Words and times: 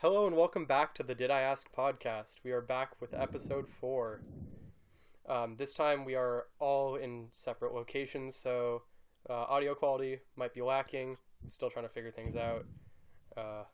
Hello 0.00 0.28
and 0.28 0.36
welcome 0.36 0.64
back 0.64 0.94
to 0.94 1.02
the 1.02 1.12
Did 1.12 1.28
I 1.28 1.40
Ask 1.40 1.66
podcast. 1.76 2.36
We 2.44 2.52
are 2.52 2.60
back 2.60 2.92
with 3.00 3.12
episode 3.12 3.66
four. 3.68 4.20
Um, 5.28 5.56
this 5.58 5.74
time 5.74 6.04
we 6.04 6.14
are 6.14 6.46
all 6.60 6.94
in 6.94 7.30
separate 7.34 7.74
locations, 7.74 8.36
so 8.36 8.82
uh, 9.28 9.32
audio 9.32 9.74
quality 9.74 10.20
might 10.36 10.54
be 10.54 10.62
lacking. 10.62 11.16
I'm 11.42 11.48
still 11.48 11.68
trying 11.68 11.84
to 11.84 11.88
figure 11.88 12.12
things 12.12 12.36
out. 12.36 12.64
Uh, 13.36 13.64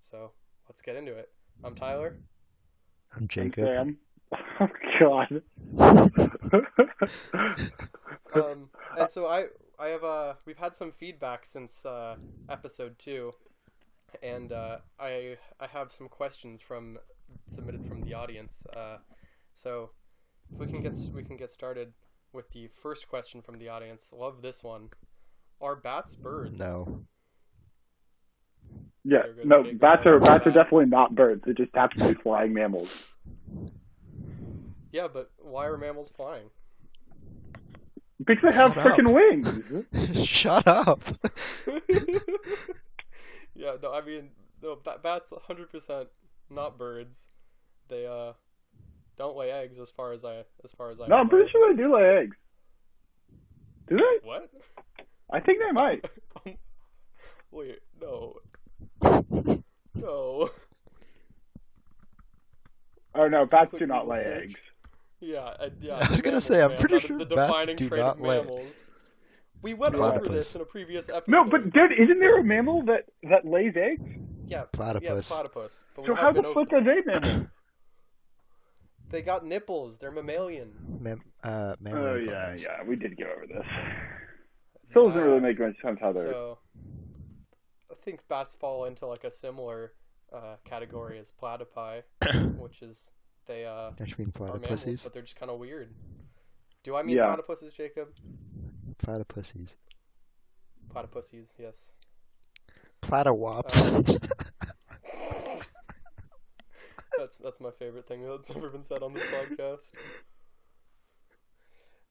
so 0.00 0.30
let's 0.68 0.80
get 0.80 0.94
into 0.94 1.16
it. 1.16 1.28
I'm 1.64 1.74
Tyler. 1.74 2.18
I'm 3.16 3.26
Jacob. 3.26 3.64
Sam. 3.64 3.98
Oh 4.60 4.68
God. 5.00 5.42
Um, 8.34 8.68
and 8.98 9.10
so 9.10 9.26
I 9.26 9.46
I 9.78 9.86
have 9.88 10.04
uh 10.04 10.34
we've 10.44 10.58
had 10.58 10.76
some 10.76 10.92
feedback 10.92 11.46
since 11.46 11.86
uh, 11.86 12.16
episode 12.48 12.98
two, 12.98 13.32
and 14.22 14.52
uh, 14.52 14.78
I 14.98 15.36
I 15.60 15.66
have 15.66 15.92
some 15.92 16.08
questions 16.08 16.60
from 16.60 16.98
submitted 17.48 17.86
from 17.86 18.02
the 18.02 18.14
audience. 18.14 18.66
Uh, 18.74 18.98
so 19.54 19.90
if 20.52 20.58
we 20.58 20.66
can 20.66 20.82
get 20.82 20.96
we 21.14 21.22
can 21.22 21.36
get 21.36 21.50
started 21.50 21.92
with 22.32 22.50
the 22.50 22.68
first 22.82 23.08
question 23.08 23.42
from 23.42 23.58
the 23.58 23.68
audience. 23.68 24.12
Love 24.14 24.42
this 24.42 24.62
one. 24.62 24.90
Are 25.60 25.76
bats 25.76 26.14
birds? 26.14 26.58
No. 26.58 27.04
yeah, 29.04 29.22
no, 29.44 29.64
bats 29.74 30.06
are 30.06 30.20
bats 30.20 30.46
are 30.46 30.52
definitely 30.52 30.86
not 30.86 31.14
birds. 31.14 31.42
They 31.44 31.52
just 31.52 31.74
happen 31.74 32.00
to 32.00 32.14
be 32.14 32.20
flying 32.20 32.52
mammals. 32.52 33.12
Yeah, 34.92 35.08
but 35.12 35.30
why 35.38 35.66
are 35.66 35.76
mammals 35.76 36.12
flying? 36.16 36.50
Because 38.24 38.42
they 38.42 38.52
have 38.52 38.72
freaking 38.72 39.12
wings. 39.12 40.26
Shut 40.26 40.66
up. 40.66 41.02
yeah, 43.58 43.76
no, 43.82 43.92
I 43.92 44.00
mean, 44.00 44.30
no, 44.62 44.76
ba- 44.82 44.98
bats 45.02 45.30
100% 45.30 46.06
not 46.50 46.78
birds. 46.78 47.28
They 47.88 48.06
uh 48.06 48.32
don't 49.18 49.36
lay 49.36 49.50
eggs 49.50 49.78
as 49.78 49.90
far 49.90 50.12
as 50.12 50.24
I 50.24 50.44
as 50.64 50.70
far 50.76 50.90
as 50.90 51.00
I 51.00 51.06
No, 51.06 51.16
know. 51.16 51.20
I'm 51.22 51.28
pretty 51.28 51.50
sure 51.50 51.70
they 51.74 51.82
do 51.82 51.94
lay 51.94 52.04
eggs. 52.22 52.36
Do 53.88 53.96
they? 53.96 54.26
What? 54.26 54.50
I 55.30 55.40
think 55.40 55.58
they 55.60 55.72
might. 55.72 56.08
Wait, 57.50 57.80
no. 58.00 58.36
No. 59.94 60.48
Oh 63.14 63.26
no, 63.26 63.46
bats 63.46 63.70
Quick 63.70 63.80
do 63.80 63.86
not 63.86 64.04
Google 64.04 64.16
lay 64.18 64.24
eggs. 64.24 64.54
Yeah, 65.20 65.38
uh, 65.38 65.70
yeah. 65.80 65.94
I 65.94 66.08
was 66.10 66.20
gonna 66.20 66.34
mammals, 66.34 66.44
say, 66.44 66.62
I'm 66.62 66.70
man. 66.70 66.78
pretty 66.78 66.94
That 66.94 67.02
is 67.04 67.08
sure 67.08 67.18
the 67.18 67.24
bats 67.34 67.52
defining 67.52 67.76
do 67.76 67.88
trait 67.88 68.00
not 68.00 68.14
of 68.16 68.20
lay- 68.20 68.38
mammals. 68.38 68.84
We 69.62 69.74
went 69.74 69.94
Platypus. 69.94 70.26
over 70.28 70.34
this 70.36 70.54
in 70.54 70.60
a 70.60 70.64
previous 70.64 71.08
episode. 71.08 71.28
No, 71.30 71.44
but 71.44 71.72
dude, 71.72 71.92
isn't 71.92 72.18
there 72.20 72.38
a 72.38 72.44
mammal 72.44 72.82
that 72.86 73.04
that 73.24 73.44
lays 73.44 73.74
eggs? 73.76 74.02
yeah, 74.46 74.62
Platypus. 74.72 75.02
Yes, 75.08 75.28
platypus. 75.28 75.82
But 75.96 76.06
So 76.06 76.14
have 76.14 76.22
how 76.22 76.32
the 76.32 76.42
been 76.42 76.54
fuck 76.54 76.72
are 76.72 76.84
they 76.84 77.02
mammals? 77.04 77.46
They 79.10 79.22
got 79.22 79.44
nipples. 79.46 79.96
They're 79.98 80.10
mammalian. 80.10 80.72
Mem- 81.00 81.22
uh, 81.42 81.74
Oh 81.86 82.14
yeah, 82.16 82.24
glands. 82.26 82.62
yeah, 82.62 82.82
we 82.86 82.94
did 82.94 83.16
go 83.16 83.24
over 83.24 83.46
this. 83.46 83.64
Still 84.90 85.08
doesn't 85.08 85.22
Uh, 85.22 85.24
really 85.26 85.40
make 85.40 85.58
much 85.58 85.76
sense 85.82 85.98
how 85.98 86.12
they're. 86.12 86.24
So, 86.30 86.58
I 87.90 87.94
think 88.04 88.20
bats 88.28 88.54
fall 88.54 88.84
into 88.84 89.06
like 89.06 89.24
a 89.24 89.30
similar 89.32 89.92
uh, 90.30 90.56
category 90.64 91.18
as 91.18 91.32
platypi, 91.42 92.02
which 92.58 92.82
is 92.82 93.10
they 93.46 93.64
uh, 93.64 93.92
Don't 93.96 94.10
you 94.10 94.14
mean 94.18 94.32
are 94.40 94.58
mammals, 94.58 95.02
but 95.02 95.14
they're 95.14 95.22
just 95.22 95.36
kind 95.36 95.50
of 95.50 95.58
weird. 95.58 95.88
Do 96.82 96.94
I 96.94 97.02
mean 97.02 97.16
Yeah. 97.16 97.34
platypuses, 97.34 97.74
Jacob? 97.74 98.08
Platypussies. 99.08 99.76
Platypussies, 100.94 101.48
yes. 101.58 101.92
Platywops. 103.02 104.20
That's 107.18 107.36
that's 107.38 107.60
my 107.60 107.70
favorite 107.72 108.06
thing 108.06 108.22
that's 108.28 108.48
ever 108.50 108.68
been 108.68 108.82
said 108.84 109.02
on 109.02 109.12
this 109.12 109.24
podcast. 109.24 109.90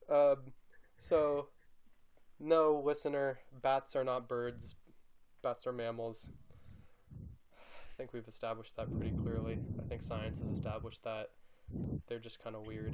Um, 0.09 0.51
so, 0.99 1.47
no, 2.41 2.81
listener, 2.83 3.39
bats 3.61 3.95
are 3.95 4.03
not 4.03 4.27
birds. 4.27 4.75
Bats 5.41 5.66
are 5.66 5.72
mammals. 5.72 6.29
I 7.13 7.93
think 7.97 8.11
we've 8.11 8.27
established 8.27 8.75
that 8.75 8.93
pretty 8.93 9.16
clearly. 9.16 9.59
I 9.81 9.88
think 9.88 10.03
science 10.03 10.39
has 10.39 10.49
established 10.49 11.03
that. 11.05 11.29
They're 12.07 12.19
just 12.19 12.43
kind 12.43 12.55
of 12.57 12.67
weird. 12.67 12.93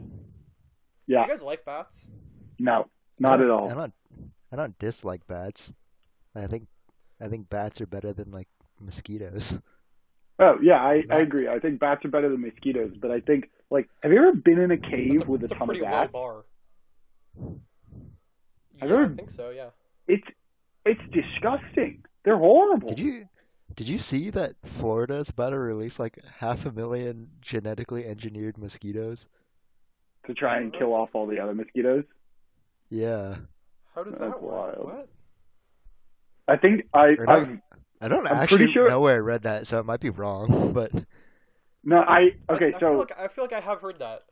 yeah, 1.07 1.23
You 1.23 1.29
guys 1.29 1.41
like 1.41 1.65
bats? 1.65 2.07
no, 2.59 2.85
not 3.19 3.41
at 3.41 3.49
all. 3.49 3.67
I 3.67 3.73
all. 3.73 3.75
don't. 3.79 3.93
I 4.51 4.55
don't 4.55 4.77
dislike 4.79 5.25
bats. 5.27 5.73
I 6.35 6.47
think. 6.47 6.67
I 7.21 7.27
think 7.27 7.49
bats 7.49 7.79
are 7.81 7.85
better 7.87 8.13
than 8.13 8.31
like 8.31 8.47
mosquitoes. 8.79 9.57
Oh 10.39 10.57
yeah, 10.61 10.81
I, 10.81 11.03
I 11.09 11.19
agree. 11.19 11.47
I 11.47 11.59
think 11.59 11.79
bats 11.79 12.03
are 12.05 12.09
better 12.09 12.27
than 12.29 12.41
mosquitoes, 12.41 12.93
but 12.99 13.11
I 13.11 13.19
think 13.19 13.49
like, 13.69 13.87
have 14.01 14.11
you 14.11 14.17
ever 14.17 14.33
been 14.33 14.59
in 14.59 14.71
a 14.71 14.77
cave 14.77 15.21
a, 15.21 15.31
with 15.31 15.41
a 15.41 15.45
it's 15.45 15.53
a 15.53 15.55
ton 15.55 15.67
pretty 15.67 15.81
of 15.81 15.85
low 15.85 15.91
bats? 15.91 16.11
bar. 16.11 16.43
I've 18.81 18.89
Yeah, 18.89 18.95
I 18.95 18.97
heard- 18.99 19.15
think 19.17 19.29
so. 19.31 19.49
Yeah. 19.51 19.69
It's 20.07 20.27
it's 20.85 21.01
disgusting. 21.13 22.03
They're 22.25 22.37
horrible. 22.37 22.89
Did 22.89 22.99
you? 22.99 23.27
Did 23.75 23.87
you 23.87 23.97
see 23.97 24.29
that 24.31 24.53
Florida 24.65 25.15
is 25.17 25.29
about 25.29 25.49
to 25.51 25.57
release 25.57 25.97
like 25.97 26.19
half 26.37 26.65
a 26.65 26.71
million 26.71 27.29
genetically 27.41 28.05
engineered 28.05 28.57
mosquitoes? 28.57 29.27
to 30.27 30.33
try 30.33 30.57
and 30.57 30.71
kill 30.73 30.93
off 30.93 31.09
all 31.13 31.27
the 31.27 31.39
other 31.39 31.53
mosquitoes? 31.53 32.05
Yeah. 32.93 33.37
How 33.95 34.03
does 34.03 34.15
That's 34.17 34.31
that 34.33 34.41
work? 34.41 34.77
wild. 34.77 34.85
What? 34.85 35.09
I 36.47 36.57
think 36.57 36.83
I 36.93 37.15
Or 37.17 37.25
not- 37.25 37.39
I've 37.39 37.59
I 38.01 38.07
don't 38.09 38.27
I'm 38.27 38.35
actually 38.37 38.71
sure- 38.73 38.89
know 38.89 38.99
where 38.99 39.15
I 39.15 39.19
read 39.19 39.43
that, 39.43 39.65
so 39.65 39.79
it 39.79 39.85
might 39.85 39.99
be 40.01 40.09
wrong. 40.09 40.73
But 40.73 40.91
no 41.83 41.97
I 41.97 42.31
I- 42.49 42.53
okay 42.53 42.67
I, 42.67 42.71
feel 42.71 42.79
so 42.79 42.91
like, 42.93 43.19
I 43.19 43.27
feel 43.29 43.43
like 43.45 43.53
I 43.53 43.61
have 43.61 43.81
heard 43.81 43.99
that. 43.99 44.23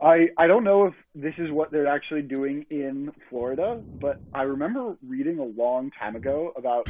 I 0.00 0.28
I 0.36 0.46
don't 0.46 0.64
know 0.64 0.86
if 0.86 0.94
this 1.14 1.34
is 1.38 1.50
what 1.50 1.70
they're 1.70 1.86
actually 1.86 2.22
doing 2.22 2.66
in 2.70 3.12
Florida, 3.28 3.80
but 4.00 4.20
I 4.32 4.42
remember 4.42 4.96
reading 5.06 5.38
a 5.38 5.44
long 5.44 5.90
time 5.92 6.16
ago 6.16 6.52
about 6.56 6.88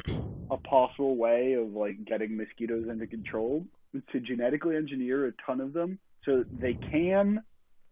a 0.50 0.56
possible 0.56 1.16
way 1.16 1.54
of 1.54 1.72
like 1.72 2.04
getting 2.04 2.36
mosquitoes 2.36 2.86
under 2.90 3.06
control 3.06 3.64
to 4.12 4.20
genetically 4.20 4.76
engineer 4.76 5.26
a 5.26 5.32
ton 5.44 5.60
of 5.60 5.72
them 5.72 5.98
so 6.24 6.44
they 6.60 6.74
can 6.92 7.42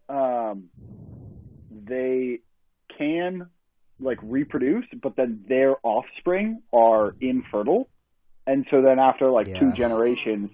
um 0.09 0.69
they 1.87 2.39
can 2.97 3.47
like 3.99 4.19
reproduce 4.21 4.85
but 5.01 5.15
then 5.15 5.43
their 5.47 5.75
offspring 5.83 6.61
are 6.73 7.15
infertile 7.21 7.87
and 8.45 8.65
so 8.69 8.81
then 8.81 8.99
after 8.99 9.29
like 9.29 9.47
two 9.59 9.71
generations 9.73 10.49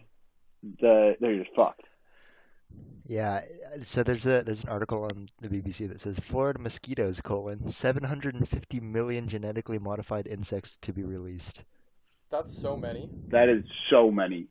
the 0.80 1.16
they're 1.20 1.38
just 1.44 1.56
fucked 1.56 1.82
Yeah, 3.06 3.42
so 3.84 4.04
there's 4.04 4.26
a 4.26 4.44
there's 4.44 4.64
an 4.64 4.70
article 4.70 5.04
on 5.04 5.28
the 5.42 5.50
BBC 5.50 5.90
that 5.90 6.00
says 6.00 6.18
Florida 6.20 6.60
mosquitoes 6.60 7.20
colon 7.22 7.70
750 7.70 8.80
million 8.80 9.28
genetically 9.28 9.78
modified 9.78 10.26
insects 10.26 10.78
to 10.84 10.94
be 10.94 11.04
released. 11.04 11.64
That's 12.32 12.52
so 12.62 12.76
many. 12.78 13.10
that 13.30 13.50
is 13.50 13.64
so 13.90 14.10
many 14.10 14.48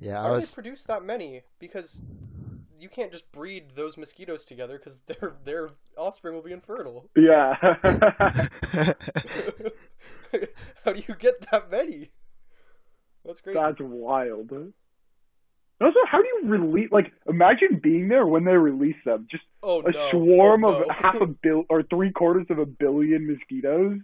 Yeah, 0.00 0.22
How 0.22 0.26
I 0.26 0.28
do 0.28 0.34
was 0.36 0.50
they 0.50 0.54
produce 0.54 0.82
that 0.84 1.04
many? 1.04 1.42
Because 1.58 2.00
you 2.78 2.88
can't 2.88 3.12
just 3.12 3.30
breed 3.32 3.72
those 3.74 3.96
mosquitoes 3.96 4.44
together 4.44 4.78
because 4.78 5.00
their 5.06 5.34
their 5.44 5.68
offspring 5.96 6.34
will 6.34 6.42
be 6.42 6.52
infertile. 6.52 7.08
Yeah. 7.16 7.54
How 10.84 10.92
do 10.92 11.02
you 11.08 11.14
get 11.18 11.50
that 11.50 11.70
many? 11.70 12.10
That's 13.24 13.40
great. 13.40 13.54
That's 13.54 13.78
wild. 13.80 14.52
Also, 15.80 15.98
how 16.10 16.20
do 16.20 16.26
you 16.26 16.42
release? 16.48 16.90
Like, 16.90 17.12
imagine 17.28 17.80
being 17.82 18.08
there 18.08 18.26
when 18.26 18.44
they 18.44 18.52
release 18.52 18.96
them. 19.04 19.26
Just 19.30 19.44
oh 19.62 19.80
a 19.82 19.90
no! 19.92 20.10
swarm 20.10 20.64
Oh, 20.64 20.74
of 20.82 20.86
no. 20.88 20.94
half 20.94 21.20
a 21.20 21.26
bill 21.26 21.64
or 21.70 21.82
three 21.84 22.10
quarters 22.10 22.46
of 22.50 22.58
a 22.58 22.66
billion 22.66 23.26
mosquitoes. 23.26 24.00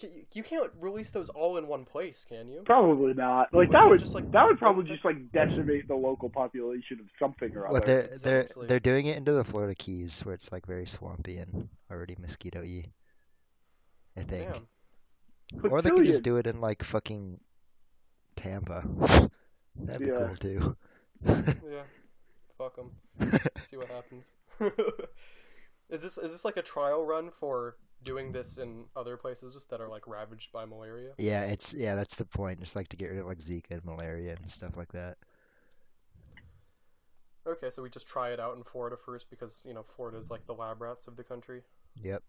Can- 0.00 0.26
You 0.32 0.42
can't 0.42 0.70
release 0.80 1.10
those 1.10 1.28
all 1.28 1.56
in 1.58 1.66
one 1.68 1.84
place, 1.84 2.24
can 2.28 2.48
you? 2.48 2.62
Probably 2.64 3.12
not. 3.14 3.52
Like 3.52 3.70
that 3.72 3.86
would 3.88 4.00
just, 4.00 4.14
like, 4.14 4.30
that 4.32 4.44
would 4.46 4.58
probably 4.58 4.84
just 4.84 5.04
like 5.04 5.30
decimate 5.32 5.86
the 5.88 5.94
local 5.94 6.30
population 6.30 6.98
of 7.00 7.06
something 7.18 7.54
or 7.56 7.64
Well, 7.70 7.76
other. 7.76 7.86
they're 7.86 8.18
they're 8.22 8.40
Exactly. 8.42 8.66
they're 8.66 8.80
doing 8.80 9.06
it 9.06 9.16
into 9.16 9.32
the 9.32 9.44
Florida 9.44 9.74
Keys 9.74 10.20
where 10.24 10.34
it's 10.34 10.50
like 10.52 10.66
very 10.66 10.86
swampy 10.86 11.36
and 11.38 11.68
already 11.90 12.16
mosquito-y. 12.18 12.90
I 14.16 14.22
think. 14.22 14.50
Damn. 14.52 15.72
Or 15.72 15.82
they 15.82 15.90
could 15.90 16.06
just 16.06 16.22
do 16.24 16.36
it 16.36 16.46
in 16.46 16.60
like 16.60 16.82
fucking 16.82 17.40
Tampa. 18.36 18.82
That'd 19.76 20.00
be 20.00 20.06
Yeah. 20.06 20.26
cool 20.26 20.36
too. 20.36 20.76
Yeah. 21.70 21.82
Fuck 22.58 22.76
them. 22.76 22.90
See 23.70 23.76
what 23.76 23.88
happens. 23.88 24.32
is 25.90 26.02
this 26.02 26.18
is 26.18 26.32
this 26.32 26.44
like 26.44 26.56
a 26.56 26.62
trial 26.62 27.04
run 27.04 27.30
for 27.40 27.76
doing 28.04 28.32
this 28.32 28.58
in 28.58 28.84
other 28.96 29.16
places 29.16 29.66
that 29.70 29.80
are 29.80 29.88
like 29.88 30.06
ravaged 30.06 30.52
by 30.52 30.64
malaria? 30.64 31.12
Yeah, 31.18 31.44
it's 31.44 31.74
yeah, 31.74 31.94
that's 31.94 32.14
the 32.14 32.24
point. 32.24 32.60
It's 32.62 32.76
like 32.76 32.88
to 32.88 32.96
get 32.96 33.10
rid 33.10 33.20
of 33.20 33.26
like 33.26 33.38
Zika 33.38 33.70
and 33.70 33.84
malaria 33.84 34.36
and 34.36 34.48
stuff 34.48 34.76
like 34.76 34.92
that. 34.92 35.16
Okay, 37.46 37.70
so 37.70 37.82
we 37.82 37.90
just 37.90 38.06
try 38.06 38.30
it 38.30 38.40
out 38.40 38.56
in 38.56 38.62
Florida 38.62 38.96
first 38.96 39.30
because 39.30 39.62
you 39.66 39.74
know 39.74 39.82
Florida's 39.82 40.30
like 40.30 40.46
the 40.46 40.54
lab 40.54 40.80
rats 40.80 41.06
of 41.06 41.16
the 41.16 41.24
country. 41.24 41.62
Yep. 42.02 42.22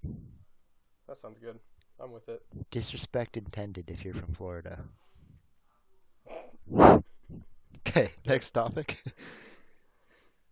That 1.07 1.17
sounds 1.17 1.37
good. 1.39 1.59
I'm 1.99 2.11
with 2.11 2.29
it. 2.29 2.41
Disrespect 2.71 3.37
intended 3.37 3.89
if 3.89 4.03
you're 4.03 4.13
from 4.13 4.33
Florida. 4.33 4.79
Okay, 7.87 8.11
next 8.25 8.51
topic. 8.51 9.03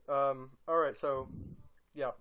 Um. 0.10 0.50
All 0.68 0.78
right. 0.78 0.98
So, 0.98 1.30
yeah, 1.94 2.12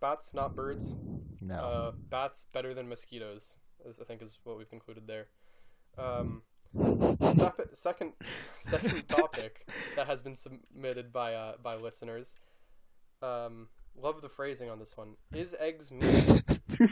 bats 0.00 0.32
not 0.32 0.56
birds. 0.56 0.94
No. 1.40 1.54
Uh, 1.54 1.92
bats 2.10 2.46
better 2.52 2.74
than 2.74 2.88
mosquitoes. 2.88 3.54
Is, 3.84 4.00
I 4.00 4.04
think 4.04 4.22
is 4.22 4.38
what 4.44 4.58
we've 4.58 4.70
concluded 4.70 5.06
there. 5.06 5.26
Um. 5.98 6.42
Sep- 7.34 7.68
second 7.72 8.12
second 8.58 9.08
topic 9.08 9.66
that 9.94 10.06
has 10.06 10.20
been 10.20 10.34
submitted 10.34 11.12
by 11.12 11.32
uh, 11.34 11.54
by 11.62 11.74
listeners. 11.76 12.34
Um, 13.22 13.68
love 13.98 14.20
the 14.20 14.28
phrasing 14.28 14.68
on 14.68 14.78
this 14.78 14.94
one. 14.96 15.14
Is 15.32 15.54
eggs 15.58 15.90
meat? 15.90 16.42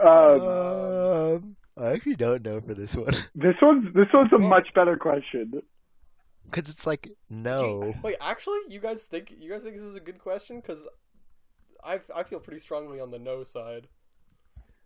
um, 0.00 0.40
Um, 1.38 1.56
I 1.76 1.92
actually 1.92 2.16
don't 2.16 2.42
know 2.44 2.60
for 2.60 2.74
this 2.74 2.94
one. 2.94 3.14
this 3.34 3.56
one's 3.60 3.92
this 3.94 4.08
one's 4.12 4.32
a 4.32 4.38
much 4.38 4.68
better 4.74 4.96
question. 4.96 5.62
Because 6.50 6.70
it's 6.70 6.86
like, 6.86 7.10
no. 7.28 7.94
Wait, 8.02 8.16
actually, 8.20 8.58
you 8.68 8.80
guys 8.80 9.02
think 9.02 9.32
you 9.38 9.50
guys 9.50 9.62
think 9.62 9.76
this 9.76 9.84
is 9.84 9.94
a 9.94 10.00
good 10.00 10.18
question? 10.18 10.60
Because 10.60 10.86
I 11.84 12.00
I 12.14 12.22
feel 12.22 12.40
pretty 12.40 12.60
strongly 12.60 13.00
on 13.00 13.10
the 13.10 13.18
no 13.18 13.44
side. 13.44 13.88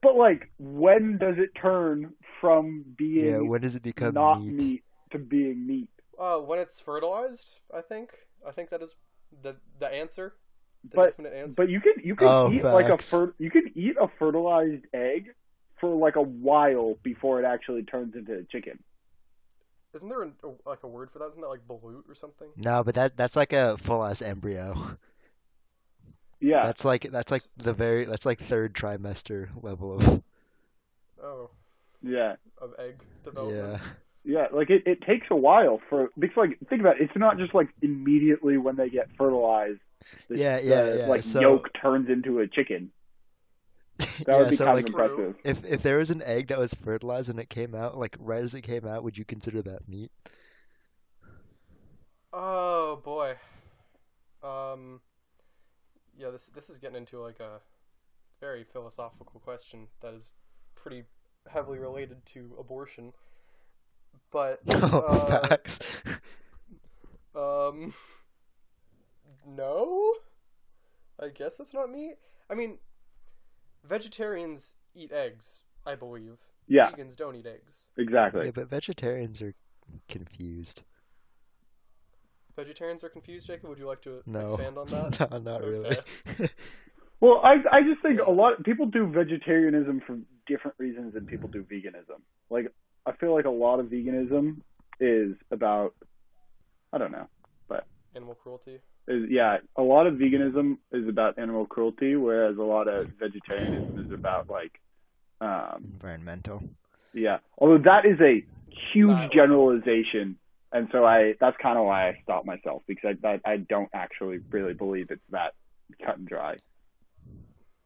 But 0.03 0.17
like, 0.17 0.51
when 0.59 1.19
does 1.19 1.37
it 1.39 1.51
turn 1.55 2.15
from 2.41 2.85
being 2.97 3.25
Yeah, 3.27 3.39
when 3.39 3.61
does 3.61 3.77
it 3.77 3.83
become 3.83 4.15
not 4.15 4.43
meat? 4.43 4.53
meat 4.55 4.83
to 5.13 5.19
being 5.19 5.65
meat? 5.67 5.89
Uh, 6.19 6.39
when 6.39 6.59
it's 6.59 6.81
fertilized, 6.81 7.61
I 7.75 7.81
think 7.81 8.11
I 8.47 8.51
think 8.51 8.71
that 8.71 8.83
is 8.83 8.97
the 9.43 9.57
the 9.79 9.89
answer. 9.89 10.35
The 10.91 10.97
But- 10.97 11.11
definite 11.17 11.33
answer. 11.35 11.55
But 11.57 11.69
you 11.71 11.81
can 11.81 11.95
you 12.03 12.17
can 12.17 12.27
Oh, 12.29 12.51
eat 12.53 12.65
like 12.65 12.89
a 12.89 12.99
fer- 12.99 13.35
you 13.39 13.51
can 13.51 13.71
eat 13.77 13.95
a 14.01 14.09
fertilized 14.19 14.85
egg 14.93 15.33
for 15.81 15.95
like 15.95 16.17
a 16.17 16.23
while 16.23 16.97
before 17.05 17.39
it 17.41 17.45
actually 17.45 17.85
turns 17.85 18.17
into 18.17 18.35
a 18.37 18.43
chicken. 18.45 18.83
Isn't 19.95 20.09
there 20.09 20.23
an, 20.23 20.33
a, 20.43 20.69
like 20.69 20.83
a 20.83 20.89
word 20.89 21.11
for 21.11 21.19
that? 21.19 21.27
Isn't 21.31 21.41
that 21.43 21.49
like 21.49 21.67
balut 21.69 22.09
or 22.09 22.15
something? 22.15 22.49
No, 22.57 22.83
but 22.83 22.95
that 22.95 23.17
that's 23.17 23.37
like 23.37 23.53
a 23.53 23.77
full 23.79 24.05
ass 24.05 24.23
embryo. 24.23 24.97
Yeah, 26.41 26.67
That's 26.67 26.85
like 26.85 27.09
that's 27.13 27.31
like 27.31 27.43
the 27.57 27.73
very 27.73 28.05
that's 28.05 28.27
like 28.27 28.41
third 28.41 28.75
trimester 28.75 29.49
level 29.63 29.93
of 29.95 30.23
Oh, 31.23 31.51
yeah, 32.03 32.35
of 32.59 32.73
egg 32.81 32.97
development. 33.23 33.81
yeah. 34.25 34.41
yeah. 34.41 34.47
Like 34.57 34.69
it, 34.69 34.83
it 34.85 35.03
takes 35.03 35.29
a 35.31 35.37
while 35.37 35.81
for 35.89 36.11
because 36.19 36.37
like 36.37 36.59
think 36.69 36.81
about 36.81 37.01
it. 37.01 37.05
It's 37.05 37.17
not 37.17 37.39
just 37.39 37.55
like 37.55 37.69
immediately 37.81 38.57
when 38.57 38.75
they 38.75 38.89
get 38.91 39.09
fertilized. 39.17 39.79
The, 40.29 40.37
Yeah, 40.37 40.59
yeah, 40.59 40.83
the, 40.83 40.99
yeah, 40.99 41.07
Like 41.07 41.23
so- 41.23 41.41
yolk 41.41 41.69
turns 41.81 42.09
into 42.11 42.41
a 42.41 42.49
chicken. 42.49 42.91
That 44.27 44.39
yeah, 44.39 44.39
would 44.39 44.51
be 44.51 44.57
so 44.57 44.65
kind 44.65 44.77
like 44.77 44.89
of 44.89 44.89
impressive. 44.89 45.37
if 45.45 45.65
if 45.65 45.83
there 45.83 45.99
was 45.99 46.11
an 46.11 46.23
egg 46.23 46.49
that 46.49 46.59
was 46.59 46.75
fertilized 46.75 47.29
and 47.31 47.39
it 47.41 47.51
came 47.51 47.75
out 47.75 47.99
like 47.99 48.17
right 48.19 48.43
as 48.43 48.55
it 48.55 48.63
came 48.63 48.87
out, 48.87 49.05
would 49.05 49.19
you 49.19 49.25
consider 49.25 49.63
that 49.63 49.89
meat? 49.89 50.11
Oh 52.33 52.97
boy. 53.05 53.37
Um. 54.43 55.01
Yeah, 56.17 56.31
this 56.31 56.47
this 56.47 56.69
is 56.71 56.79
getting 56.79 56.97
into 56.97 57.21
like 57.21 57.41
a 57.41 57.61
very 58.41 58.65
philosophical 58.65 59.41
question 59.41 59.89
that 60.03 60.15
is 60.15 60.33
pretty 60.75 61.05
heavily 61.51 61.79
related 61.79 62.25
to 62.27 62.57
abortion. 62.59 63.13
But 64.31 64.63
Oh, 64.69 65.01
uh, 65.07 65.47
facts. 65.49 65.79
um, 67.35 67.93
no. 69.47 70.15
I 71.21 71.29
guess 71.29 71.55
that's 71.57 71.73
not 71.75 71.91
meat. 71.91 72.17
I 72.51 72.55
mean, 72.55 72.79
vegetarians 73.85 74.75
eat 74.95 75.13
eggs. 75.13 75.61
I 75.85 75.95
believe. 75.97 76.39
Yeah, 76.69 76.91
Vegans 76.93 77.17
don't 77.17 77.35
eat 77.35 77.47
eggs. 77.47 77.91
exactly. 77.99 78.45
Yeah, 78.47 78.53
but 78.55 78.69
vegetarians 78.71 79.43
are 79.43 79.53
confused. 80.09 80.83
Vegetarians 82.57 83.03
are 83.03 83.09
confused, 83.09 83.47
Jacob. 83.47 83.69
Would 83.71 83.79
you 83.79 83.87
like 83.87 84.03
to 84.03 84.23
No. 84.27 84.55
expand 84.55 84.79
on 84.79 84.87
that? 84.91 85.31
no, 85.31 85.39
not 85.39 85.63
really. 85.63 85.97
Well, 87.21 87.41
I 87.45 87.53
I 87.71 87.83
just 87.83 88.03
think 88.03 88.19
a 88.19 88.31
lot 88.33 88.59
of 88.59 88.65
people 88.65 88.85
do 88.87 89.07
vegetarianism 89.07 90.03
for 90.05 90.19
different 90.49 90.77
reasons 90.79 91.15
than 91.15 91.25
people 91.25 91.49
do 91.49 91.63
veganism. 91.63 92.21
Like 92.51 92.67
I 93.07 93.13
feel 93.13 93.33
like 93.33 93.45
a 93.45 93.51
lot 93.51 93.79
of 93.79 93.87
veganism 93.87 94.57
is 94.99 95.37
about 95.53 95.95
I 96.93 96.99
don't 96.99 97.13
know. 97.13 97.29
But 97.69 97.87
animal 98.17 98.35
cruelty. 98.35 98.81
Is 99.09 99.25
yeah, 99.29 99.59
a 99.77 99.83
lot 99.83 100.07
of 100.07 100.15
veganism 100.15 100.79
is 100.93 101.09
about 101.09 101.39
animal 101.39 101.67
cruelty 101.67 102.15
whereas 102.17 102.57
a 102.57 102.63
lot 102.63 102.87
of 102.89 103.09
vegetarianism 103.19 103.99
is 104.07 104.13
about 104.13 104.49
like 104.49 104.81
um 105.41 105.83
Environmental. 105.95 106.63
yeah. 107.13 107.39
Although 107.59 107.79
that 107.85 108.05
is 108.07 108.21
a 108.21 108.45
huge 108.93 109.09
Not- 109.09 109.33
generalization 109.33 110.39
and 110.73 110.89
so 110.93 111.05
I 111.05 111.35
that's 111.41 111.57
kind 111.61 111.77
of 111.79 111.85
why 111.85 112.09
I 112.09 112.19
stopped 112.23 112.47
myself 112.47 112.83
because 112.87 113.17
I, 113.25 113.29
I 113.35 113.53
I 113.53 113.57
don't 113.59 113.91
actually 113.93 114.39
really 114.51 114.73
believe 114.75 115.11
it's 115.11 115.21
that 115.31 115.53
cut 116.05 116.17
and 116.19 116.27
dry. 116.29 116.57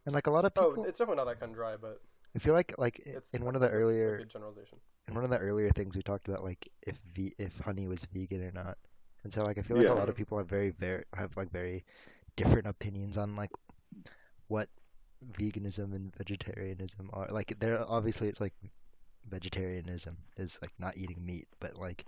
And 0.05 0.15
like 0.15 0.27
a 0.27 0.31
lot 0.31 0.45
of 0.45 0.55
people, 0.55 0.75
Oh, 0.79 0.85
it's 0.85 0.99
definitely 0.99 1.17
not 1.17 1.25
that 1.25 1.41
cut 1.41 1.49
and 1.49 1.57
dry, 1.57 1.77
but 1.81 2.01
I 2.35 2.39
feel 2.39 2.55
like 2.55 2.75
like 2.79 3.01
it's 3.05 3.35
in 3.35 3.45
one 3.45 3.57
of 3.57 3.61
the 3.61 3.69
think 3.69 3.73
that's 3.81 3.85
a 3.85 3.87
earlier 3.89 4.19
good 4.19 4.31
generalization. 4.31 4.79
in 5.09 5.15
one 5.15 5.25
of 5.25 5.31
the 5.31 5.39
earlier 5.39 5.71
things 5.71 5.97
we 5.97 6.03
talked 6.03 6.29
about 6.29 6.45
like 6.45 6.69
if 6.87 6.97
ve- 7.15 7.35
if 7.39 7.59
honey 7.61 7.89
was 7.89 8.05
vegan 8.13 8.43
or 8.45 8.53
not. 8.53 8.77
And 9.27 9.35
so 9.35 9.43
like 9.43 9.59
I 9.59 9.63
feel 9.63 9.77
like 9.77 9.89
Yeah. 9.89 9.95
a 9.95 9.99
lot 9.99 10.09
of 10.09 10.15
people 10.15 10.39
have 10.39 10.47
very 10.49 10.71
very 10.71 11.03
have 11.13 11.37
like 11.37 11.51
very 11.51 11.85
different 12.37 12.69
opinions 12.69 13.19
on 13.19 13.35
like 13.35 13.51
what 14.47 14.69
veganism 15.33 15.93
and 15.97 16.15
vegetarianism 16.17 17.11
are. 17.13 17.27
Like 17.33 17.57
there 17.59 17.85
obviously 17.89 18.29
it's 18.29 18.41
like 18.41 18.55
vegetarianism 19.29 20.17
is 20.37 20.57
like 20.63 20.71
not 20.79 20.97
eating 20.97 21.25
meat, 21.27 21.49
but 21.59 21.75
like 21.77 22.05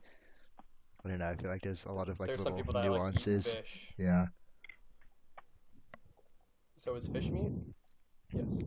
I 1.05 1.09
don't 1.09 1.19
know, 1.19 1.27
I 1.29 1.35
feel 1.35 1.51
like 1.51 1.63
there's 1.63 1.87
a 1.87 1.93
lot 1.93 2.09
of 2.09 2.21
like 2.21 2.29
There's 2.29 2.45
some 2.45 2.55
little 2.55 2.73
people 2.73 2.81
that 2.81 2.89
like 2.89 3.01
eat 3.01 3.01
nuances. 3.03 3.47
fish. 3.47 3.95
Yeah. 3.99 4.27
So 6.77 6.95
is 6.95 7.09
fish 7.09 7.31
meat? 7.31 7.51
Yes. 8.33 8.63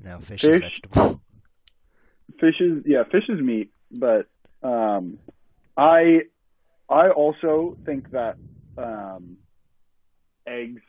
No, 0.00 0.20
fish, 0.20 0.40
Fish? 0.40 0.54
is 0.56 0.62
vegetable. 0.62 1.20
fish 2.40 2.60
is 2.60 2.82
yeah 2.86 3.04
fish 3.12 3.28
is 3.28 3.40
meat 3.42 3.70
but 3.90 4.26
um 4.62 5.18
i 5.76 6.20
i 6.88 7.08
also 7.10 7.76
think 7.84 8.10
that 8.10 8.36
um 8.76 9.36
eggs 10.46 10.82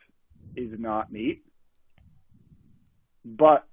is 0.56 0.70
not 0.78 1.10
meat 1.10 1.42
but 3.24 3.64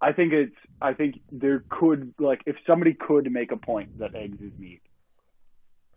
i 0.00 0.12
think 0.12 0.32
it's 0.32 0.54
i 0.80 0.92
think 0.92 1.16
there 1.30 1.64
could 1.68 2.14
like 2.18 2.40
if 2.46 2.56
somebody 2.66 2.94
could 2.94 3.30
make 3.30 3.52
a 3.52 3.56
point 3.56 3.88
that 3.98 4.14
eggs 4.14 4.38
is 4.40 4.52
meat 4.58 4.82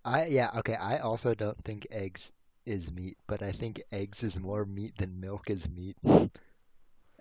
I 0.04 0.26
yeah, 0.26 0.50
okay, 0.58 0.74
I 0.74 0.98
also 0.98 1.34
don't 1.34 1.64
think 1.64 1.86
eggs 1.90 2.32
is 2.66 2.92
meat, 2.92 3.16
but 3.26 3.42
I 3.42 3.52
think 3.52 3.80
eggs 3.90 4.22
is 4.22 4.38
more 4.38 4.66
meat 4.66 4.94
than 4.98 5.20
milk 5.20 5.48
is 5.48 5.66
meat. 5.70 5.96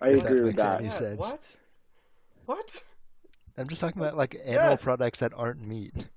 i 0.00 0.08
If 0.08 0.22
that 0.24 0.36
agree 0.36 0.42
with 0.42 0.56
makes 0.56 0.64
that 0.64 0.80
any 0.80 0.90
Yeah, 0.90 0.90
sense. 0.90 1.16
What? 1.16 1.56
What? 2.44 2.82
I'm 3.56 3.68
just 3.68 3.80
talking 3.80 4.02
about 4.02 4.16
like 4.16 4.36
animal 4.44 4.76
Yes. 4.76 4.78
products 4.78 5.20
that 5.20 5.32
aren't 5.34 5.60
meat. 5.64 6.09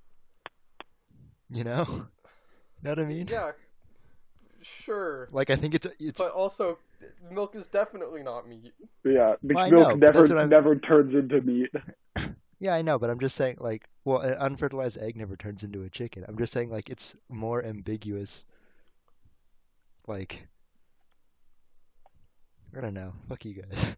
You 1.58 1.64
know? 1.64 2.08
Know 2.82 2.90
what 2.90 3.00
I 3.00 3.06
mean? 3.06 3.28
Yeah. 3.28 3.52
Sure. 4.62 5.30
Like 5.32 5.50
I 5.50 5.56
think 5.56 5.76
it's 5.76 5.88
it's 6.00 6.18
But 6.18 6.32
also, 6.32 6.80
milk 7.32 7.56
is 7.56 7.68
definitely 7.68 8.24
not 8.24 8.48
meat. 8.48 8.74
yeah 9.06 9.36
Well, 9.44 9.70
milk 9.70 9.72
know, 9.72 9.90
never 9.96 10.20
that's 10.20 10.30
what 10.32 10.40
I'm- 10.40 10.50
never 10.50 10.76
turns 10.78 11.14
into 11.14 11.42
meat 11.42 11.70
yeah, 12.60 12.74
I 12.74 12.82
know, 12.82 12.98
but 12.98 13.10
I'm 13.10 13.20
just 13.20 13.36
saying 13.36 13.58
like 13.60 13.84
well, 14.06 14.20
an 14.20 14.34
unfertilized 14.34 14.98
egg 14.98 15.16
never 15.18 15.36
turns 15.36 15.64
into 15.64 15.84
a 15.84 15.90
chicken. 15.90 16.26
I'm 16.28 16.38
just 16.38 16.54
saying 16.54 16.70
like 16.72 16.90
it's 16.90 17.16
more 17.30 17.64
ambiguous. 17.64 18.46
Like 20.08 20.48
I 22.76 22.82
don't 22.82 22.94
know. 22.94 23.14
Fuck 23.30 23.46
you 23.46 23.54
guys. 23.62 23.96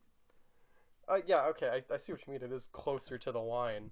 Uh, 1.07 1.19
yeah, 1.27 1.45
okay, 1.49 1.69
I, 1.69 1.93
I 1.93 1.97
see 1.97 2.11
what 2.11 2.25
you 2.25 2.33
mean. 2.33 2.41
It 2.41 2.51
is 2.51 2.67
closer 2.71 3.17
to 3.19 3.31
the 3.31 3.39
line 3.39 3.91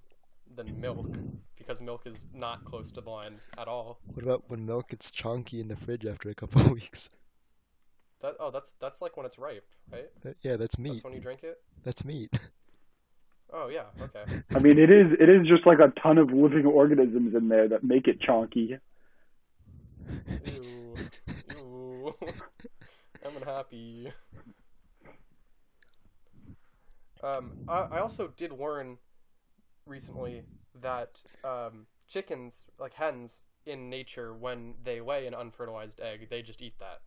than 0.56 0.80
milk, 0.80 1.18
because 1.58 1.82
milk 1.82 2.04
is 2.06 2.26
not 2.34 2.64
close 2.66 2.92
to 2.92 3.02
the 3.02 3.10
line 3.10 3.40
at 3.58 3.68
all. 3.68 4.00
What 4.14 4.24
about 4.24 4.44
when 4.48 4.66
milk 4.66 4.90
gets 4.90 5.12
chunky 5.12 5.60
in 5.60 5.68
the 5.68 5.76
fridge 5.76 6.06
after 6.06 6.30
a 6.30 6.36
couple 6.36 6.62
of 6.62 6.72
weeks? 6.72 7.10
That 8.22 8.36
oh, 8.40 8.52
that's 8.52 8.74
that's 8.80 9.02
like 9.02 9.18
when 9.18 9.26
it's 9.26 9.38
ripe, 9.38 9.68
right? 9.92 10.10
That, 10.24 10.38
yeah, 10.42 10.56
that's 10.56 10.78
meat. 10.78 10.94
That's 10.94 11.04
when 11.04 11.14
you 11.14 11.20
drink 11.20 11.44
it. 11.44 11.62
That's 11.84 12.06
meat. 12.06 12.32
Oh 13.56 13.68
yeah, 13.68 13.84
okay. 14.02 14.42
i 14.56 14.60
mean 14.60 14.80
it 14.80 14.90
is 14.90 15.12
it 15.20 15.30
is 15.30 15.46
just 15.48 15.68
like 15.68 15.78
a 15.78 15.94
ton 16.02 16.18
of 16.18 16.32
living 16.32 16.66
organisms 16.66 17.36
in 17.36 17.50
there 17.50 17.68
that 17.68 17.84
make 17.84 18.08
it 18.08 18.20
chunky. 18.20 18.78
Ew, 20.46 20.96
ew. 21.56 22.16
I'm 23.26 23.38
unhappy. 23.38 24.12
Um, 27.22 27.52
I, 27.70 27.88
I 27.92 28.00
also 28.00 28.34
did 28.36 28.52
learn 28.52 28.98
recently 29.86 30.44
that 30.82 31.22
um, 31.44 31.86
chickens, 32.08 32.66
like 32.80 32.94
hens, 32.94 33.44
in 33.66 33.90
nature, 33.90 34.34
when 34.34 34.74
they 34.84 35.00
lay 35.02 35.26
an 35.26 35.34
unfertilized 35.34 36.00
egg, 36.02 36.28
they 36.30 36.42
just 36.42 36.62
eat 36.62 36.74
that. 36.80 37.02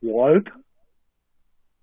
what 0.00 0.44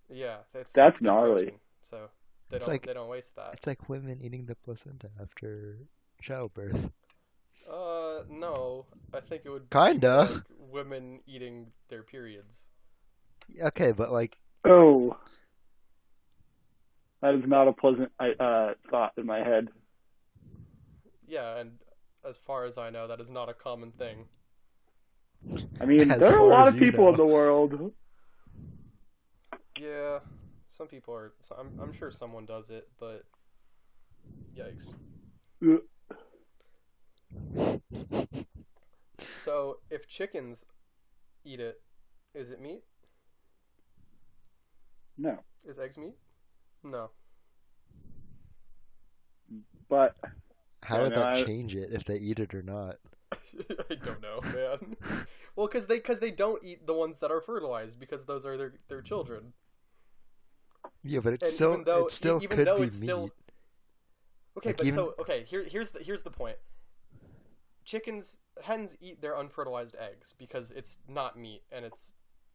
Yeah, 0.10 0.38
it's, 0.54 0.74
That's 0.74 1.00
gnarly. 1.02 1.44
protein, 1.44 1.60
So 1.82 2.10
they 2.50 2.58
It's 2.58 2.66
don't 2.66 2.74
like- 2.74 2.86
they 2.86 2.94
don't 2.94 3.10
waste 3.10 3.36
that. 3.36 3.54
It's 3.54 3.68
like 3.68 3.88
women 3.90 4.20
eating 4.22 4.46
the 4.46 4.56
placenta 4.56 5.10
after 5.22 5.78
childbirth. 6.22 6.90
Uh, 7.70 8.22
no, 8.30 8.86
I 9.14 9.20
think 9.20 9.42
it 9.46 9.50
would 9.50 9.70
Kinda. 9.72 10.30
like 10.32 10.44
women 10.58 11.20
eating 11.28 11.72
their 11.90 12.04
periods. 12.04 12.68
Okay, 13.62 13.92
but 13.92 14.12
like, 14.12 14.38
Oh, 14.64 15.16
that 17.22 17.36
is 17.36 17.44
not 17.46 17.68
a 17.68 17.74
pleasant 17.74 18.12
uh, 18.20 18.74
thought 18.90 19.14
in 19.18 19.26
my 19.28 19.40
head. 19.40 19.70
Yeah, 21.28 21.58
and 21.58 21.72
as 22.28 22.38
far 22.38 22.66
as 22.66 22.78
I 22.78 22.90
know, 22.90 23.08
that 23.08 23.20
is 23.20 23.30
not 23.30 23.50
a 23.50 23.54
common 23.54 23.92
thing. 23.92 24.26
I 25.80 25.86
mean, 25.86 26.12
As 26.12 26.20
there 26.20 26.36
are 26.36 26.40
a 26.40 26.46
lot 26.46 26.68
of 26.68 26.76
you 26.76 26.80
people 26.80 27.10
in 27.10 27.18
the 27.18 27.26
world. 27.26 27.94
Yeah, 29.78 30.20
some 30.70 30.88
people 30.88 31.14
are. 31.14 31.34
So 31.42 31.56
I'm 31.60 31.80
I'm 31.82 31.94
sure 31.94 32.12
someone 32.12 32.46
does 32.46 32.70
it, 32.70 32.88
but 33.00 33.24
yikes. 34.58 34.94
So 39.36 39.78
if 39.92 40.08
chickens 40.08 40.66
eat 41.44 41.60
it, 41.60 41.80
is 42.34 42.50
it 42.50 42.60
meat? 42.60 42.82
No, 45.18 45.38
Is 45.64 45.78
eggs 45.78 45.98
meat? 46.00 46.16
No. 46.84 47.12
but 49.88 50.16
how 50.84 50.98
Yeah, 50.98 51.02
would 51.04 51.10
no, 51.12 51.16
that 51.18 51.26
I- 51.38 51.44
change 51.44 51.76
it 51.76 51.90
if 51.92 52.04
they 52.06 52.18
eat 52.18 52.40
it 52.40 52.54
or 52.54 52.62
not? 52.62 52.98
I 53.90 53.96
don't 53.96 54.22
know, 54.22 54.40
man. 54.54 54.96
well, 55.56 55.68
because 55.68 55.88
they 55.88 55.98
because 55.98 56.20
they 56.20 56.32
don't 56.32 56.64
eat 56.64 56.86
the 56.86 56.94
ones 56.94 57.20
that 57.20 57.32
are 57.32 57.42
fertilized 57.42 58.00
because 58.00 58.26
those 58.26 58.46
are 58.46 58.56
their 58.58 58.74
their 58.88 59.02
children. 59.02 59.54
Yeah, 61.04 61.20
but 61.20 61.34
it 61.34 61.42
And 61.44 61.52
still 61.52 61.72
even 61.74 61.84
though- 61.84 62.06
it 62.06 62.12
still 62.12 62.40
even 62.44 62.58
could 62.58 62.68
though 62.68 62.78
be 62.80 62.84
it's 62.86 63.00
meat. 63.00 63.08
still- 63.08 63.32
Okay, 64.58 64.70
Like, 64.70 64.78
but 64.78 64.86
even- 64.86 64.98
so 64.98 65.16
okay, 65.20 65.44
here 65.44 65.64
here's 65.64 65.90
the 65.92 66.02
here's 66.04 66.22
the 66.22 66.32
point. 66.32 66.58
Chickens 67.84 68.38
hens 68.64 68.96
eat 69.02 69.22
their 69.22 69.36
unfertilized 69.36 69.96
eggs 70.00 70.34
because 70.38 70.72
it's 70.72 70.98
not 71.08 71.38
meat 71.38 71.64
and 71.72 71.86
it's 71.86 72.12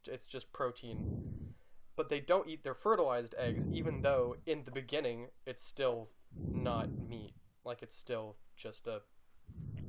it's 0.06 0.26
just 0.26 0.52
protein. 0.52 1.54
But 1.96 2.08
they 2.08 2.20
don't 2.20 2.48
eat 2.48 2.64
their 2.64 2.74
fertilized 2.74 3.34
eggs 3.36 3.66
even 3.68 4.00
though 4.02 4.36
in 4.46 4.64
the 4.64 4.70
beginning 4.70 5.28
it's 5.46 5.62
still 5.62 6.08
not 6.34 6.88
meat. 6.90 7.34
Like 7.70 7.82
it's 7.84 7.94
still 7.94 8.34
just 8.56 8.88
a 8.88 9.00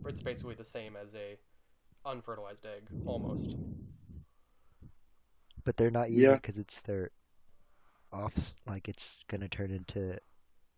it's 0.05 0.21
basically 0.21 0.53
the 0.53 0.63
same 0.63 0.95
as 0.95 1.15
a 1.15 1.35
unfertilized 2.05 2.63
egg 2.67 2.83
almost. 3.07 3.55
But 5.63 5.77
they're 5.77 5.89
not 5.89 6.09
eating 6.11 6.25
Yeah. 6.25 6.33
it 6.33 6.43
because 6.43 6.59
it's 6.59 6.79
their 6.81 7.09
offs. 8.13 8.53
Like 8.67 8.87
it's 8.87 9.23
gonna 9.29 9.47
turn 9.49 9.71
into 9.71 10.15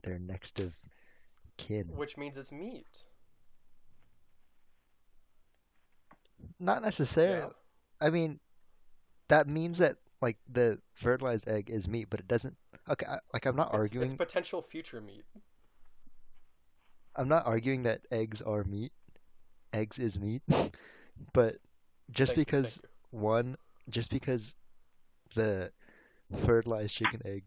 their 0.03 0.17
next 0.17 0.61
of 0.61 0.73
kin. 1.57 1.87
Which 1.93 2.15
means 2.15 2.37
it's 2.37 2.53
meat. 2.53 3.03
Not 6.57 6.81
necessarily. 6.83 7.39
Yeah. 7.39 7.49
I 8.07 8.11
mean, 8.11 8.39
that 9.27 9.49
means 9.49 9.79
that 9.79 9.97
like 10.21 10.37
the 10.49 10.79
fertilized 10.93 11.49
egg 11.49 11.69
is 11.69 11.85
meat, 11.85 12.07
but 12.09 12.21
it 12.21 12.29
doesn't. 12.29 12.55
Okay, 12.87 13.05
I, 13.05 13.19
like 13.33 13.45
I'm 13.45 13.57
not 13.57 13.67
It's- 13.73 13.79
arguing. 13.81 14.07
it's 14.07 14.15
potential 14.15 14.61
future 14.61 15.01
meat. 15.01 15.25
I'm 17.15 17.27
not 17.27 17.45
arguing 17.45 17.83
that 17.83 18.05
eggs 18.11 18.41
are 18.41 18.63
meat. 18.63 18.91
Eggs 19.73 19.99
is 19.99 20.17
meat, 20.19 20.43
but 21.33 21.57
just 22.11 22.33
Thank 22.33 22.35
because 22.35 22.79
thank 22.81 22.81
one, 23.11 23.55
just 23.89 24.09
because 24.09 24.55
the 25.35 25.71
fertilized 26.45 26.95
chicken 26.95 27.21
egg 27.25 27.43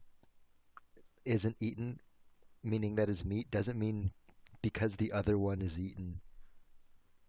isn't 1.25 1.57
eaten, 1.61 2.01
meaning 2.63 2.97
that 2.97 3.09
is 3.09 3.25
meat, 3.25 3.51
doesn't 3.51 3.79
mean 3.79 4.13
because 4.63 4.97
the 4.97 5.13
other 5.13 5.39
one 5.39 5.61
is 5.63 5.79
eaten 5.79 6.21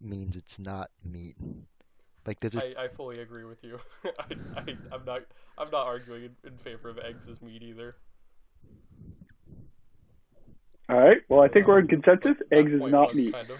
means 0.00 0.36
it's 0.36 0.58
not 0.58 0.90
meat. 1.04 1.36
Like 2.26 2.40
there's 2.40 2.54
a 2.56 2.62
I, 2.62 2.74
I 2.78 2.88
fully 2.88 3.20
agree 3.20 3.44
with 3.44 3.62
you. 3.64 3.78
I, 4.04 4.36
I, 4.56 4.76
I'm 4.92 5.04
not 5.04 5.22
I'm 5.58 5.70
not 5.70 5.86
arguing 5.86 6.24
in, 6.24 6.36
in 6.44 6.58
favor 6.58 6.88
of 6.88 6.98
eggs 6.98 7.28
as 7.28 7.40
meat 7.42 7.62
either. 7.62 7.96
All 10.88 10.98
right. 10.98 11.18
Well, 11.28 11.42
I 11.42 11.48
think 11.48 11.66
we're 11.66 11.80
in 11.80 11.88
consensus. 11.88 12.36
Eggs 12.52 12.72
is 12.72 12.80
not 12.82 13.14
meat, 13.14 13.32
Kind 13.34 13.50
of. 13.50 13.58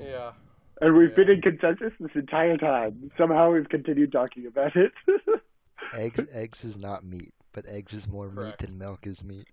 Yeah. 0.00 0.32
and 0.80 0.96
we've 0.96 1.14
been 1.14 1.30
in 1.30 1.42
consensus 1.42 1.92
this 2.00 2.10
entire 2.14 2.56
time. 2.56 3.10
Somehow 3.18 3.52
we've 3.52 3.68
continued 3.68 4.12
talking 4.12 4.46
about 4.46 4.72
it. 4.76 4.92
eggs. 5.94 6.20
Eggs 6.32 6.64
is 6.64 6.76
not 6.78 7.04
meat, 7.04 7.32
but 7.52 7.66
eggs 7.66 7.92
is 7.92 8.08
more 8.08 8.28
Correct. 8.30 8.60
meat 8.60 8.68
than 8.68 8.78
milk 8.78 9.06
is 9.06 9.22
meat. 9.22 9.46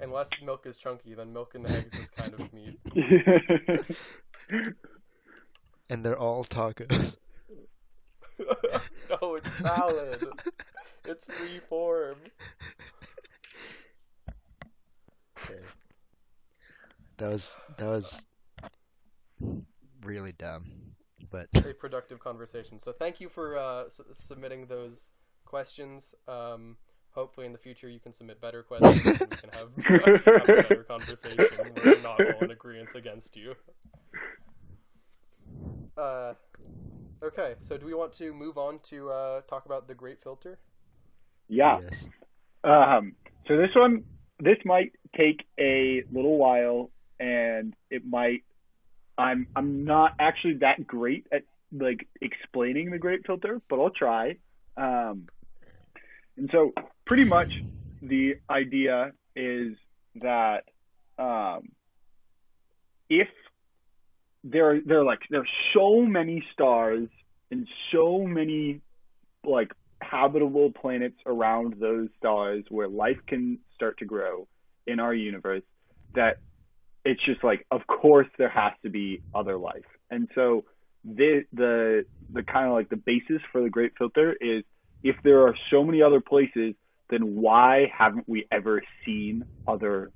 Unless 0.00 0.30
milk 0.44 0.66
is 0.66 0.76
chunky, 0.76 1.14
then 1.14 1.32
milk 1.32 1.54
and 1.54 1.66
eggs 1.66 1.94
is 1.98 2.10
kind 2.10 2.34
of 2.34 2.52
meat. 2.52 2.78
And 5.90 6.02
they're 6.04 6.18
all 6.18 6.44
tacos. 6.44 7.16
no, 9.20 9.34
it's 9.34 9.52
salad. 9.58 10.24
It's 11.04 11.26
free 11.26 11.60
form. 11.68 12.16
That 17.18 17.30
was 17.30 17.56
that 17.78 17.88
was 17.88 18.24
really 20.02 20.32
dumb, 20.32 20.64
but 21.30 21.48
A 21.54 21.74
productive 21.74 22.20
conversation. 22.20 22.78
So 22.78 22.92
thank 22.92 23.20
you 23.20 23.28
for 23.28 23.56
uh, 23.56 23.84
s- 23.86 24.00
submitting 24.18 24.66
those 24.66 25.10
questions. 25.44 26.14
Um, 26.26 26.76
hopefully 27.12 27.46
in 27.46 27.52
the 27.52 27.58
future 27.58 27.88
you 27.88 28.00
can 28.00 28.12
submit 28.12 28.40
better 28.40 28.62
questions. 28.62 29.20
and 29.20 29.20
we 29.20 29.36
can 29.36 29.50
have, 29.50 30.24
have 30.26 30.42
a 30.42 30.62
better 30.62 30.84
conversation 30.88 31.46
we're 31.84 32.00
not 32.00 32.20
all 32.20 32.44
in 32.44 32.50
agreement 32.50 32.94
against 32.94 33.36
you. 33.36 33.54
Uh, 35.96 36.32
okay, 37.22 37.54
so 37.58 37.76
do 37.76 37.84
we 37.86 37.94
want 37.94 38.12
to 38.14 38.32
move 38.32 38.56
on 38.56 38.78
to 38.84 39.10
uh, 39.10 39.40
talk 39.42 39.66
about 39.66 39.86
the 39.86 39.94
Great 39.94 40.22
Filter? 40.22 40.58
yeah. 41.48 41.80
yes. 41.82 42.08
Um, 42.64 43.14
so 43.46 43.56
this 43.56 43.70
one, 43.74 44.04
this 44.40 44.56
might 44.64 44.92
take 45.16 45.44
a 45.58 46.02
little 46.12 46.38
while, 46.38 46.90
and 47.22 47.74
it 47.90 48.04
might. 48.04 48.42
I'm 49.16 49.46
I'm 49.54 49.84
not 49.84 50.14
actually 50.18 50.54
that 50.54 50.86
great 50.86 51.26
at 51.32 51.42
like 51.72 52.08
explaining 52.20 52.90
the 52.90 52.98
great 52.98 53.24
filter, 53.24 53.60
but 53.70 53.80
I'll 53.80 53.90
try. 53.90 54.36
Um, 54.76 55.28
and 56.36 56.48
so, 56.50 56.72
pretty 57.06 57.24
much, 57.24 57.52
the 58.00 58.36
idea 58.50 59.12
is 59.36 59.76
that 60.16 60.64
um, 61.18 61.68
if 63.08 63.28
there 64.42 64.80
there 64.84 65.00
are 65.00 65.04
like 65.04 65.20
there 65.30 65.40
are 65.40 65.54
so 65.74 66.02
many 66.02 66.44
stars 66.52 67.08
and 67.50 67.68
so 67.92 68.24
many 68.24 68.80
like 69.44 69.72
habitable 70.00 70.72
planets 70.72 71.18
around 71.26 71.76
those 71.78 72.08
stars 72.18 72.64
where 72.70 72.88
life 72.88 73.18
can 73.28 73.58
start 73.76 73.98
to 73.98 74.04
grow 74.04 74.48
in 74.86 74.98
our 74.98 75.14
universe 75.14 75.62
that 76.14 76.38
it's 77.04 77.24
just 77.24 77.42
like 77.42 77.66
of 77.70 77.86
course 77.86 78.28
there 78.38 78.48
has 78.48 78.72
to 78.82 78.90
be 78.90 79.22
other 79.34 79.56
life. 79.56 79.84
And 80.10 80.28
so 80.34 80.64
the 81.04 81.44
the 81.52 82.04
the 82.32 82.42
kind 82.42 82.66
of 82.66 82.72
like 82.72 82.88
the 82.88 82.96
basis 82.96 83.42
for 83.50 83.62
the 83.62 83.70
great 83.70 83.92
filter 83.98 84.36
is 84.40 84.64
if 85.02 85.16
there 85.24 85.46
are 85.46 85.54
so 85.70 85.82
many 85.82 86.02
other 86.02 86.20
places 86.20 86.74
then 87.12 87.36
why 87.36 87.92
haven't 87.96 88.26
we 88.26 88.46
ever 88.50 88.82
seen 89.04 89.44
other 89.68 90.10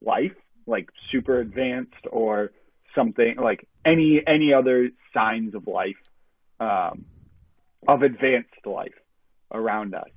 life? 0.00 0.32
Like 0.66 0.88
super 1.10 1.38
advanced 1.38 2.06
or 2.10 2.52
something 2.94 3.36
like 3.36 3.66
any 3.84 4.22
any 4.26 4.52
other 4.52 4.90
signs 5.12 5.54
of 5.54 5.66
life 5.66 5.96
um, 6.58 7.04
of 7.86 8.02
advanced 8.02 8.64
life 8.64 8.94
around 9.52 9.94
us. 9.94 10.08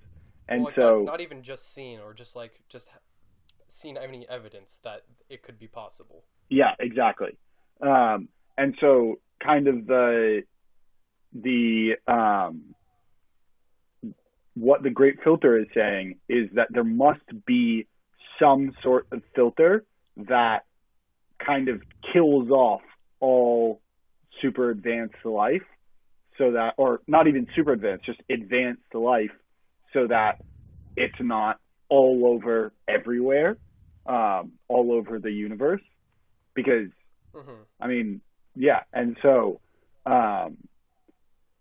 And 0.48 0.62
Well, 0.62 0.68
like, 0.68 0.76
so 0.76 0.98
not, 1.00 1.12
not 1.14 1.22
even 1.22 1.44
just 1.44 1.74
seen, 1.74 2.00
or 2.00 2.14
just 2.14 2.36
like 2.36 2.62
just 2.70 2.90
seen 3.68 3.98
any 3.98 4.28
evidence 4.30 4.80
that 4.84 5.04
it 5.30 5.42
could 5.44 5.60
be 5.60 5.68
possible. 5.68 6.24
Yeah, 6.50 6.76
exactly. 6.80 7.38
Um, 7.82 8.30
and 8.58 8.76
so 8.80 9.20
kind 9.44 9.68
of 9.68 9.86
the 9.88 10.44
the 11.34 11.96
um, 12.08 12.76
what 14.54 14.84
the 14.84 14.90
great 14.90 15.22
filter 15.24 15.58
is 15.58 15.68
saying 15.74 16.16
is 16.30 16.50
that 16.54 16.68
there 16.72 16.84
must 16.84 17.22
be 17.46 17.88
some 18.40 18.72
sort 18.82 19.08
of 19.12 19.22
filter 19.36 19.84
that 20.16 20.66
kind 21.46 21.68
of 21.68 21.82
kills 22.14 22.50
off 22.50 22.82
all 23.20 23.82
super 24.42 24.70
advanced 24.70 25.26
life 25.26 25.64
so 26.38 26.52
that 26.52 26.74
or 26.78 27.02
not 27.08 27.28
even 27.28 27.48
super 27.56 27.74
advanced 27.74 28.06
just 28.06 28.22
advanced 28.30 28.94
life 28.94 29.32
so 29.94 30.08
that 30.08 30.42
it's 30.96 31.16
not 31.20 31.60
all 31.90 32.26
over 32.26 32.74
everywhere 32.88 33.58
um, 34.06 34.54
all 34.68 34.92
over 34.92 35.20
the 35.20 35.32
universe 35.32 35.82
because 36.54 36.90
hmm 37.34 37.64
I 37.80 37.88
mean, 37.88 38.22
yeah, 38.56 38.82
and 38.94 39.18
so 39.22 39.60
um, 40.06 40.58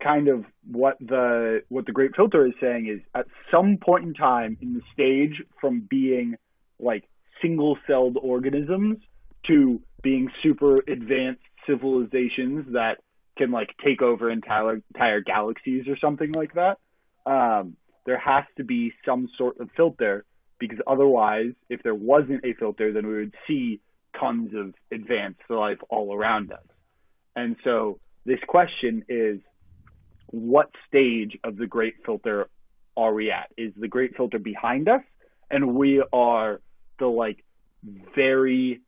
kind 0.03 0.29
of 0.29 0.45
what 0.71 0.97
the 1.01 1.63
what 1.69 1.87
the 1.87 1.93
Great 1.93 2.15
Filter 2.15 2.47
is 2.47 2.53
saying 2.61 2.87
is 2.87 3.01
at 3.15 3.27
some 3.51 3.79
point 3.85 4.05
in 4.05 4.15
time 4.15 4.57
in 4.61 4.75
the 4.75 4.83
stage 4.93 5.43
from 5.61 5.87
being 5.89 6.37
like 6.79 7.05
single-celled 7.43 8.17
organisms 8.21 8.99
to 9.47 9.81
being 10.03 10.31
super 10.43 10.79
advanced 10.79 11.43
civilizations 11.67 12.67
that 12.73 12.99
can 13.37 13.51
like 13.51 13.71
take 13.85 14.03
over 14.03 14.31
entire 14.31 14.81
entire 14.95 15.21
galaxies 15.21 15.89
or 15.89 15.97
something 15.99 16.33
like 16.33 16.53
that. 16.55 16.79
Um, 17.27 17.77
there 18.07 18.19
has 18.19 18.45
to 18.57 18.65
be 18.65 18.93
some 19.05 19.29
sort 19.37 19.61
of 19.61 19.71
filter 19.77 20.25
because 20.59 20.79
otherwise, 20.87 21.53
if 21.69 21.83
there 21.83 21.95
wasn't 21.95 22.45
a 22.45 22.55
filter, 22.55 22.93
then 22.93 23.07
we 23.07 23.15
would 23.15 23.35
see 23.47 23.81
tons 24.19 24.53
of 24.55 24.75
advanced 24.93 25.41
life 25.49 25.79
all 25.91 26.15
around 26.15 26.53
us. 26.53 26.63
And 27.35 27.57
so 27.65 27.99
this 28.25 28.39
question 28.47 29.05
is 29.09 29.41
what 30.27 30.71
stage 30.89 31.39
of 31.45 31.57
the 31.57 31.67
great 31.67 31.95
filter 32.07 32.49
are 32.97 33.13
we 33.13 33.31
at? 33.31 33.51
Is 33.57 33.73
the 33.77 33.89
great 33.89 34.17
filter 34.17 34.39
behind 34.39 34.89
us 34.89 35.03
and 35.51 35.75
we 35.75 36.03
are 36.13 36.61
the 36.99 37.07
like 37.07 37.45
very 38.15 38.81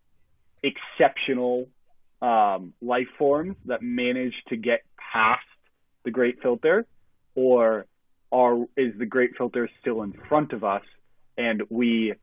exceptional 0.62 1.68
um, 2.22 2.72
life 2.80 3.08
forms 3.18 3.56
that 3.66 3.82
manage 3.82 4.34
to 4.48 4.56
get 4.56 4.80
past 4.96 5.44
the 6.04 6.10
great 6.10 6.40
filter 6.42 6.86
or 7.34 7.86
are 8.32 8.56
is 8.76 8.92
the 8.98 9.06
great 9.06 9.36
filter 9.36 9.68
still 9.80 10.02
in 10.02 10.12
front 10.28 10.52
of 10.52 10.64
us 10.64 10.82
and 11.38 11.62
we 11.70 12.14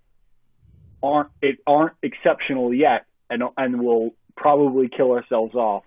aren't 1.01 1.29
it 1.41 1.60
aren't 1.65 1.93
exceptional 2.01 2.74
yet 2.74 3.05
and 3.29 3.43
and 3.57 3.81
will 3.81 4.15
probably 4.36 4.89
kill 4.89 5.12
ourselves 5.12 5.55
off. 5.55 5.83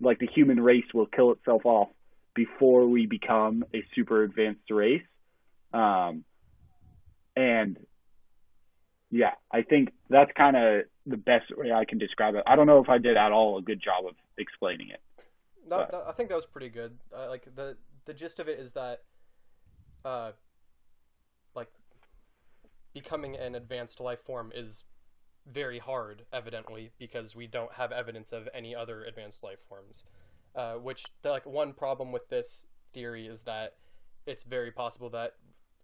Like 0.00 0.18
the 0.18 0.26
human 0.26 0.60
race 0.60 0.84
will 0.94 1.06
kill 1.06 1.32
itself 1.32 1.64
off 1.64 1.88
before 2.34 2.86
we 2.86 3.06
become 3.06 3.64
a 3.74 3.84
super 3.94 4.22
advanced 4.22 4.70
race. 4.70 5.02
Um, 5.72 6.24
and 7.36 7.78
yeah 9.10 9.32
i 9.50 9.62
think 9.62 9.90
that's 10.08 10.30
kind 10.36 10.56
of 10.56 10.84
the 11.06 11.16
best 11.16 11.44
way 11.56 11.72
i 11.72 11.84
can 11.84 11.98
describe 11.98 12.34
it. 12.34 12.42
I 12.46 12.56
don't 12.56 12.66
know 12.66 12.82
if 12.82 12.88
i 12.88 12.98
did 12.98 13.16
at 13.16 13.32
all 13.32 13.58
a 13.58 13.62
good 13.62 13.80
job 13.82 14.06
of 14.06 14.14
explaining 14.38 14.90
it. 14.90 15.00
That, 15.68 15.90
that, 15.90 16.04
i 16.08 16.12
think 16.12 16.28
that 16.28 16.34
was 16.36 16.46
pretty 16.46 16.68
good. 16.68 16.98
Uh, 17.14 17.28
like 17.28 17.46
the 17.54 17.76
the 18.04 18.14
gist 18.14 18.40
of 18.40 18.48
it 18.48 18.58
is 18.58 18.72
that 18.72 19.02
uh 20.04 20.32
like 21.54 21.68
becoming 22.94 23.36
an 23.36 23.54
advanced 23.54 24.00
life 24.00 24.20
form 24.20 24.52
is 24.54 24.84
very 25.46 25.78
hard, 25.78 26.24
evidently, 26.32 26.92
because 26.98 27.34
we 27.34 27.46
don't 27.46 27.72
have 27.72 27.90
evidence 27.90 28.32
of 28.32 28.48
any 28.54 28.74
other 28.74 29.04
advanced 29.04 29.42
life 29.42 29.58
forms. 29.68 30.04
Uh, 30.54 30.74
which, 30.74 31.04
the, 31.22 31.30
like, 31.30 31.46
one 31.46 31.72
problem 31.72 32.12
with 32.12 32.28
this 32.28 32.66
theory 32.92 33.26
is 33.26 33.42
that 33.42 33.74
it's 34.26 34.44
very 34.44 34.70
possible 34.70 35.08
that 35.10 35.32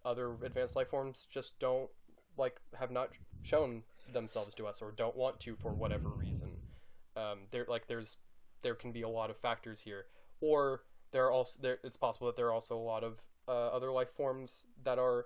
other 0.05 0.35
advanced 0.43 0.75
life 0.75 0.89
forms 0.89 1.27
just 1.29 1.59
don't, 1.59 1.89
like, 2.37 2.61
have 2.79 2.91
not 2.91 3.09
shown 3.41 3.83
themselves 4.13 4.53
to 4.55 4.65
us 4.65 4.81
or 4.81 4.91
don't 4.91 5.15
want 5.15 5.39
to 5.39 5.55
for 5.55 5.73
whatever 5.73 6.09
reason. 6.09 6.51
Um, 7.17 7.39
there, 7.51 7.65
like, 7.67 7.87
there's, 7.87 8.17
there 8.61 8.75
can 8.75 8.91
be 8.91 9.01
a 9.01 9.09
lot 9.09 9.29
of 9.29 9.37
factors 9.37 9.81
here, 9.81 10.05
or 10.39 10.83
there 11.11 11.25
are 11.25 11.31
also, 11.31 11.59
there, 11.61 11.79
it's 11.83 11.97
possible 11.97 12.27
that 12.27 12.37
there 12.37 12.47
are 12.47 12.53
also 12.53 12.77
a 12.77 12.77
lot 12.77 13.03
of 13.03 13.21
uh, 13.49 13.69
other 13.73 13.91
life 13.91 14.11
forms 14.15 14.67
that 14.83 14.99
are 14.99 15.25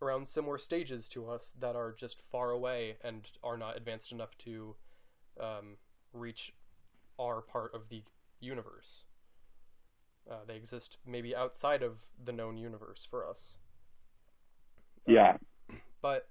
around 0.00 0.26
similar 0.26 0.56
stages 0.56 1.08
to 1.08 1.28
us 1.28 1.52
that 1.60 1.76
are 1.76 1.92
just 1.92 2.22
far 2.22 2.50
away 2.50 2.96
and 3.04 3.30
are 3.44 3.58
not 3.58 3.76
advanced 3.76 4.10
enough 4.10 4.38
to 4.38 4.74
um, 5.38 5.76
reach 6.12 6.54
our 7.20 7.42
part 7.42 7.74
of 7.74 7.90
the 7.90 8.02
universe. 8.40 9.04
Uh, 10.30 10.44
they 10.46 10.56
exist 10.56 10.96
maybe 11.06 11.34
outside 11.34 11.82
of 11.82 12.06
the 12.22 12.32
known 12.32 12.56
universe 12.56 13.06
for 13.08 13.26
us. 13.26 13.56
Yeah. 15.06 15.36
Um, 15.70 15.80
but, 16.00 16.28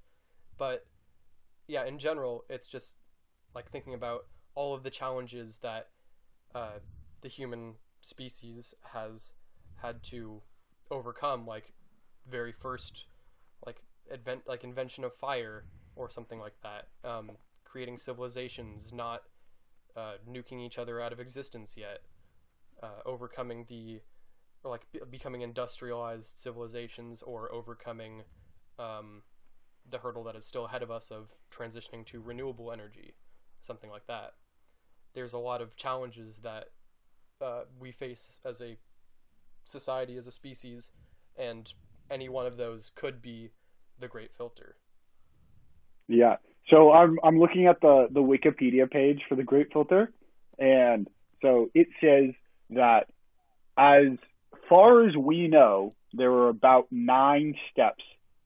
but, 0.58 0.86
yeah, 1.67 1.86
in 1.86 2.00
general, 2.00 2.46
it's 2.50 2.67
just 2.67 2.96
like 3.53 3.69
thinking 3.69 3.93
about 3.93 4.26
all 4.56 4.73
of 4.73 4.84
the 4.84 4.89
challenges 4.89 5.60
that 5.62 5.89
uh, 6.56 6.80
the 7.21 7.28
human 7.28 7.76
species 8.02 8.73
has 8.93 9.34
had 9.82 10.02
to 10.04 10.41
overcome, 10.91 11.45
like 11.45 11.73
very 12.30 12.52
first 12.52 13.06
like 13.65 13.82
advent 14.12 14.41
like 14.47 14.63
invention 14.63 15.04
of 15.04 15.13
fire 15.13 15.65
or 15.95 16.10
something 16.10 16.39
like 16.39 16.56
that. 16.63 16.88
Um, 17.08 17.32
creating 17.63 17.97
civilizations, 17.97 18.93
not 18.93 19.23
uh, 19.95 20.13
nuking 20.30 20.65
each 20.65 20.78
other 20.78 21.02
out 21.02 21.13
of 21.13 21.19
existence 21.19 21.76
yet. 21.76 22.02
Uh, 22.82 23.02
overcoming 23.06 23.65
the 23.67 24.02
or 24.63 24.71
like 24.71 24.86
be- 24.91 25.00
becoming 25.10 25.41
industrialized 25.41 26.38
civilizations 26.38 27.21
or 27.21 27.52
overcoming 27.52 28.23
um, 28.78 29.23
the 29.89 29.97
hurdle 29.97 30.23
that 30.23 30.36
is 30.36 30.45
still 30.45 30.65
ahead 30.65 30.84
of 30.84 30.91
us 30.91 31.10
of 31.10 31.30
transitioning 31.52 32.06
to 32.06 32.21
renewable 32.21 32.71
energy, 32.71 33.15
something 33.62 33.89
like 33.89 34.06
that. 34.08 34.34
There's 35.13 35.34
a 35.34 35.39
lot 35.39 35.62
of 35.62 35.76
challenges 35.76 36.39
that 36.43 36.65
uh, 37.41 37.62
we 37.80 37.91
face 37.91 38.39
as 38.45 38.62
a 38.62 38.78
society, 39.67 40.17
as 40.17 40.27
a 40.27 40.32
species, 40.32 40.89
and 41.36 41.73
any 42.10 42.30
one 42.30 42.45
of 42.45 42.58
those 42.58 42.91
could 42.95 43.21
be 43.21 43.51
the 43.99 44.08
great 44.08 44.32
filter. 44.36 44.75
Yeah. 46.08 46.38
So 46.69 46.91
I'm 46.91 47.17
I'm 47.23 47.39
looking 47.39 47.67
at 47.67 47.82
the 47.82 48.08
the 48.12 48.21
Wikipedia 48.21 48.89
page 48.89 49.21
for 49.27 49.36
the 49.36 49.43
great 49.43 49.71
filter 49.71 50.12
and 50.60 51.08
so 51.41 51.69
it 51.73 51.88
says 52.01 52.34
that 52.71 53.08
as 53.77 54.17
far 54.69 55.08
as 55.08 55.15
we 55.15 55.47
know 55.47 55.93
there 56.13 56.32
were 56.32 56.49
about 56.49 56.88
9 56.91 57.56
steps 57.71 58.03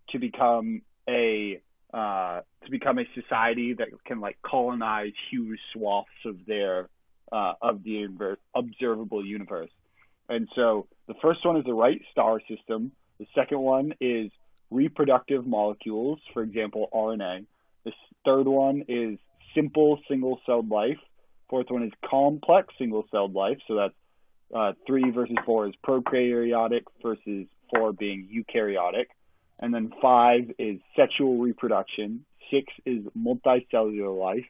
to 0.10 0.20
become 0.20 0.82
a 1.08 1.62
uh, 1.94 2.42
to 2.64 2.72
become 2.72 3.00
a 3.00 3.06
society 3.14 3.74
that 3.74 3.88
can 4.06 4.20
like 4.20 4.38
colonize 4.46 5.12
huge 5.30 5.60
swaths 5.74 6.10
of 6.26 6.38
their 6.46 6.90
uh, 7.32 7.54
of 7.62 7.84
the 7.84 8.08
observable 8.56 9.26
universe. 9.26 9.70
And 10.32 10.48
so 10.56 10.88
the 11.08 11.14
first 11.22 11.46
one 11.46 11.58
is 11.58 11.66
the 11.66 11.74
right 11.74 12.02
star 12.12 12.40
system, 12.48 12.94
the 13.20 13.28
second 13.36 13.60
one 13.60 13.94
is 14.00 14.32
reproductive 14.72 15.46
molecules, 15.46 16.20
for 16.34 16.42
example, 16.42 16.90
RNA. 16.94 17.46
The 17.84 17.92
third 18.24 18.48
one 18.48 18.86
is 18.88 19.20
simple 19.54 20.00
single 20.08 20.40
celled 20.46 20.70
life. 20.70 21.00
Fourth 21.50 21.70
one 21.70 21.84
is 21.84 21.92
complex 22.10 22.74
single 22.78 23.06
celled 23.12 23.34
life. 23.34 23.58
So 23.68 23.76
that's 23.76 23.94
uh, 24.56 24.72
three 24.88 25.12
versus 25.12 25.36
four 25.46 25.68
is 25.68 25.74
prokaryotic 25.86 26.84
versus 27.04 27.48
four 27.70 27.92
being 27.92 28.30
eukaryotic. 28.34 29.08
And 29.60 29.74
then 29.74 29.92
five 30.02 30.50
is 30.58 30.80
sexual 30.96 31.40
reproduction. 31.40 32.24
Six 32.50 32.72
is 32.86 33.04
multicellular 33.18 34.18
life. 34.18 34.46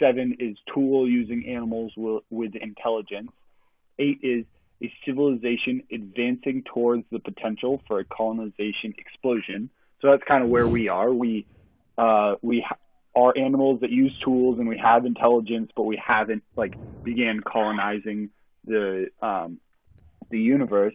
Seven 0.00 0.36
is 0.40 0.56
tool 0.74 1.08
using 1.08 1.46
animals 1.46 1.92
with 1.96 2.56
intelligence. 2.56 3.30
Eight 4.00 4.18
is 4.24 4.44
a 4.82 4.92
civilization 5.06 5.82
advancing 5.92 6.64
towards 6.72 7.04
the 7.10 7.18
potential 7.18 7.80
for 7.86 8.00
a 8.00 8.04
colonization 8.04 8.94
explosion. 8.98 9.70
So 10.00 10.10
that's 10.10 10.24
kind 10.26 10.42
of 10.42 10.50
where 10.50 10.66
we 10.66 10.88
are. 10.88 11.12
We 11.12 11.46
uh, 11.96 12.34
we 12.42 12.64
ha- 12.66 12.76
are 13.14 13.36
animals 13.36 13.80
that 13.82 13.90
use 13.90 14.16
tools 14.24 14.58
and 14.58 14.66
we 14.66 14.78
have 14.78 15.04
intelligence, 15.06 15.70
but 15.76 15.82
we 15.84 16.00
haven't 16.04 16.42
like 16.56 16.74
began 17.04 17.40
colonizing 17.40 18.30
the 18.64 19.08
um, 19.20 19.58
the 20.30 20.38
universe. 20.38 20.94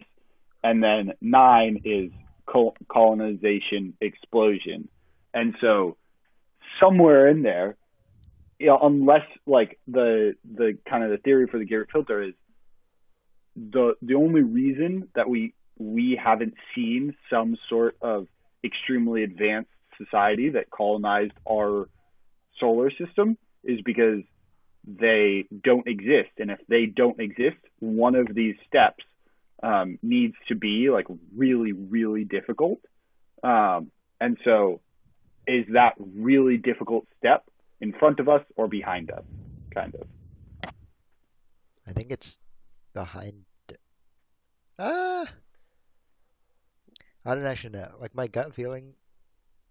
And 0.62 0.82
then 0.82 1.12
nine 1.20 1.82
is 1.84 2.10
col- 2.46 2.76
colonization 2.90 3.94
explosion. 4.00 4.88
And 5.32 5.54
so 5.60 5.96
somewhere 6.80 7.28
in 7.28 7.42
there, 7.42 7.76
you 8.58 8.66
know, 8.66 8.78
unless 8.82 9.26
like 9.46 9.78
the 9.86 10.34
the 10.44 10.76
kind 10.88 11.04
of 11.04 11.10
the 11.10 11.18
theory 11.18 11.46
for 11.46 11.58
the 11.58 11.64
Great 11.64 11.86
Filter 11.92 12.22
is 12.22 12.34
the 13.58 14.14
only 14.14 14.42
reason 14.42 15.08
that 15.14 15.28
we 15.28 15.54
we 15.78 16.20
haven't 16.22 16.54
seen 16.74 17.14
some 17.30 17.56
sort 17.68 17.96
of 18.02 18.26
extremely 18.64 19.22
advanced 19.22 19.70
society 19.96 20.50
that 20.50 20.70
colonized 20.70 21.32
our 21.48 21.88
solar 22.58 22.90
system 22.90 23.36
is 23.62 23.80
because 23.84 24.22
they 24.86 25.46
don't 25.62 25.86
exist. 25.86 26.30
And 26.38 26.50
if 26.50 26.58
they 26.68 26.86
don't 26.86 27.20
exist 27.20 27.58
one 27.78 28.14
of 28.14 28.34
these 28.34 28.56
steps 28.66 29.04
um, 29.62 29.98
needs 30.02 30.34
to 30.48 30.54
be 30.54 30.88
like 30.90 31.06
really 31.36 31.72
really 31.72 32.24
difficult. 32.24 32.80
Um, 33.42 33.90
and 34.20 34.36
so 34.44 34.80
is 35.46 35.66
that 35.72 35.94
really 35.98 36.58
difficult 36.58 37.06
step 37.18 37.44
in 37.80 37.92
front 37.92 38.20
of 38.20 38.28
us 38.28 38.42
or 38.56 38.68
behind 38.68 39.10
us 39.10 39.24
kind 39.74 39.94
of? 39.94 40.06
I 41.86 41.92
think 41.92 42.10
it's 42.10 42.38
behind 42.92 43.44
Ah, 44.78 45.28
I 47.24 47.34
don't 47.34 47.46
actually 47.46 47.78
know. 47.78 47.96
Like 48.00 48.14
my 48.14 48.26
gut 48.26 48.54
feeling 48.54 48.94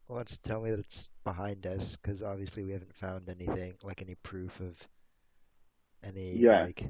wants 0.08 0.38
to 0.38 0.44
tell 0.50 0.62
me 0.62 0.72
that 0.72 0.80
it's 0.80 1.10
behind 1.24 1.66
us 1.68 1.98
because 1.98 2.24
obviously 2.24 2.64
we 2.64 2.72
haven't 2.74 2.96
found 2.96 3.30
anything 3.30 3.78
like 3.84 4.02
any 4.02 4.16
proof 4.16 4.60
of 4.62 4.78
any 6.04 6.46
Yeah. 6.46 6.60
like 6.60 6.84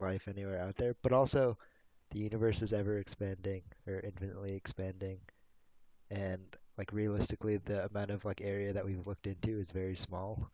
life 0.00 0.28
anywhere 0.28 0.60
out 0.60 0.76
there. 0.76 0.94
But 1.02 1.12
also, 1.12 1.56
the 2.10 2.18
universe 2.20 2.62
is 2.62 2.72
ever 2.72 2.98
expanding 2.98 3.62
or 3.86 4.00
infinitely 4.00 4.54
expanding, 4.54 5.20
and 6.10 6.44
like 6.78 6.92
realistically, 6.92 7.58
the 7.58 7.86
amount 7.86 8.10
of 8.10 8.24
like 8.24 8.40
area 8.42 8.72
that 8.72 8.84
we've 8.84 9.06
looked 9.06 9.26
into 9.26 9.58
is 9.58 9.70
very 9.70 9.96
small. 9.96 10.50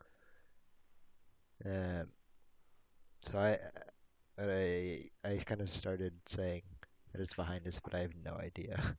Um, 1.64 2.08
so 3.24 3.38
I 3.38 3.58
I 4.38 5.10
I 5.24 5.36
kind 5.44 5.60
of 5.60 5.70
started 5.70 6.12
saying 6.26 6.62
that 7.12 7.20
it's 7.20 7.34
behind 7.34 7.66
us, 7.66 7.80
but 7.82 7.94
I 7.94 8.00
have 8.00 8.14
no 8.24 8.34
idea. 8.34 8.96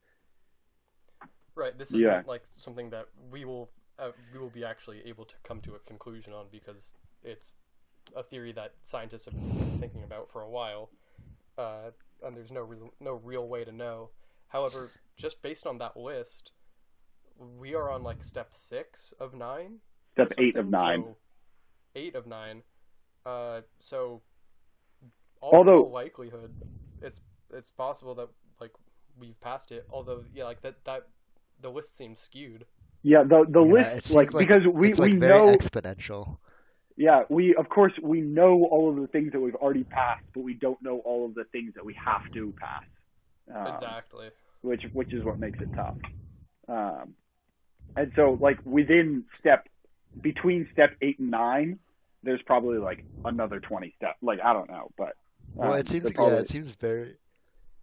Right. 1.55 1.77
This 1.77 1.89
is 1.91 1.97
Yeah. 2.01 2.21
like 2.27 2.43
something 2.55 2.89
that 2.89 3.07
we 3.31 3.45
will 3.45 3.69
uh, 3.97 4.11
we 4.33 4.39
will 4.39 4.49
be 4.49 4.65
actually 4.65 5.01
able 5.05 5.23
to 5.23 5.35
come 5.43 5.61
to 5.61 5.75
a 5.75 5.79
conclusion 5.79 6.33
on 6.33 6.47
because 6.51 6.91
it's 7.23 7.53
a 8.13 8.21
theory 8.23 8.51
that 8.51 8.73
scientists 8.83 9.23
have 9.25 9.33
been 9.33 9.79
thinking 9.79 10.03
about 10.03 10.29
for 10.29 10.41
a 10.41 10.49
while, 10.49 10.89
uh, 11.57 11.91
and 12.21 12.35
there's 12.35 12.51
no 12.51 12.61
real, 12.61 12.93
no 12.99 13.13
real 13.13 13.47
way 13.47 13.63
to 13.63 13.71
know. 13.71 14.09
However, 14.49 14.89
just 15.15 15.41
based 15.41 15.65
on 15.65 15.77
that 15.77 15.95
list, 15.95 16.51
we 17.37 17.73
are 17.73 17.89
on 17.89 18.03
like 18.03 18.21
step 18.21 18.53
six 18.53 19.13
of 19.17 19.33
nine. 19.33 19.79
Step 20.11 20.33
eight 20.37 20.57
of 20.57 20.67
nine. 20.67 21.03
so- 21.03 21.17
eight 21.95 22.15
of 22.15 22.27
nine. 22.27 22.63
Uh, 23.25 23.61
so 23.79 23.97
all 24.05 24.21
Although- 25.41 25.83
all 25.85 25.91
likelihood, 25.91 26.53
it's 27.01 27.21
it's 27.53 27.69
possible 27.69 28.15
that 28.15 28.29
like 28.59 28.71
we've 29.19 29.39
passed 29.41 29.71
it. 29.71 29.85
Although 29.91 30.23
yeah, 30.33 30.45
like 30.45 30.61
that 30.61 30.83
that 30.85 31.07
the 31.61 31.69
list 31.69 31.97
seems 31.97 32.19
skewed. 32.19 32.65
Yeah, 33.03 33.23
the 33.23 33.45
the 33.47 33.63
Yeah, 33.63 33.71
list 33.73 34.05
seems 34.05 34.15
like, 34.15 34.31
because 34.37 34.63
we 34.67 34.89
it's 34.89 34.99
like 34.99 35.11
we 35.13 35.17
very 35.17 35.37
know 35.37 35.55
exponential. 35.55 36.37
yeah 36.97 37.23
we 37.29 37.55
of 37.55 37.69
course 37.69 37.93
we 38.01 38.21
know 38.21 38.63
all 38.65 38.89
of 38.89 38.95
the 38.95 39.07
things 39.07 39.31
that 39.33 39.39
we've 39.39 39.55
already 39.55 39.83
passed, 39.83 40.25
but 40.33 40.41
we 40.43 40.53
don't 40.55 40.81
know 40.81 40.99
all 41.05 41.25
of 41.25 41.35
the 41.35 41.43
things 41.51 41.73
that 41.75 41.85
we 41.85 41.93
have 41.93 42.29
to 42.33 42.53
pass. 42.59 42.83
Um, 43.53 43.67
exactly. 43.73 44.29
which 44.61 44.83
which 44.93 45.13
is 45.13 45.23
what 45.23 45.37
makes 45.39 45.59
it 45.61 45.69
tough. 45.75 45.97
Um, 46.67 47.13
and 47.95 48.11
so 48.15 48.37
like 48.41 48.57
within 48.65 49.25
step 49.39 49.67
between 50.19 50.67
step 50.73 50.91
eight 51.01 51.19
and 51.19 51.29
nine, 51.29 51.77
there's 52.23 52.41
probably 52.41 52.79
like 52.79 53.05
another 53.23 53.59
twenty 53.59 53.93
steps. 53.97 54.17
Like 54.23 54.39
I 54.43 54.51
don't 54.53 54.69
know, 54.69 54.89
but 54.97 55.15
Well, 55.55 55.73
um, 55.73 55.79
it 55.79 55.87
seems 55.89 56.03
they're 56.03 56.11
yeah, 56.11 56.15
probably- 56.15 56.39
it 56.39 56.49
seems 56.49 56.69
very 56.69 57.17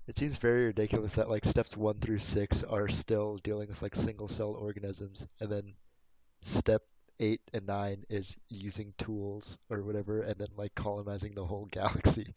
it 0.08 0.18
seems 0.18 0.36
very 0.36 0.66
ridiculous 0.66 1.14
that 1.14 1.28
like 1.30 1.44
steps 1.44 1.76
one 1.76 2.00
through 2.00 2.18
six 2.20 2.62
are 2.64 2.88
still 2.88 3.38
dealing 3.38 3.68
with 3.68 3.82
like 3.82 3.94
single 3.94 4.28
cell 4.28 4.52
organisms, 4.52 5.26
and 5.40 5.50
then 5.50 5.74
step 6.42 6.82
eight 7.20 7.40
and 7.52 7.66
nine 7.66 8.04
is 8.10 8.36
using 8.48 8.94
tools 8.98 9.58
or 9.70 9.82
whatever, 9.82 10.22
and 10.22 10.36
then 10.38 10.48
like 10.56 10.74
colonizing 10.74 11.34
the 11.34 11.44
whole 11.46 11.66
galaxy. 11.72 12.34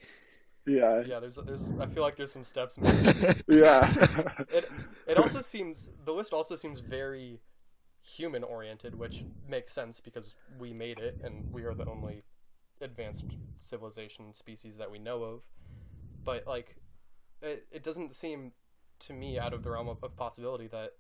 yeah 0.66 1.02
Yeah, 1.06 1.20
there's 1.20 1.38
there's 1.46 1.70
I 1.80 1.86
feel 1.88 2.04
like 2.04 2.16
there's 2.16 2.32
some 2.32 2.44
steps 2.44 2.78
missing. 2.78 3.16
yeah 3.48 3.94
it 4.50 4.70
it 5.08 5.18
also 5.18 5.42
seems 5.42 5.90
the 6.06 6.14
list 6.14 6.34
also 6.34 6.56
seems 6.56 6.80
very 6.80 7.40
human 8.02 8.44
oriented, 8.44 8.96
which 8.96 9.24
makes 9.48 9.74
sense 9.74 10.00
because 10.00 10.36
we 10.60 10.74
made 10.74 11.00
it 11.00 11.20
and 11.24 11.52
we 11.52 11.64
are 11.66 11.74
the 11.74 11.86
only 11.86 12.24
advanced 12.82 13.26
civilization 13.60 14.34
species 14.34 14.78
that 14.78 14.92
we 14.92 15.00
know 15.00 15.24
of. 15.24 15.42
But 16.24 16.48
like 16.48 16.78
it, 17.42 17.68
it 17.72 17.84
doesn't 17.84 18.14
seem 18.14 18.52
to 19.00 19.14
me 19.14 19.38
out 19.38 19.54
of 19.54 19.64
the 19.64 19.72
realm 19.72 19.90
of, 19.90 20.04
of 20.04 20.16
possibility 20.16 20.68
that 20.68 20.94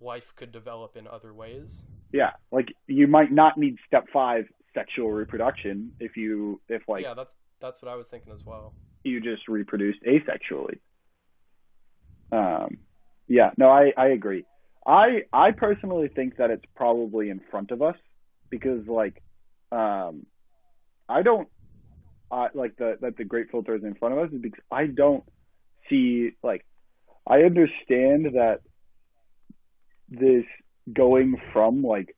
life 0.00 0.32
could 0.36 0.52
develop 0.52 0.96
in 0.96 1.06
other 1.06 1.34
ways. 1.34 1.84
yeah. 2.12 2.30
Like 2.52 2.68
you 2.86 3.06
might 3.06 3.32
not 3.32 3.58
need 3.58 3.76
step 3.86 4.06
five 4.12 4.46
sexual 4.74 5.10
reproduction 5.10 5.92
if 5.98 6.16
you 6.16 6.60
if 6.68 6.82
like 6.88 7.02
yeah, 7.02 7.14
that's 7.14 7.34
that's 7.60 7.82
what 7.82 7.90
I 7.90 7.96
was 7.96 8.08
thinking 8.08 8.32
as 8.32 8.44
well. 8.44 8.74
you 9.02 9.20
just 9.20 9.48
reproduced 9.48 9.98
asexually. 10.04 10.78
Um, 12.30 12.78
yeah, 13.26 13.50
no, 13.56 13.70
I, 13.70 13.92
I 13.96 14.08
agree. 14.08 14.44
I 14.86 15.22
I 15.32 15.50
personally 15.50 16.08
think 16.08 16.36
that 16.36 16.50
it's 16.50 16.64
probably 16.76 17.30
in 17.30 17.40
front 17.50 17.70
of 17.70 17.82
us 17.82 17.96
because 18.50 18.86
like 18.86 19.22
um, 19.72 20.26
I 21.08 21.22
don't 21.22 21.48
I 22.30 22.48
like 22.54 22.76
the 22.76 22.98
that 23.00 23.16
the 23.16 23.24
great 23.24 23.50
filter 23.50 23.74
is 23.74 23.84
in 23.84 23.94
front 23.94 24.16
of 24.16 24.20
us 24.20 24.32
is 24.32 24.40
because 24.40 24.62
I 24.70 24.86
don't 24.86 25.24
see 25.88 26.32
like 26.42 26.64
I 27.26 27.42
understand 27.42 28.34
that 28.34 28.60
this 30.08 30.44
going 30.92 31.40
from 31.52 31.82
like 31.82 32.16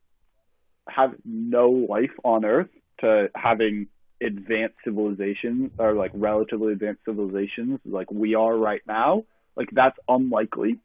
have 0.87 1.13
no 1.25 1.69
life 1.69 2.11
on 2.23 2.45
Earth 2.45 2.69
to 3.01 3.29
having 3.35 3.87
advanced 4.21 4.75
civilizations 4.83 5.71
or 5.79 5.93
like 5.93 6.11
relatively 6.13 6.73
advanced 6.73 7.01
civilizations 7.05 7.79
like 7.85 8.11
we 8.11 8.35
are 8.35 8.55
right 8.55 8.81
now, 8.87 9.23
like 9.55 9.69
that's 9.71 9.97
unlikely. 10.07 10.77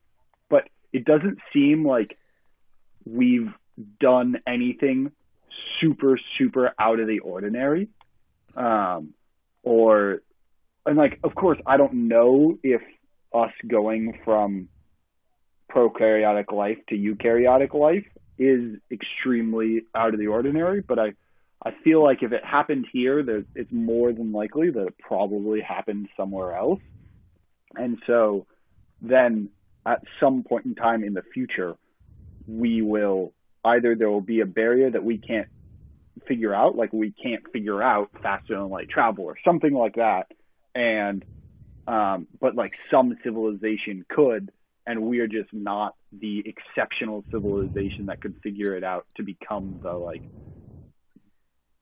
But 0.48 0.68
it 0.92 1.04
doesn't 1.04 1.38
seem 1.52 1.86
like 1.86 2.16
we've 3.04 3.52
done 4.00 4.36
anything 4.46 5.12
super, 5.80 6.18
super 6.38 6.72
out 6.78 7.00
of 7.00 7.06
the 7.06 7.20
ordinary. 7.20 7.88
Um, 8.56 9.14
or, 9.62 10.22
and 10.84 10.96
like, 10.96 11.18
of 11.24 11.34
course, 11.34 11.58
I 11.66 11.76
don't 11.76 12.08
know 12.08 12.58
if 12.62 12.80
us 13.34 13.52
going 13.66 14.18
from 14.24 14.68
prokaryotic 15.70 16.52
life 16.52 16.78
to 16.88 16.94
eukaryotic 16.96 17.74
life 17.74 18.06
is 18.38 18.78
extremely 18.90 19.82
out 19.94 20.14
of 20.14 20.20
the 20.20 20.28
ordinary, 20.28 20.80
but 20.80 20.98
I, 20.98 21.12
I 21.64 21.72
feel 21.82 22.02
like 22.02 22.22
if 22.22 22.32
it 22.32 22.44
happened 22.44 22.86
here, 22.92 23.22
there's, 23.22 23.44
it's 23.54 23.72
more 23.72 24.12
than 24.12 24.32
likely 24.32 24.70
that 24.70 24.86
it 24.86 24.98
probably 24.98 25.60
happened 25.60 26.08
somewhere 26.16 26.54
else. 26.54 26.80
And 27.74 27.98
so 28.06 28.46
then 29.02 29.50
at 29.84 30.02
some 30.20 30.42
point 30.42 30.66
in 30.66 30.74
time 30.74 31.02
in 31.02 31.14
the 31.14 31.22
future, 31.34 31.74
we 32.46 32.82
will 32.82 33.32
either 33.66 33.94
there 33.94 34.10
will 34.10 34.20
be 34.20 34.40
a 34.40 34.46
barrier 34.46 34.90
that 34.90 35.04
we 35.04 35.18
can't 35.18 35.48
figure 36.26 36.54
out, 36.54 36.76
like 36.76 36.92
we 36.92 37.10
can't 37.10 37.42
figure 37.52 37.82
out 37.82 38.10
faster 38.22 38.54
than 38.54 38.70
light 38.70 38.88
travel 38.88 39.24
or 39.24 39.36
something 39.44 39.74
like 39.74 39.96
that. 39.96 40.32
And, 40.74 41.24
um, 41.86 42.26
but 42.40 42.54
like 42.54 42.72
some 42.90 43.16
civilization 43.22 44.04
could, 44.08 44.52
and 44.86 45.02
we 45.02 45.18
are 45.18 45.26
just 45.26 45.52
not 45.52 45.94
the 46.12 46.44
exceptional 46.46 47.24
civilization 47.30 48.06
that 48.06 48.20
could 48.20 48.36
figure 48.42 48.76
it 48.76 48.84
out 48.84 49.06
to 49.16 49.22
become 49.22 49.80
the 49.82 49.92
like 49.92 50.22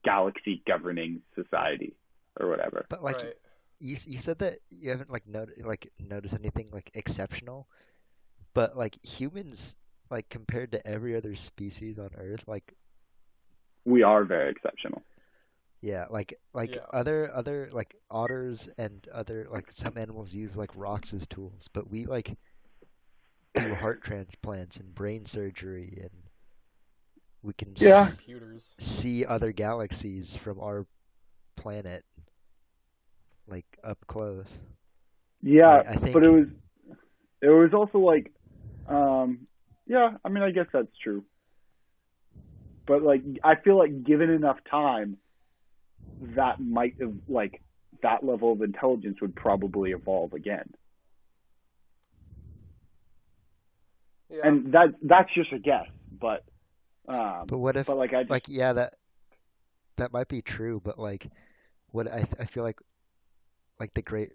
galaxy 0.05 0.63
governing 0.67 1.23
society 1.35 1.95
or 2.41 2.49
whatever. 2.49 2.87
But 2.89 3.03
like 3.03 3.17
right. 3.17 3.35
you 3.79 3.97
you 4.07 4.19
said 4.19 4.39
that 4.39 4.59
you 4.71 4.91
haven't 4.91 5.13
like 5.13 5.27
not 5.27 5.49
like 5.63 5.91
noticed 5.99 6.35
anything 6.35 6.71
like 6.73 6.91
exceptional, 6.95 7.69
but 8.55 8.77
like 8.77 8.97
humans 9.05 9.77
like 10.11 10.29
compared 10.29 10.73
to 10.73 10.87
every 10.87 11.17
other 11.17 11.35
species 11.35 11.99
on 11.99 12.11
Earth, 12.17 12.47
like 12.49 12.75
We 13.87 14.03
are 14.03 14.25
very 14.25 14.51
exceptional. 14.51 15.03
yeah, 15.83 16.07
like 16.11 16.39
like 16.55 16.77
Yeah. 16.77 16.85
other 16.93 17.31
other 17.35 17.69
like 17.73 17.95
otters 18.11 18.69
and 18.79 19.07
other 19.13 19.47
like 19.51 19.67
some 19.71 19.99
animals 19.99 20.35
use 20.35 20.57
like 20.57 20.71
rocks 20.75 21.13
as 21.13 21.27
tools, 21.27 21.69
but 21.73 21.91
we 21.91 22.07
like 22.07 22.37
do 23.55 23.75
heart 23.75 24.03
transplants 24.03 24.79
and 24.79 24.95
brain 24.95 25.25
surgery 25.27 25.99
and 26.01 26.11
we 27.43 27.53
can 27.55 27.73
s- 27.77 27.83
Yeah. 27.83 28.07
computers. 28.09 28.75
see 28.79 29.25
other 29.25 29.53
galaxies 29.53 30.37
from 30.37 30.61
our 30.61 30.87
planet 31.57 32.05
like 33.47 33.67
up 33.85 33.99
close. 34.07 34.61
Yeah, 35.43 35.83
I- 35.87 35.93
I 35.93 35.97
but 36.13 36.25
it 36.25 36.31
was 36.31 36.47
it 37.43 37.49
was 37.49 37.73
also 37.75 37.99
like 37.99 38.33
um 38.89 39.47
yeah, 39.87 40.17
I 40.25 40.29
mean 40.29 40.43
I 40.43 40.51
guess 40.51 40.67
that's 40.73 40.97
true. 41.03 41.25
But 42.87 43.03
like 43.03 43.23
I 43.43 43.55
feel 43.57 43.79
like 43.79 44.05
given 44.05 44.31
enough 44.31 44.59
time 44.71 45.17
that 46.37 46.61
might 46.61 46.95
have 47.01 47.15
like 47.29 47.63
that 48.03 48.25
level 48.25 48.53
of 48.53 48.63
intelligence 48.63 49.21
would 49.21 49.35
probably 49.35 49.93
evolve 49.93 50.33
again. 50.33 50.73
Yeah. 54.31 54.49
And 54.49 54.73
that 54.73 54.95
that's 55.03 55.33
just 55.35 55.53
a 55.53 55.59
guess, 55.59 55.87
but 56.21 56.45
um 57.09 57.45
But 57.47 57.59
what 57.59 57.77
if 57.77 57.87
but 57.87 57.97
like 57.97 58.15
I 58.15 58.23
just, 58.23 58.31
like 58.31 58.45
yeah 58.49 58.73
that 58.73 58.95
that 59.97 60.13
might 60.13 60.29
be 60.29 60.43
true 60.43 60.81
but 60.83 60.99
like 60.99 61.31
what 61.91 62.11
I 62.11 62.25
I 62.41 62.47
feel 62.47 62.65
like 62.65 62.79
like 63.79 63.95
the 63.95 64.03
Great 64.03 64.33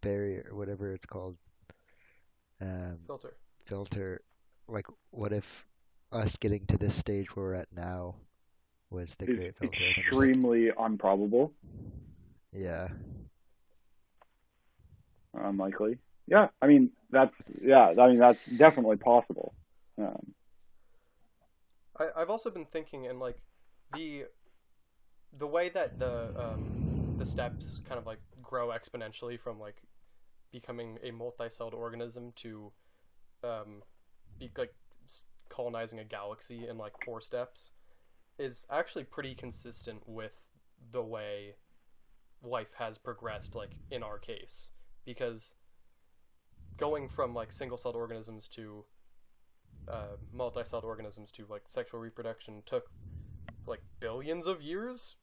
Barrier 0.00 0.50
whatever 0.52 0.92
it's 0.92 1.06
called 1.06 1.36
um 2.60 2.98
filter. 3.06 3.36
filter 3.66 4.20
like 4.70 4.86
what 5.10 5.32
if 5.32 5.66
us 6.12 6.36
getting 6.36 6.66
to 6.66 6.78
this 6.78 6.94
stage 6.94 7.34
where 7.34 7.46
we're 7.46 7.54
at 7.54 7.68
now 7.74 8.16
was 8.90 9.14
the 9.18 9.30
is 9.30 9.36
Great 9.36 9.56
Filter 9.56 9.72
and 9.72 9.72
then 9.72 9.88
it's 9.88 9.96
like- 9.98 10.06
extremely 10.06 10.70
improbable, 10.78 11.52
yeah 12.52 12.88
unlikely. 15.34 15.98
Yeah, 16.26 16.48
I 16.62 16.66
mean 16.66 16.90
that's 17.10 17.34
yeah, 17.60 17.92
I 17.98 18.08
mean 18.08 18.18
that's 18.18 18.38
definitely 18.56 18.96
possible. 18.96 19.54
Um, 19.98 20.34
I, 21.98 22.06
I've 22.16 22.30
also 22.30 22.50
been 22.50 22.66
thinking, 22.66 23.06
and 23.06 23.18
like 23.18 23.42
the 23.94 24.24
the 25.36 25.46
way 25.46 25.68
that 25.70 25.98
the 25.98 26.30
um, 26.36 27.16
the 27.18 27.26
steps 27.26 27.80
kind 27.84 27.98
of 27.98 28.06
like 28.06 28.20
grow 28.42 28.68
exponentially 28.68 29.38
from 29.38 29.58
like 29.58 29.82
becoming 30.52 30.98
a 31.02 31.10
multi-celled 31.10 31.74
organism 31.74 32.32
to 32.34 32.72
um, 33.44 33.82
be 33.82 33.99
like 34.56 34.74
colonizing 35.48 35.98
a 35.98 36.04
galaxy 36.04 36.66
in 36.68 36.78
like 36.78 36.92
four 37.04 37.20
steps 37.20 37.70
is 38.38 38.66
actually 38.70 39.04
pretty 39.04 39.34
consistent 39.34 40.02
with 40.06 40.32
the 40.92 41.02
way 41.02 41.54
life 42.42 42.72
has 42.78 42.96
progressed 42.98 43.54
like 43.54 43.72
in 43.90 44.02
our 44.02 44.18
case. 44.18 44.70
Because 45.04 45.54
going 46.76 47.08
from 47.08 47.34
like 47.34 47.52
single-celled 47.52 47.96
organisms 47.96 48.48
to 48.48 48.84
uh, 49.88 50.16
multi-celled 50.32 50.84
organisms 50.84 51.30
to 51.32 51.44
like 51.50 51.62
sexual 51.66 52.00
reproduction 52.00 52.62
took 52.64 52.90
like 53.66 53.82
billions 53.98 54.46
of 54.46 54.62
years 54.62 55.16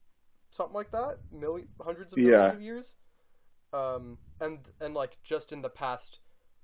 something 0.50 0.76
like 0.76 0.92
that? 0.92 1.18
Million 1.32 1.68
hundreds 1.84 2.14
of 2.14 2.18
millions 2.20 2.52
Yeah. 2.52 2.56
of 2.56 2.62
years? 2.62 2.96
Um 3.74 4.18
and 4.40 4.60
and 4.80 4.94
like 4.94 5.18
just 5.24 5.52
in 5.52 5.62
the 5.62 5.70
past 5.70 6.20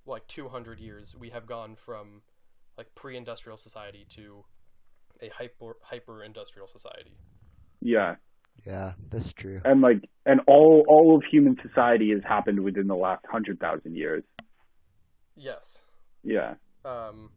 like 0.06 0.28
200 0.28 0.80
years 0.80 1.16
we 1.18 1.30
have 1.32 1.46
gone 1.46 1.76
from 1.76 2.22
like 2.78 2.94
pre-industrial 2.96 3.58
society 3.58 4.06
to 4.10 4.46
a 5.22 5.30
hyper 5.30 5.78
hyper 5.84 6.24
industrial 6.24 6.68
society. 6.68 7.18
Yeah, 7.82 8.16
Yeah, 8.66 8.94
that's 9.10 9.34
true. 9.34 9.62
and 9.66 9.82
like, 9.82 10.10
and 10.26 10.42
all 10.48 10.86
all 10.88 11.16
of 11.18 11.24
human 11.32 11.58
society 11.62 12.12
has 12.12 12.22
happened 12.24 12.60
within 12.64 12.88
the 12.88 12.96
last 12.96 13.26
hundred 13.30 13.60
thousand 13.60 13.96
years. 13.96 14.24
yes. 15.36 15.84
Yeah, 16.24 16.56
um 16.86 17.30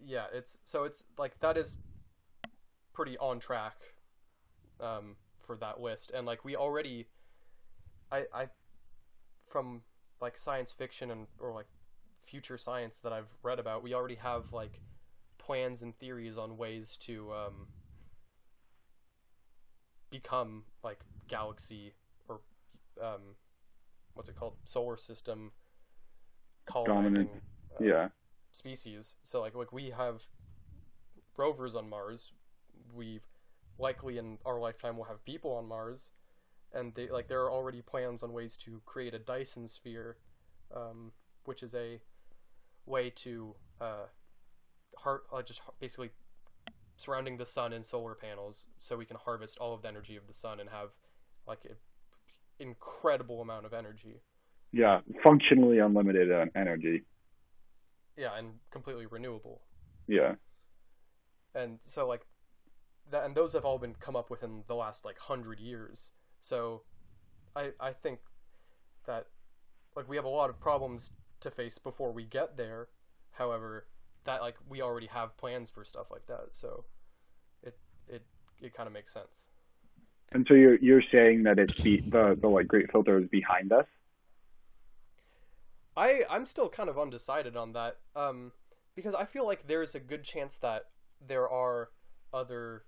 yeah 0.00 0.26
it's 0.32 0.58
so 0.64 0.84
it's 0.84 1.04
like 1.18 1.38
that 1.40 1.56
is 1.56 1.78
pretty 2.92 3.16
on 3.18 3.38
track 3.38 3.76
um 4.80 5.16
for 5.46 5.56
that 5.56 5.80
list. 5.80 6.10
And 6.14 6.26
like 6.26 6.44
we 6.44 6.56
already 6.56 7.06
i 8.10 8.24
i 8.34 8.48
from 9.46 9.82
like 10.20 10.36
science 10.38 10.72
fiction 10.72 11.10
and 11.10 11.26
or 11.38 11.52
like 11.52 11.66
future 12.36 12.58
science 12.58 12.98
that 12.98 13.12
i've 13.12 13.28
read 13.42 13.58
about 13.58 13.82
we 13.82 13.94
already 13.94 14.16
have 14.16 14.52
like 14.52 14.80
plans 15.38 15.80
and 15.80 15.98
theories 15.98 16.36
on 16.36 16.56
ways 16.56 16.96
to 16.98 17.32
um 17.32 17.68
become 20.10 20.64
like 20.84 21.00
galaxy 21.28 21.94
or 22.28 22.40
um 23.02 23.36
what's 24.14 24.28
it 24.28 24.36
called 24.36 24.54
solar 24.64 24.96
system 24.96 25.52
colonizing 26.66 27.28
uh, 27.80 27.84
yeah, 27.84 28.08
species. 28.52 29.14
So 29.22 29.40
like 29.40 29.54
like 29.54 29.72
we 29.72 29.90
have 29.90 30.22
rovers 31.36 31.74
on 31.74 31.88
Mars. 31.88 32.32
We 32.94 33.20
likely 33.78 34.18
in 34.18 34.38
our 34.44 34.58
lifetime 34.58 34.96
will 34.96 35.04
have 35.04 35.24
people 35.24 35.52
on 35.52 35.66
Mars, 35.66 36.10
and 36.72 36.94
they 36.94 37.08
like 37.08 37.28
there 37.28 37.42
are 37.42 37.52
already 37.52 37.82
plans 37.82 38.22
on 38.22 38.32
ways 38.32 38.56
to 38.58 38.82
create 38.84 39.14
a 39.14 39.18
Dyson 39.18 39.68
sphere, 39.68 40.16
um, 40.74 41.12
which 41.44 41.62
is 41.62 41.74
a 41.74 42.00
way 42.86 43.10
to 43.10 43.54
uh, 43.80 44.06
har- 44.98 45.22
uh, 45.32 45.42
just 45.42 45.60
basically 45.80 46.10
surrounding 46.96 47.36
the 47.36 47.46
sun 47.46 47.72
in 47.72 47.82
solar 47.82 48.14
panels, 48.14 48.66
so 48.78 48.96
we 48.96 49.04
can 49.04 49.16
harvest 49.16 49.58
all 49.58 49.74
of 49.74 49.82
the 49.82 49.88
energy 49.88 50.16
of 50.16 50.26
the 50.26 50.34
sun 50.34 50.60
and 50.60 50.70
have 50.70 50.90
like 51.46 51.64
an 51.64 51.76
incredible 52.58 53.40
amount 53.42 53.66
of 53.66 53.74
energy. 53.74 54.22
yeah. 54.72 55.00
Functionally 55.22 55.78
unlimited 55.78 56.32
uh, 56.32 56.46
energy. 56.54 57.04
Yeah, 58.16 58.36
and 58.38 58.54
completely 58.70 59.06
renewable. 59.06 59.60
Yeah, 60.08 60.36
and 61.56 61.78
so 61.80 62.06
like 62.06 62.26
that 63.10 63.24
and 63.24 63.34
those 63.34 63.52
have 63.54 63.64
all 63.64 63.78
been 63.78 63.94
come 63.94 64.14
up 64.14 64.30
within 64.30 64.62
the 64.68 64.74
last 64.74 65.04
like 65.04 65.18
hundred 65.18 65.58
years 65.58 66.10
so 66.40 66.82
i 67.56 67.70
i 67.80 67.92
think 67.92 68.20
that 69.06 69.26
like 69.96 70.08
we 70.08 70.16
have 70.16 70.24
a 70.24 70.28
lot 70.28 70.50
of 70.50 70.60
problems 70.60 71.10
to 71.46 71.50
face 71.50 71.78
before 71.78 72.12
we 72.12 72.24
get 72.24 72.56
there 72.56 72.88
however 73.32 73.86
that 74.24 74.40
like 74.42 74.56
we 74.68 74.82
already 74.82 75.06
have 75.06 75.36
plans 75.36 75.70
for 75.70 75.84
stuff 75.84 76.10
like 76.10 76.26
that 76.26 76.48
so 76.52 76.84
it 77.62 77.78
it 78.08 78.22
it 78.60 78.74
kind 78.74 78.86
of 78.86 78.92
makes 78.92 79.12
sense 79.12 79.48
and 80.32 80.44
so 80.48 80.54
you're 80.54 80.76
you're 80.76 81.02
saying 81.12 81.44
that 81.44 81.58
it's 81.58 81.74
be, 81.74 82.00
the 82.00 82.36
the 82.40 82.48
like 82.48 82.66
great 82.68 82.90
filter 82.90 83.18
is 83.18 83.28
behind 83.28 83.72
us. 83.72 83.86
I 85.96 86.24
I'm 86.28 86.46
still 86.46 86.68
kind 86.68 86.88
of 86.88 86.98
undecided 86.98 87.56
on 87.56 87.72
that. 87.72 87.98
Um, 88.14 88.52
because 88.94 89.14
I 89.14 89.24
feel 89.24 89.46
like 89.46 89.66
there's 89.66 89.94
a 89.94 90.00
good 90.00 90.24
chance 90.24 90.56
that 90.58 90.86
there 91.26 91.48
are 91.48 91.90
other 92.32 92.84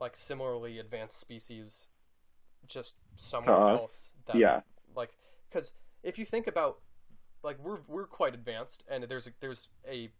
like 0.00 0.16
similarly 0.16 0.78
advanced 0.78 1.18
species 1.18 1.88
just 2.66 2.96
somewhere 3.16 3.68
Uh, 3.70 3.74
else 3.74 4.12
that 4.26 4.36
Yeah, 4.36 4.60
like 4.94 5.16
because 5.48 5.72
if 6.02 6.18
you 6.18 6.24
think 6.24 6.46
about 6.46 6.80
like 7.44 7.58
we're 7.62 7.78
we're 7.86 8.06
quite 8.06 8.34
advanced 8.34 8.82
and 8.88 9.04
there's 9.04 9.26
a, 9.26 9.30
there's 9.40 9.68
a 9.88 10.10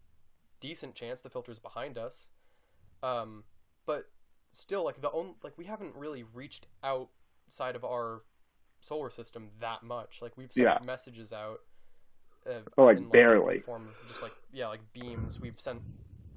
decent 0.61 0.95
chance 0.95 1.21
the 1.21 1.31
filter's 1.31 1.59
behind 1.59 1.99
us 1.99 2.29
um 3.03 3.45
but 3.87 4.11
still 4.51 4.85
like 4.85 5.01
the 5.01 5.11
only 5.11 5.35
like 5.43 5.57
we 5.59 5.65
haven't 5.65 5.95
really 5.97 6.23
reached 6.23 6.67
outside 6.85 7.75
of 7.75 7.85
our 7.85 8.23
solar 8.81 9.11
system 9.11 9.49
that 9.61 9.83
much 9.83 10.19
like 10.23 10.37
we've 10.37 10.53
sent 10.53 10.67
Yeah. 10.67 10.79
messages 10.85 11.33
out 11.33 11.61
uh, 12.47 12.61
Oh, 12.77 12.85
like, 12.85 12.99
in, 12.99 13.09
barely. 13.09 13.59
the 13.59 13.63
form 13.63 13.89
of 13.89 14.09
just 14.09 14.23
like 14.23 14.35
yeah 14.53 14.69
like 14.69 14.81
beams 14.93 15.41
we've 15.41 15.59
sent 15.59 15.81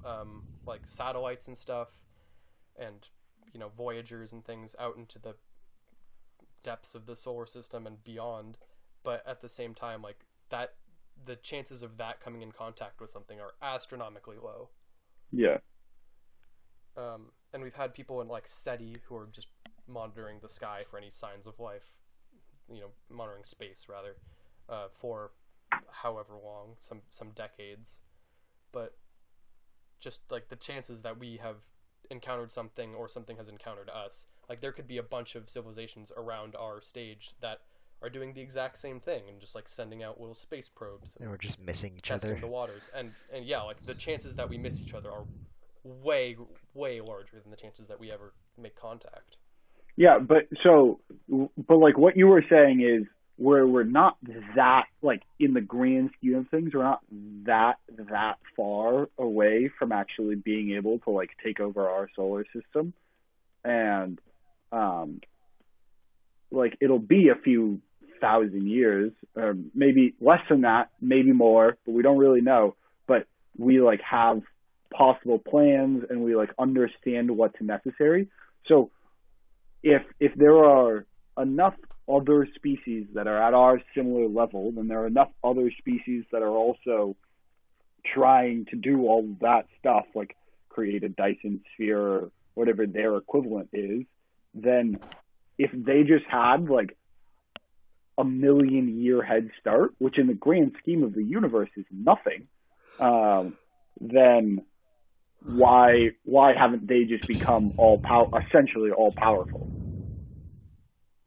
um 0.04 0.42
like 0.66 0.80
satellites 0.86 1.46
and 1.46 1.56
stuff 1.56 1.88
and 2.78 3.08
you 3.52 3.60
know 3.60 3.70
voyagers 3.76 4.32
and 4.32 4.44
things 4.44 4.74
out 4.78 4.96
into 4.96 5.18
the 5.18 5.34
depths 6.62 6.94
of 6.94 7.06
the 7.06 7.14
solar 7.16 7.46
system 7.46 7.86
and 7.86 8.02
beyond 8.04 8.58
but 9.02 9.22
at 9.26 9.40
the 9.42 9.48
same 9.48 9.74
time 9.74 10.02
like 10.02 10.24
that 10.50 10.74
the 11.26 11.36
chances 11.36 11.82
of 11.82 11.96
that 11.98 12.20
coming 12.20 12.42
in 12.42 12.52
contact 12.52 13.00
with 13.00 13.10
something 13.10 13.40
are 13.40 13.52
astronomically 13.62 14.36
low. 14.42 14.70
Yeah, 15.30 15.58
um, 16.96 17.26
and 17.52 17.62
we've 17.62 17.74
had 17.74 17.94
people 17.94 18.20
in 18.20 18.28
like 18.28 18.48
SETI 18.48 18.98
who 19.06 19.16
are 19.16 19.28
just 19.32 19.48
monitoring 19.86 20.38
the 20.42 20.48
sky 20.48 20.82
for 20.90 20.98
any 20.98 21.10
signs 21.10 21.46
of 21.46 21.58
life 21.58 21.94
you 22.70 22.80
know 22.80 22.88
monitoring 23.08 23.44
space 23.44 23.86
rather 23.88 24.16
uh, 24.68 24.88
for 25.00 25.30
however 25.90 26.34
long 26.42 26.76
some 26.80 27.02
some 27.10 27.30
decades. 27.30 27.98
But 28.72 28.96
just 30.00 30.20
like 30.30 30.48
the 30.48 30.56
chances 30.56 31.02
that 31.02 31.18
we 31.18 31.38
have 31.42 31.56
encountered 32.10 32.52
something 32.52 32.94
or 32.94 33.08
something 33.08 33.36
has 33.36 33.48
encountered 33.48 33.90
us 33.90 34.26
like 34.48 34.60
there 34.60 34.72
could 34.72 34.88
be 34.88 34.96
a 34.96 35.02
bunch 35.02 35.34
of 35.34 35.48
civilizations 35.48 36.10
around 36.16 36.56
our 36.56 36.80
stage 36.80 37.34
that 37.40 37.60
are 38.02 38.08
doing 38.10 38.32
the 38.32 38.40
exact 38.40 38.78
same 38.78 39.00
thing 39.00 39.22
and 39.28 39.40
just 39.40 39.54
like 39.54 39.68
sending 39.68 40.02
out 40.02 40.20
little 40.20 40.34
space 40.34 40.68
probes 40.68 41.14
and 41.16 41.22
And 41.22 41.30
we're 41.30 41.38
just 41.38 41.60
missing 41.60 41.94
each 41.96 42.08
testing 42.08 42.30
other. 42.32 42.40
the 42.40 42.46
waters 42.46 42.88
and 42.94 43.10
and 43.32 43.44
yeah 43.44 43.62
like 43.62 43.84
the 43.86 43.94
chances 43.94 44.34
that 44.36 44.48
we 44.48 44.58
miss 44.58 44.80
each 44.80 44.94
other 44.94 45.10
are 45.10 45.24
way 45.84 46.36
way 46.74 47.00
larger 47.00 47.40
than 47.40 47.50
the 47.50 47.56
chances 47.56 47.86
that 47.88 47.98
we 47.98 48.10
ever 48.12 48.32
make 48.56 48.76
contact 48.76 49.36
yeah. 49.98 50.20
But 50.20 50.46
so, 50.62 51.00
but 51.28 51.76
like 51.76 51.98
what 51.98 52.16
you 52.16 52.28
were 52.28 52.44
saying 52.48 52.82
is 52.82 53.08
where 53.34 53.66
we're 53.66 53.82
not 53.82 54.16
that 54.54 54.84
like 55.02 55.22
in 55.40 55.54
the 55.54 55.60
grand 55.60 56.10
scheme 56.16 56.36
of 56.36 56.48
things, 56.50 56.72
we're 56.72 56.84
not 56.84 57.00
that 57.46 57.78
that 58.08 58.36
far 58.56 59.08
away 59.18 59.70
from 59.76 59.90
actually 59.90 60.36
being 60.36 60.70
able 60.76 61.00
to 61.00 61.10
like 61.10 61.30
take 61.44 61.58
over 61.58 61.88
our 61.88 62.08
solar 62.14 62.44
system, 62.54 62.94
and 63.64 64.20
um, 64.70 65.20
like 66.52 66.76
it'll 66.80 67.00
be 67.00 67.28
a 67.30 67.34
few 67.34 67.80
thousand 68.20 68.68
years, 68.68 69.12
or 69.36 69.54
maybe 69.74 70.14
less 70.20 70.40
than 70.48 70.62
that, 70.62 70.90
maybe 71.00 71.32
more, 71.32 71.76
but 71.84 71.92
we 71.92 72.02
don't 72.02 72.18
really 72.18 72.40
know. 72.40 72.76
But 73.06 73.26
we 73.56 73.80
like 73.80 74.00
have 74.08 74.42
possible 74.92 75.38
plans 75.38 76.04
and 76.08 76.22
we 76.22 76.34
like 76.34 76.50
understand 76.58 77.30
what's 77.30 77.60
necessary. 77.60 78.28
So 78.66 78.90
if 79.82 80.02
if 80.20 80.34
there 80.34 80.64
are 80.64 81.06
enough 81.36 81.74
other 82.08 82.48
species 82.54 83.06
that 83.14 83.26
are 83.26 83.40
at 83.42 83.54
our 83.54 83.80
similar 83.94 84.28
level, 84.28 84.72
then 84.72 84.88
there 84.88 85.02
are 85.02 85.06
enough 85.06 85.30
other 85.44 85.70
species 85.78 86.24
that 86.32 86.42
are 86.42 86.48
also 86.48 87.16
trying 88.14 88.64
to 88.70 88.76
do 88.76 89.06
all 89.06 89.28
that 89.40 89.66
stuff, 89.78 90.06
like 90.14 90.34
create 90.68 91.04
a 91.04 91.08
Dyson 91.08 91.60
sphere 91.74 92.00
or 92.00 92.30
whatever 92.54 92.86
their 92.86 93.16
equivalent 93.16 93.68
is, 93.72 94.04
then 94.54 94.98
if 95.58 95.70
they 95.72 96.02
just 96.02 96.24
had 96.30 96.68
like 96.68 96.96
a 98.18 98.24
million 98.24 99.00
year 99.00 99.22
head 99.22 99.50
start, 99.60 99.92
which 99.98 100.18
in 100.18 100.26
the 100.26 100.34
grand 100.34 100.72
scheme 100.80 101.04
of 101.04 101.14
the 101.14 101.22
universe 101.22 101.70
is 101.76 101.86
nothing, 101.90 102.48
um, 103.00 103.54
then 104.00 104.62
why 105.42 106.10
why 106.24 106.52
haven't 106.52 106.88
they 106.88 107.04
just 107.04 107.26
become 107.26 107.72
all 107.76 108.02
essentially 108.48 108.90
all 108.90 109.12
powerful? 109.16 109.70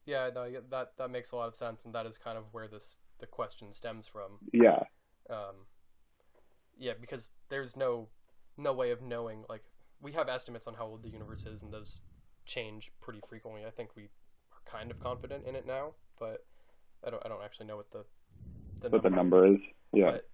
yeah 0.05 0.29
no 0.33 0.49
that 0.69 0.91
that 0.97 1.09
makes 1.09 1.31
a 1.31 1.35
lot 1.35 1.47
of 1.47 1.55
sense 1.55 1.85
and 1.85 1.95
that 1.95 2.05
is 2.05 2.17
kind 2.17 2.37
of 2.37 2.43
where 2.51 2.67
this 2.67 2.97
the 3.19 3.27
question 3.27 3.73
stems 3.73 4.07
from 4.07 4.39
Yeah, 4.51 4.83
um, 5.29 5.67
yeah, 6.77 6.93
because 6.99 7.31
there's 7.49 7.75
no 7.75 8.09
no 8.57 8.73
way 8.73 8.91
of 8.91 9.01
knowing. 9.01 9.45
Like 9.47 9.63
we 10.01 10.11
have 10.13 10.27
estimates 10.27 10.67
on 10.67 10.73
how 10.73 10.85
old 10.85 11.03
the 11.03 11.09
universe 11.09 11.45
is, 11.45 11.61
and 11.63 11.71
those 11.71 12.01
change 12.45 12.91
pretty 12.99 13.21
frequently. 13.27 13.65
I 13.65 13.69
think 13.69 13.95
we 13.95 14.03
are 14.03 14.61
kind 14.65 14.91
of 14.91 14.99
confident 14.99 15.45
in 15.45 15.55
it 15.55 15.65
now, 15.65 15.93
but 16.19 16.45
I 17.05 17.09
don't 17.09 17.25
I 17.25 17.29
don't 17.29 17.43
actually 17.43 17.67
know 17.67 17.77
what 17.77 17.91
the 17.91 18.05
the 18.81 18.89
what 18.89 19.03
the 19.03 19.09
number. 19.09 19.41
number 19.41 19.55
is. 19.55 19.61
Yeah. 19.93 20.11
But 20.11 20.29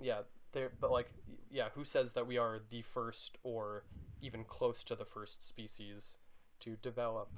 yeah, 0.00 0.20
there. 0.52 0.70
But 0.80 0.90
like, 0.90 1.10
yeah, 1.50 1.68
who 1.74 1.84
says 1.84 2.12
that 2.12 2.26
we 2.26 2.38
are 2.38 2.60
the 2.70 2.82
first 2.82 3.38
or 3.42 3.84
even 4.20 4.44
close 4.44 4.82
to 4.84 4.94
the 4.94 5.04
first 5.04 5.46
species 5.46 6.16
to 6.60 6.76
develop? 6.76 7.28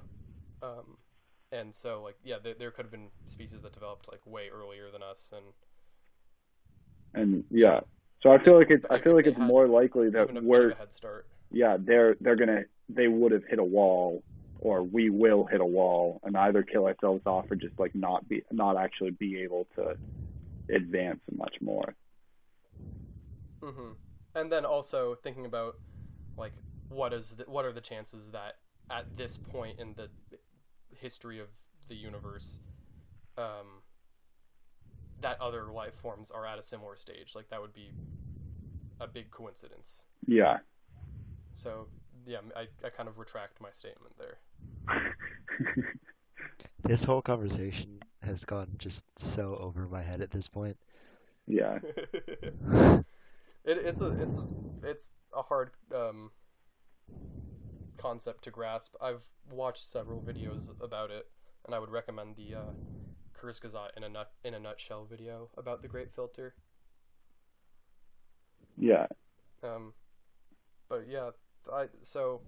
Um, 0.61 0.97
and 1.51 1.73
so 1.73 2.01
like, 2.03 2.15
yeah, 2.23 2.37
there, 2.43 2.53
there 2.57 2.71
could 2.71 2.85
have 2.85 2.91
been 2.91 3.09
species 3.25 3.61
that 3.63 3.73
developed 3.73 4.07
like 4.11 4.21
way 4.25 4.49
earlier 4.49 4.91
than 4.91 5.01
us, 5.03 5.29
and 5.31 5.45
And 7.13 7.43
yeah. 7.49 7.81
So 8.21 8.31
I 8.31 8.37
feel 8.43 8.57
like 8.57 8.69
it's 8.69 8.85
I 8.89 8.99
feel 8.99 9.15
like 9.15 9.25
it's 9.27 9.37
had 9.37 9.47
more 9.47 9.67
likely 9.67 10.09
that 10.09 10.29
we're 10.43 10.71
a 10.71 10.75
head 10.75 10.93
start. 10.93 11.27
yeah, 11.51 11.77
they're 11.79 12.15
they're 12.21 12.35
gonna 12.35 12.63
they 12.89 13.07
would 13.07 13.31
have 13.31 13.43
hit 13.45 13.59
a 13.59 13.63
wall 13.63 14.23
or 14.59 14.83
we 14.83 15.09
will 15.09 15.45
hit 15.45 15.61
a 15.61 15.65
wall 15.65 16.19
and 16.23 16.35
either 16.35 16.63
kill 16.63 16.85
ourselves 16.85 17.21
off 17.25 17.45
or 17.49 17.55
just 17.55 17.77
like 17.79 17.95
not 17.95 18.27
be 18.27 18.43
not 18.51 18.77
actually 18.77 19.11
be 19.11 19.39
able 19.41 19.67
to 19.75 19.95
advance 20.73 21.21
much 21.35 21.55
more. 21.61 21.95
hmm 23.63 23.91
And 24.35 24.51
then 24.51 24.65
also 24.65 25.15
thinking 25.15 25.45
about 25.45 25.75
like 26.37 26.53
what 26.89 27.13
is 27.13 27.31
the, 27.31 27.43
what 27.43 27.65
are 27.65 27.73
the 27.73 27.81
chances 27.81 28.31
that 28.31 28.55
at 28.89 29.15
this 29.15 29.37
point 29.37 29.79
in 29.79 29.93
the 29.95 30.09
history 30.95 31.39
of 31.39 31.47
the 31.87 31.95
universe, 31.95 32.59
um, 33.37 33.83
that 35.21 35.39
other 35.39 35.71
life 35.71 35.93
forms 35.95 36.31
are 36.31 36.45
at 36.45 36.59
a 36.59 36.63
similar 36.63 36.95
stage? 36.95 37.33
Like 37.35 37.49
that 37.49 37.61
would 37.61 37.73
be 37.73 37.91
a 38.99 39.07
big 39.07 39.31
coincidence. 39.31 40.03
Yeah. 40.27 40.57
So 41.53 41.87
yeah, 42.25 42.39
I, 42.55 42.67
I 42.85 42.89
kind 42.89 43.07
of 43.07 43.17
retract 43.17 43.61
my 43.61 43.71
statement 43.71 44.15
there. 44.17 44.39
This 46.83 47.03
whole 47.03 47.21
conversation 47.21 47.99
has 48.21 48.45
gone 48.45 48.69
just 48.77 49.03
so 49.17 49.57
over 49.59 49.87
my 49.87 50.01
head 50.01 50.21
at 50.21 50.31
this 50.31 50.47
point. 50.47 50.77
yeah. 51.45 51.79
it, 51.93 53.05
it's 53.65 54.01
a 54.01 54.07
it's 54.21 54.37
a, 54.37 54.47
it's 54.83 55.09
a 55.35 55.41
hard 55.41 55.71
um, 55.93 56.31
concept 57.97 58.45
to 58.45 58.51
grasp. 58.51 58.95
I've 59.01 59.23
watched 59.51 59.83
several 59.83 60.21
videos 60.21 60.69
about 60.81 61.11
it, 61.11 61.27
and 61.65 61.75
I 61.75 61.79
would 61.79 61.91
recommend 61.91 62.37
the 62.37 62.55
uh, 62.55 62.71
Kurzgesagt 63.39 63.97
in 63.97 64.03
a 64.03 64.09
nut 64.09 64.31
in 64.43 64.53
a 64.53 64.59
nutshell 64.59 65.05
video 65.05 65.49
about 65.57 65.81
the 65.81 65.87
Great 65.87 66.13
Filter. 66.13 66.55
Yeah. 68.77 69.07
Um, 69.63 69.93
but 70.87 71.05
yeah, 71.07 71.31
I 71.71 71.87
so 72.01 72.41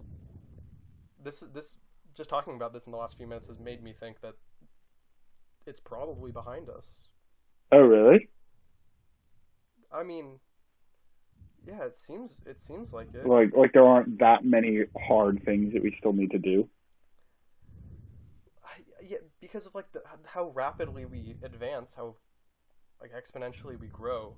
this 1.21 1.41
is 1.41 1.49
this 1.49 1.75
just 2.15 2.29
talking 2.29 2.55
about 2.55 2.73
this 2.73 2.85
in 2.85 2.91
the 2.91 2.97
last 2.97 3.17
few 3.17 3.27
minutes 3.27 3.47
has 3.47 3.59
made 3.59 3.83
me 3.83 3.93
think 3.97 4.21
that 4.21 4.35
it's 5.65 5.79
probably 5.79 6.31
behind 6.31 6.69
us. 6.69 7.07
Oh 7.71 7.79
really? 7.79 8.29
I 9.91 10.03
mean, 10.03 10.39
yeah, 11.65 11.83
it 11.85 11.95
seems 11.95 12.41
it 12.45 12.59
seems 12.59 12.93
like 12.93 13.13
it. 13.13 13.25
Like 13.25 13.55
like 13.55 13.73
there 13.73 13.85
aren't 13.85 14.19
that 14.19 14.43
many 14.43 14.85
hard 15.07 15.43
things 15.43 15.73
that 15.73 15.83
we 15.83 15.95
still 15.99 16.13
need 16.13 16.31
to 16.31 16.39
do. 16.39 16.67
I, 18.63 18.81
yeah, 19.01 19.17
because 19.39 19.65
of 19.65 19.75
like 19.75 19.91
the, 19.91 20.01
how 20.25 20.49
rapidly 20.49 21.05
we 21.05 21.35
advance, 21.43 21.93
how 21.93 22.15
like 23.01 23.11
exponentially 23.11 23.79
we 23.79 23.87
grow. 23.87 24.35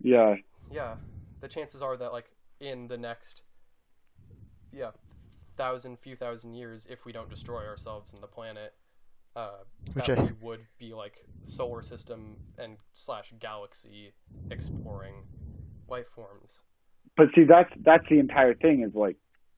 Yeah. 0.00 0.36
Yeah, 0.70 0.96
the 1.40 1.48
chances 1.48 1.82
are 1.82 1.96
that 1.96 2.12
like 2.12 2.30
in 2.60 2.88
the 2.88 2.98
next 2.98 3.42
yeah 4.72 4.90
thousand 5.58 5.98
few 5.98 6.16
thousand 6.16 6.54
years, 6.54 6.86
if 6.88 7.04
we 7.04 7.12
don't 7.12 7.28
destroy 7.28 7.66
ourselves 7.66 8.12
and 8.14 8.22
the 8.22 8.26
planet, 8.28 8.74
uh, 9.36 9.58
Which 9.92 10.06
that 10.06 10.18
I- 10.18 10.22
we 10.22 10.32
would 10.32 10.60
be 10.78 10.94
like 10.94 11.26
solar 11.44 11.82
system 11.82 12.38
and 12.56 12.78
slash 12.94 13.32
galaxy 13.38 14.12
exploring 14.50 15.24
life 15.88 16.08
forms. 16.14 16.60
But 17.16 17.28
see 17.34 17.44
that's 17.44 17.70
that's 17.84 18.04
the 18.08 18.18
entire 18.18 18.54
thing 18.54 18.82
is 18.82 18.94
like 18.94 19.16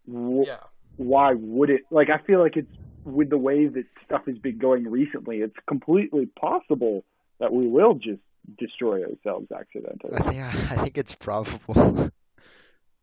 wh- 0.08 0.46
Yeah, 0.46 0.64
why 0.96 1.34
would 1.34 1.70
it 1.70 1.82
like 1.90 2.08
I 2.10 2.18
feel 2.26 2.40
like 2.40 2.56
it's 2.56 2.72
with 3.04 3.30
the 3.30 3.38
way 3.38 3.66
that 3.66 3.84
stuff 4.04 4.22
has 4.26 4.38
been 4.38 4.58
going 4.58 4.84
recently, 4.88 5.38
it's 5.40 5.56
completely 5.66 6.26
possible 6.26 7.04
that 7.38 7.52
we 7.52 7.68
will 7.68 7.94
just 7.94 8.20
destroy 8.58 9.02
ourselves 9.04 9.46
accidentally. 9.52 10.14
I 10.14 10.22
think 10.30 10.70
I 10.72 10.82
think 10.82 10.98
it's 10.98 11.14
probable 11.14 12.10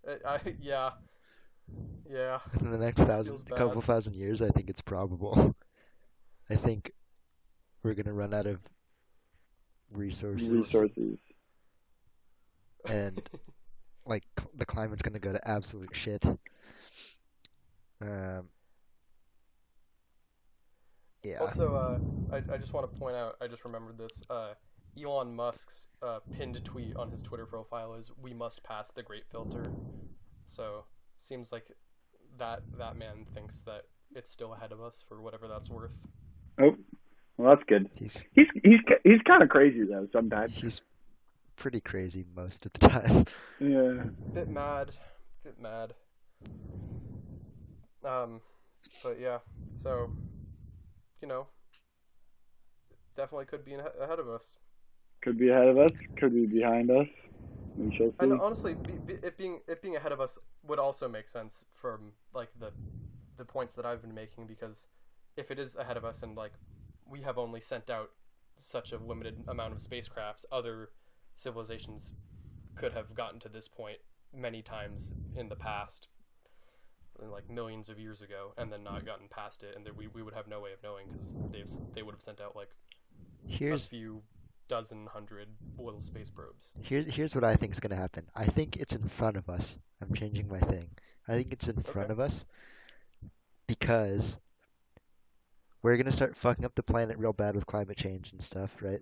I, 0.08 0.12
I, 0.26 0.40
yeah, 0.60 0.92
yeah. 2.10 2.40
in 2.60 2.72
the 2.72 2.78
next 2.78 3.02
thousand, 3.02 3.38
Feels 3.38 3.60
couple 3.60 3.82
thousand 3.82 4.16
years. 4.16 4.42
I 4.42 4.50
think 4.50 4.70
it's 4.70 4.82
probable. 4.82 5.56
I 6.50 6.56
think 6.56 6.92
we're 7.84 7.94
gonna 7.94 8.14
run 8.14 8.34
out 8.34 8.46
of 8.46 8.60
resources, 9.92 10.48
Resources. 10.48 11.20
and 12.88 13.22
like 14.06 14.24
the 14.56 14.66
climate's 14.66 15.02
gonna 15.02 15.20
go 15.20 15.34
to 15.34 15.48
absolute 15.48 15.90
shit. 15.94 16.24
Um. 18.02 18.50
Yeah. 21.24 21.40
Also, 21.40 21.76
uh, 21.76 22.00
I, 22.34 22.54
I 22.54 22.58
just 22.58 22.74
want 22.74 22.90
to 22.90 23.00
point 23.00 23.18
out, 23.18 23.36
I 23.42 23.48
just 23.48 23.66
remembered 23.66 23.98
this. 23.98 24.22
Uh, 24.30 24.54
Elon 25.02 25.36
Musk's 25.36 25.88
uh, 26.02 26.20
pinned 26.32 26.64
tweet 26.64 26.96
on 26.96 27.12
his 27.12 27.22
Twitter 27.22 27.46
profile 27.46 27.96
is 27.96 28.12
"We 28.22 28.34
must 28.34 28.64
pass 28.64 28.92
the 28.92 29.04
Great 29.04 29.24
Filter." 29.30 29.72
So 30.46 30.86
seems 31.18 31.52
like 31.52 31.72
that 32.38 32.62
that 32.78 32.98
man 32.98 33.26
thinks 33.34 33.62
that 33.62 33.84
it's 34.16 34.30
still 34.30 34.54
ahead 34.54 34.72
of 34.72 34.82
us 34.82 35.04
for 35.08 35.22
whatever 35.22 35.48
that's 35.48 35.70
worth. 35.70 35.92
Oh, 36.60 36.76
well, 37.38 37.56
that's 37.56 37.68
good. 37.68 37.90
He's 37.96 38.26
He's 38.34 38.48
he's 38.64 38.80
he's 39.04 39.22
kind 39.28 39.44
of 39.44 39.50
crazy 39.50 39.84
though 39.84 40.08
sometimes. 40.12 40.58
he's 40.60 40.82
pretty 41.56 41.82
crazy 41.82 42.26
most 42.36 42.66
of 42.66 42.74
the 42.74 42.88
time. 42.88 43.26
Yeah. 43.60 44.04
Bit 44.34 44.50
mad, 44.52 44.92
bit 45.44 45.60
mad. 45.60 45.94
Um, 48.06 48.42
but 49.04 49.20
yeah, 49.20 49.40
so 49.74 50.12
you 51.22 51.28
know, 51.28 51.48
definitely 53.16 53.46
could 53.46 53.66
be 53.66 53.74
ahead 53.74 54.20
of 54.20 54.30
us. 54.30 54.56
Could 55.22 55.38
be 55.38 55.50
ahead 55.50 55.68
of 55.68 55.78
us. 55.78 55.92
Could 56.18 56.34
be 56.34 56.46
behind 56.48 56.90
us. 56.92 57.08
We 57.78 57.96
shall 57.96 58.10
see. 58.10 58.16
And 58.20 58.40
honestly, 58.42 58.74
be, 58.74 58.94
be, 58.94 59.14
it 59.24 59.38
being 59.38 59.62
it 59.68 59.82
being 59.82 59.96
ahead 59.96 60.12
of 60.12 60.20
us 60.20 60.38
would 60.64 60.80
also 60.80 61.08
make 61.08 61.30
sense 61.30 61.66
from 61.74 62.14
like 62.34 62.50
the 62.60 62.72
the 63.38 63.46
points 63.46 63.76
that 63.76 63.86
I've 63.86 64.02
been 64.02 64.16
making 64.16 64.48
because 64.48 64.88
if 65.36 65.52
it 65.52 65.60
is 65.60 65.76
ahead 65.76 65.98
of 65.98 66.04
us 66.04 66.24
and 66.24 66.36
like 66.36 66.54
we 67.10 67.22
have 67.22 67.38
only 67.38 67.62
sent 67.62 67.90
out 67.90 68.12
such 68.58 68.92
a 68.92 68.98
limited 68.98 69.44
amount 69.48 69.74
of 69.74 69.80
spacecrafts, 69.80 70.44
other 70.52 70.90
civilizations 71.36 72.14
could 72.76 72.94
have 72.94 73.14
gotten 73.14 73.40
to 73.40 73.50
this 73.50 73.68
point 73.68 74.00
many 74.34 74.62
times 74.62 75.14
in 75.36 75.50
the 75.50 75.56
past, 75.56 76.08
like 77.20 77.50
millions 77.50 77.90
of 77.90 78.00
years 78.00 78.22
ago, 78.22 78.54
and 78.58 78.72
then 78.72 78.84
not 78.84 79.06
gotten 79.06 79.28
past 79.30 79.64
it, 79.64 79.76
and 79.76 79.86
that 79.86 79.96
we, 79.96 80.08
we 80.08 80.22
would 80.22 80.34
have 80.34 80.48
no 80.48 80.60
way 80.60 80.74
of 80.74 80.82
knowing 80.84 81.08
because 81.12 81.34
they 81.52 81.64
they 81.94 82.02
would 82.02 82.14
have 82.14 82.22
sent 82.22 82.42
out 82.42 82.56
like 82.56 82.70
a 83.46 83.48
Here's 83.48 83.88
few 83.88 84.22
dozen 84.68 85.06
hundred 85.08 85.48
little 85.78 86.02
space 86.02 86.30
probes. 86.30 86.72
here's 86.82 87.06
here's 87.14 87.36
what 87.36 87.44
I 87.44 87.56
think 87.56 87.74
is 87.74 87.80
gonna 87.80 87.96
happen. 87.96 88.26
I 88.36 88.46
think 88.46 88.78
it's 88.78 88.96
in 88.96 89.08
front 89.10 89.38
of 89.38 89.50
us. 89.50 89.78
I'm 90.02 90.14
changing 90.14 90.48
my 90.48 90.60
thing. 90.60 90.90
I 91.28 91.34
think 91.34 91.52
it's 91.54 91.68
in 91.68 91.82
front 91.84 92.12
of 92.12 92.20
us 92.20 92.46
because 93.68 94.38
we're 95.82 95.98
gonna 95.98 96.12
start 96.12 96.36
fucking 96.36 96.66
up 96.66 96.76
the 96.76 96.84
planet 96.84 97.18
real 97.18 97.34
bad 97.34 97.56
with 97.56 97.66
climate 97.66 97.98
change 97.98 98.32
and 98.32 98.42
stuff, 98.42 98.72
right? 98.82 99.02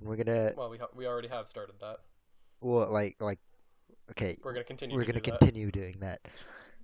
And 0.00 0.08
we're 0.08 0.16
gonna 0.16 0.52
Well, 0.56 0.70
we 0.70 0.78
ha- 0.78 0.88
we 0.94 1.06
already 1.06 1.28
have 1.28 1.46
started 1.48 1.76
that. 1.80 1.98
well, 2.60 2.90
like 2.90 3.16
like 3.20 3.38
okay, 4.12 4.38
We're 4.42 4.52
gonna 4.52 4.64
continue. 4.64 4.96
we're 4.96 5.04
to 5.04 5.12
gonna 5.12 5.20
do 5.20 5.30
that. 5.30 5.38
continue 5.40 5.70
doing 5.70 5.96
that, 6.00 6.20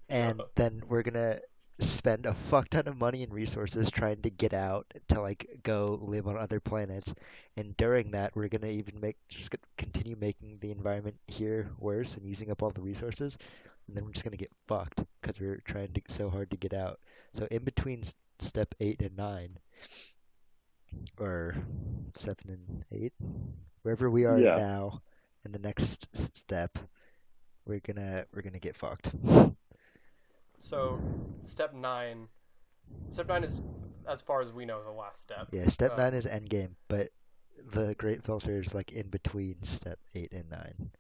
and 0.09 0.41
Uh-huh. 0.41 0.49
then 0.57 0.83
we're 0.89 1.03
gonna 1.03 1.41
spend 1.79 2.27
a 2.27 2.35
fuck 2.35 2.69
ton 2.71 2.87
of 2.89 2.97
money 2.99 3.23
and 3.23 3.33
resources 3.33 3.91
trying 3.91 4.21
to 4.23 4.31
get 4.31 4.53
out 4.55 4.87
to 5.09 5.21
like 5.21 5.47
go 5.63 5.99
live 6.03 6.27
on 6.27 6.37
other 6.37 6.61
planets, 6.61 7.15
and 7.57 7.77
during 7.77 8.11
that 8.13 8.35
we're 8.35 8.49
gonna 8.49 8.67
even 8.69 9.01
make 9.01 9.17
just 9.29 9.55
continue 9.79 10.17
making 10.17 10.59
the 10.61 10.71
environment 10.71 11.17
here 11.27 11.71
worse 11.79 12.17
and 12.17 12.27
using 12.27 12.51
up 12.51 12.63
all 12.63 12.71
the 12.71 12.81
resources, 12.81 13.37
and 13.89 13.97
then 13.97 14.05
we're 14.05 14.13
just 14.13 14.25
gonna 14.25 14.37
get 14.37 14.53
fucked 14.69 15.05
because 15.21 15.41
we're 15.41 15.61
trying 15.67 15.93
to 15.93 16.01
so 16.09 16.29
hard 16.31 16.51
to 16.51 16.57
get 16.57 16.75
out. 16.75 16.99
So 17.35 17.47
in 17.51 17.65
between 17.65 18.05
step 18.41 18.75
eight 18.81 19.01
and 19.03 19.17
nine, 19.17 19.59
or 21.19 21.55
seven 22.15 22.49
and 22.51 22.85
eight, 22.93 23.13
wherever 23.83 24.11
we 24.11 24.25
are 24.25 24.43
Yeah. 24.43 24.57
now, 24.57 25.01
in 25.45 25.53
the 25.53 25.59
next 25.59 26.07
step, 26.15 26.79
we're 27.67 27.81
gonna 27.81 28.27
we're 28.35 28.43
gonna 28.43 28.59
get 28.61 28.77
fucked. 28.77 29.13
So, 30.67 31.01
step 31.45 31.75
nine. 31.75 32.27
Step 33.11 33.29
nine 33.29 33.45
is, 33.45 33.63
as 34.09 34.21
far 34.21 34.43
as 34.43 34.51
we 34.51 34.65
know, 34.65 34.83
the 34.83 34.91
last 34.91 35.23
step. 35.23 35.47
Yeah, 35.53 35.69
step 35.69 35.93
Uh, 35.93 36.03
nine 36.03 36.15
is 36.15 36.27
endgame, 36.27 36.75
but 36.89 37.11
the 37.71 37.95
great 37.95 38.25
filter 38.25 38.61
is 38.61 38.75
like 38.75 38.91
in 38.91 39.07
between 39.09 39.63
step 39.63 40.01
eight 40.17 40.33
and 40.33 40.51
nine. 40.51 40.91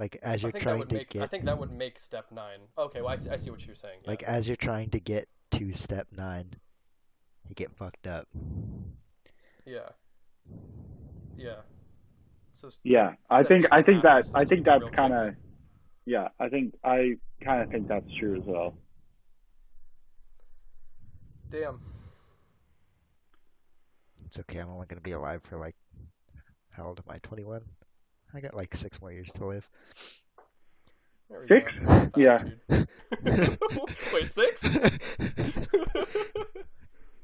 Like 0.00 0.18
as 0.20 0.42
you're 0.42 0.50
trying 0.50 0.88
to 0.88 0.94
make. 0.94 1.10
get 1.10 1.22
I 1.22 1.28
think 1.28 1.44
that 1.44 1.60
would 1.60 1.70
make 1.70 1.96
step 2.00 2.32
nine. 2.32 2.58
Okay, 2.76 3.00
well, 3.00 3.10
I 3.10 3.16
see, 3.18 3.30
I 3.30 3.36
see 3.36 3.50
what 3.50 3.64
you're 3.64 3.76
saying. 3.76 4.00
Yeah. 4.02 4.10
like 4.10 4.24
as 4.24 4.48
you're 4.48 4.56
trying 4.56 4.90
to 4.90 4.98
get 4.98 5.28
to 5.52 5.72
step 5.72 6.08
nine, 6.10 6.56
you 7.48 7.54
get 7.54 7.70
fucked 7.76 8.08
up. 8.08 8.26
yeah. 9.64 9.90
Yeah. 11.36 11.60
So 12.50 12.70
Yeah, 12.82 13.14
I 13.30 13.44
think 13.44 13.66
I 13.70 13.82
think 13.82 14.02
that 14.02 14.26
I 14.34 14.44
think 14.44 14.64
that's 14.64 14.84
kind 14.92 15.12
of 15.12 15.34
yeah. 16.04 16.28
I 16.40 16.48
think 16.48 16.74
I 16.82 17.14
kind 17.44 17.62
of 17.62 17.70
think 17.70 17.86
that's 17.86 18.12
true 18.18 18.36
as 18.36 18.44
well. 18.44 18.74
Damn. 21.50 21.80
It's 24.26 24.38
okay. 24.38 24.58
I'm 24.58 24.70
only 24.70 24.86
gonna 24.86 25.00
be 25.00 25.12
alive 25.12 25.40
for 25.48 25.56
like 25.56 25.74
how 26.70 26.84
old 26.86 26.98
am 26.98 27.04
I? 27.12 27.18
21. 27.18 27.62
I 28.34 28.40
got 28.40 28.54
like 28.54 28.74
six 28.76 29.00
more 29.00 29.10
years 29.10 29.32
to 29.32 29.46
live. 29.46 29.68
Six? 31.48 31.72
go. 31.82 32.10
Yeah. 32.16 32.44
Wait, 34.12 34.32
six? 34.32 34.60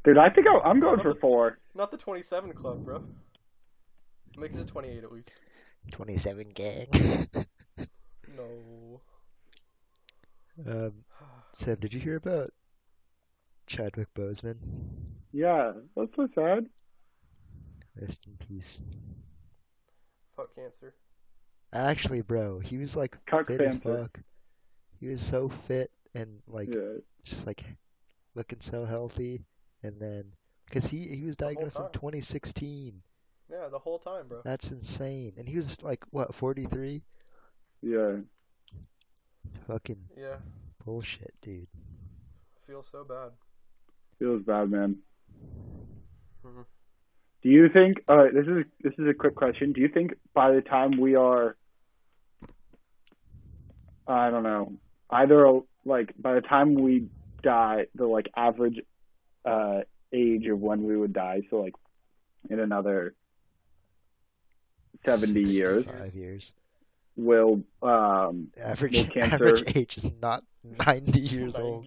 Dude, 0.05 0.19
I 0.19 0.29
think 0.29 0.47
I, 0.47 0.59
I'm 0.65 0.81
going 0.81 1.01
for 1.01 1.15
four. 1.15 1.59
Not 1.75 1.91
the 1.91 1.97
27 1.97 2.53
club, 2.53 2.85
bro. 2.85 3.03
Make 4.37 4.53
it 4.53 4.57
to 4.57 4.65
28 4.65 5.05
at 5.05 5.13
least. 5.13 5.35
27 5.93 6.45
gang. 6.55 6.89
No. 8.37 9.01
um, 10.67 10.93
Sam, 11.53 11.77
did 11.81 11.95
you 11.95 12.01
hear 12.01 12.17
about 12.17 12.53
Chadwick 13.67 14.13
Boseman? 14.15 14.57
Yeah, 15.33 15.73
that's 15.97 16.15
so 16.17 16.29
sad. 16.35 16.67
Rest 18.01 18.27
in 18.27 18.37
peace. 18.37 18.81
Fuck 20.37 20.55
cancer. 20.55 20.95
Actually, 21.73 22.21
bro, 22.23 22.61
he 22.61 22.79
was 22.79 22.97
like 22.97 23.19
Cuck 23.27 23.47
fit 23.49 23.61
as 23.61 23.77
fuck. 23.77 24.21
He 25.01 25.09
was 25.09 25.21
so 25.21 25.49
fit 25.49 25.91
and 26.15 26.41
like 26.47 26.69
Yeah, 26.75 26.99
just 27.25 27.47
like 27.47 27.65
looking 28.35 28.61
so 28.61 28.85
healthy. 28.85 29.45
And 29.83 30.01
then, 30.01 30.25
because 30.67 30.87
he 30.87 31.09
he 31.15 31.23
was 31.25 31.37
diagnosed 31.37 31.79
in 31.79 31.89
2016. 31.93 33.03
Yeah, 33.51 33.69
the 33.69 33.79
whole 33.79 33.99
time, 33.99 34.29
bro. 34.29 34.41
That's 34.45 34.73
insane. 34.73 35.35
And 35.37 35.49
he 35.49 35.57
was 35.57 35.83
like 35.83 36.05
what 36.11 36.35
43? 36.35 37.05
yeah. 37.83 38.17
Fucking 39.67 40.09
Yeah, 40.17 40.37
bullshit, 40.85 41.35
dude. 41.43 41.69
feels 42.67 42.89
so 42.89 43.05
bad. 43.05 43.33
Feels 44.19 44.43
bad, 44.43 44.71
man. 44.71 44.97
Mhm. 46.45 46.65
Do 47.43 47.49
you 47.49 47.69
think? 47.69 48.03
All 48.09 48.17
right, 48.17 48.33
this 48.33 48.47
is 48.47 48.65
this 48.83 48.93
is 48.99 49.07
a 49.09 49.15
quick 49.15 49.35
question. 49.35 49.73
Do 49.73 49.81
you 49.81 49.89
think 49.89 50.15
by 50.35 50.53
the 50.53 50.61
time 50.63 50.99
we 50.99 51.15
are, 51.15 51.57
I 54.07 54.31
don't 54.31 54.43
know, 54.43 54.73
either 55.11 55.61
like 55.85 56.15
by 56.19 56.35
the 56.35 56.41
time 56.41 56.75
we 56.75 57.09
die, 57.43 57.87
the 57.95 58.07
like 58.07 58.29
average 58.37 58.81
uh, 59.45 59.81
age 60.13 60.47
of 60.47 60.59
when 60.59 60.85
we 60.85 60.97
would 60.97 61.13
die, 61.13 61.43
so 61.51 61.57
like 61.61 61.75
in 62.51 62.61
another 62.61 63.15
seventy 65.05 65.43
years, 65.43 65.85
65 65.85 66.15
years. 66.15 66.55
will 67.17 67.63
um 67.83 68.49
Average 68.63 68.97
Will 68.97 69.05
cancer- 69.07 69.49
average 69.49 69.77
age 69.77 69.97
is 69.99 70.11
not 70.21 70.45
90 70.65 71.21
years 71.21 71.57
old. 71.57 71.87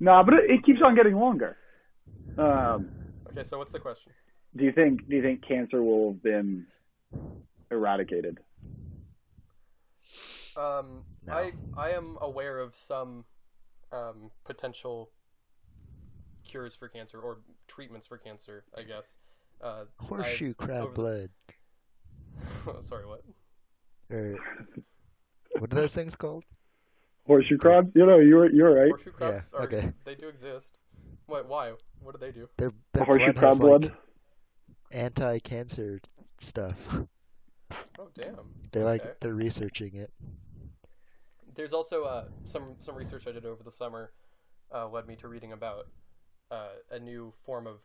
90? 0.00 0.04
no, 0.04 0.22
but 0.24 0.34
it, 0.44 0.50
it 0.50 0.64
keeps 0.64 0.80
on 0.84 0.94
getting 0.94 1.16
longer. 1.16 1.56
Um, 2.36 2.90
Okay, 3.30 3.42
so 3.44 3.58
what's 3.58 3.72
the 3.72 3.78
question? 3.80 4.12
do 4.56 4.64
you 4.64 4.72
think 4.72 5.06
do 5.08 5.16
you 5.16 5.22
think 5.22 5.46
cancer 5.46 5.82
will 5.82 6.12
have 6.12 6.22
been 6.22 6.66
eradicated? 7.70 8.38
Um, 10.56 11.04
No. 11.26 11.32
I 11.34 11.52
I 11.76 11.90
am 11.90 12.16
aware 12.20 12.58
of 12.58 12.74
some 12.74 13.24
um, 13.92 14.30
potential 14.44 15.10
cures 16.46 16.74
for 16.74 16.88
cancer 16.88 17.20
or 17.20 17.38
treatments 17.68 18.06
for 18.06 18.16
cancer. 18.18 18.64
I 18.76 18.82
guess. 18.82 19.16
Uh, 19.60 19.84
Horseshoe 19.98 20.54
crab 20.54 20.76
over 20.84 20.88
the- 20.88 20.94
blood. 20.94 21.30
sorry, 22.84 23.06
what? 23.06 23.22
Or 24.10 24.36
what 25.58 25.72
are 25.72 25.76
those 25.76 25.92
things 25.92 26.16
called? 26.16 26.44
Horseshoe 27.28 27.58
crabs? 27.58 27.90
You 27.94 28.06
know, 28.06 28.18
you're 28.18 28.50
you're 28.50 28.74
right. 28.74 28.88
Horseshoe 28.90 29.12
crabs 29.12 29.44
Yeah, 29.52 29.58
are 29.60 29.64
okay. 29.66 29.92
they 30.04 30.16
do 30.16 30.28
exist. 30.28 30.78
What? 31.26 31.46
Why? 31.46 31.74
What 32.02 32.18
do 32.18 32.18
they 32.18 32.32
do? 32.32 32.48
Their, 32.56 32.72
their 32.94 33.04
Horseshoe 33.04 33.32
blood 33.34 33.36
crab 33.36 33.52
has, 33.52 33.60
blood. 33.60 33.82
like, 33.84 33.92
anti-cancer 34.90 36.00
stuff. 36.40 36.74
Oh, 37.98 38.08
damn. 38.14 38.36
They're 38.72 38.84
like 38.84 39.20
they're 39.20 39.34
researching 39.34 39.94
it. 39.94 40.10
There's 41.54 41.72
also 41.72 42.04
uh, 42.04 42.24
some 42.44 42.76
some 42.80 42.94
research 42.94 43.26
I 43.26 43.32
did 43.32 43.44
over 43.44 43.62
the 43.62 43.72
summer 43.72 44.12
uh, 44.74 44.88
led 44.88 45.06
me 45.06 45.16
to 45.16 45.28
reading 45.28 45.52
about 45.52 45.88
uh, 46.50 46.68
a 46.90 46.98
new 46.98 47.34
form 47.44 47.66
of 47.66 47.76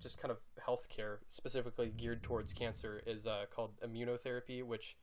just 0.00 0.20
kind 0.20 0.32
of 0.32 0.38
healthcare 0.66 1.18
specifically 1.28 1.92
geared 1.96 2.22
towards 2.22 2.52
cancer 2.52 3.02
is 3.06 3.26
uh, 3.26 3.44
called 3.54 3.70
immunotherapy, 3.86 4.62
which 4.64 4.96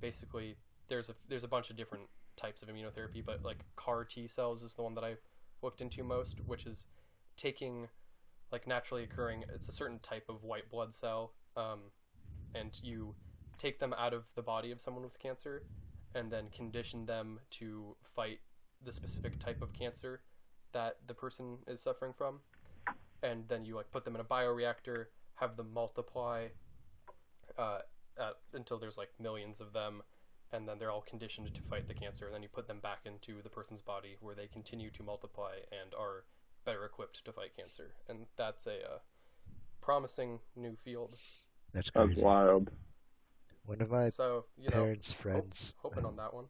basically 0.00 0.56
there's 0.88 1.08
a 1.08 1.14
there's 1.28 1.44
a 1.44 1.48
bunch 1.48 1.70
of 1.70 1.76
different 1.76 2.04
types 2.40 2.62
of 2.62 2.68
immunotherapy, 2.68 3.24
but 3.24 3.44
like 3.44 3.64
CAR 3.76 4.04
T 4.04 4.26
cells 4.28 4.62
is 4.62 4.74
the 4.74 4.82
one 4.82 4.94
that 4.94 5.04
I 5.04 5.14
looked 5.62 5.80
into 5.80 6.02
most, 6.02 6.40
which 6.46 6.66
is 6.66 6.86
taking 7.36 7.88
like 8.50 8.66
naturally 8.66 9.04
occurring. 9.04 9.44
It's 9.54 9.68
a 9.68 9.72
certain 9.72 9.98
type 10.00 10.24
of 10.28 10.42
white 10.42 10.70
blood 10.70 10.94
cell, 10.94 11.32
um, 11.56 11.80
and 12.54 12.70
you 12.82 13.14
take 13.58 13.78
them 13.78 13.94
out 13.96 14.14
of 14.14 14.24
the 14.34 14.42
body 14.42 14.70
of 14.70 14.80
someone 14.80 15.04
with 15.04 15.18
cancer, 15.18 15.62
and 16.14 16.30
then 16.30 16.48
condition 16.50 17.06
them 17.06 17.38
to 17.50 17.96
fight 18.02 18.40
the 18.84 18.92
specific 18.92 19.38
type 19.38 19.62
of 19.62 19.72
cancer 19.72 20.22
that 20.72 20.96
the 21.06 21.14
person 21.14 21.58
is 21.66 21.80
suffering 21.80 22.12
from, 22.16 22.40
and 23.22 23.44
then 23.48 23.64
you 23.64 23.74
like 23.76 23.90
put 23.90 24.04
them 24.04 24.14
in 24.14 24.20
a 24.20 24.24
bioreactor, 24.24 25.06
have 25.34 25.56
them 25.56 25.72
multiply 25.72 26.46
uh, 27.58 27.80
uh, 28.18 28.30
until 28.54 28.78
there's 28.78 28.96
like 28.96 29.10
millions 29.20 29.60
of 29.60 29.72
them, 29.72 30.02
and 30.52 30.68
then 30.68 30.78
they're 30.78 30.90
all 30.90 31.02
conditioned 31.02 31.54
to 31.54 31.62
fight 31.62 31.88
the 31.88 31.94
cancer, 31.94 32.26
and 32.26 32.34
then 32.34 32.42
you 32.42 32.48
put 32.48 32.66
them 32.68 32.80
back 32.80 33.00
into 33.04 33.42
the 33.42 33.50
person's 33.50 33.82
body 33.82 34.16
where 34.20 34.34
they 34.34 34.46
continue 34.46 34.90
to 34.90 35.02
multiply 35.02 35.54
and 35.70 35.94
are 35.94 36.24
better 36.64 36.84
equipped 36.84 37.24
to 37.24 37.32
fight 37.32 37.54
cancer, 37.56 37.94
and 38.08 38.26
that's 38.36 38.66
a 38.66 38.76
uh, 38.84 38.98
promising 39.80 40.40
new 40.56 40.76
field. 40.76 41.16
That's 41.72 41.90
crazy. 41.90 42.14
That's 42.14 42.24
wild. 42.24 42.70
One 43.64 43.80
of 43.80 43.90
my 43.90 44.10
So 44.10 44.46
you 44.56 44.70
know, 44.70 44.76
parents' 44.76 45.12
friends, 45.12 45.74
hoping 45.76 46.04
on 46.04 46.16
that 46.16 46.34
one. 46.34 46.46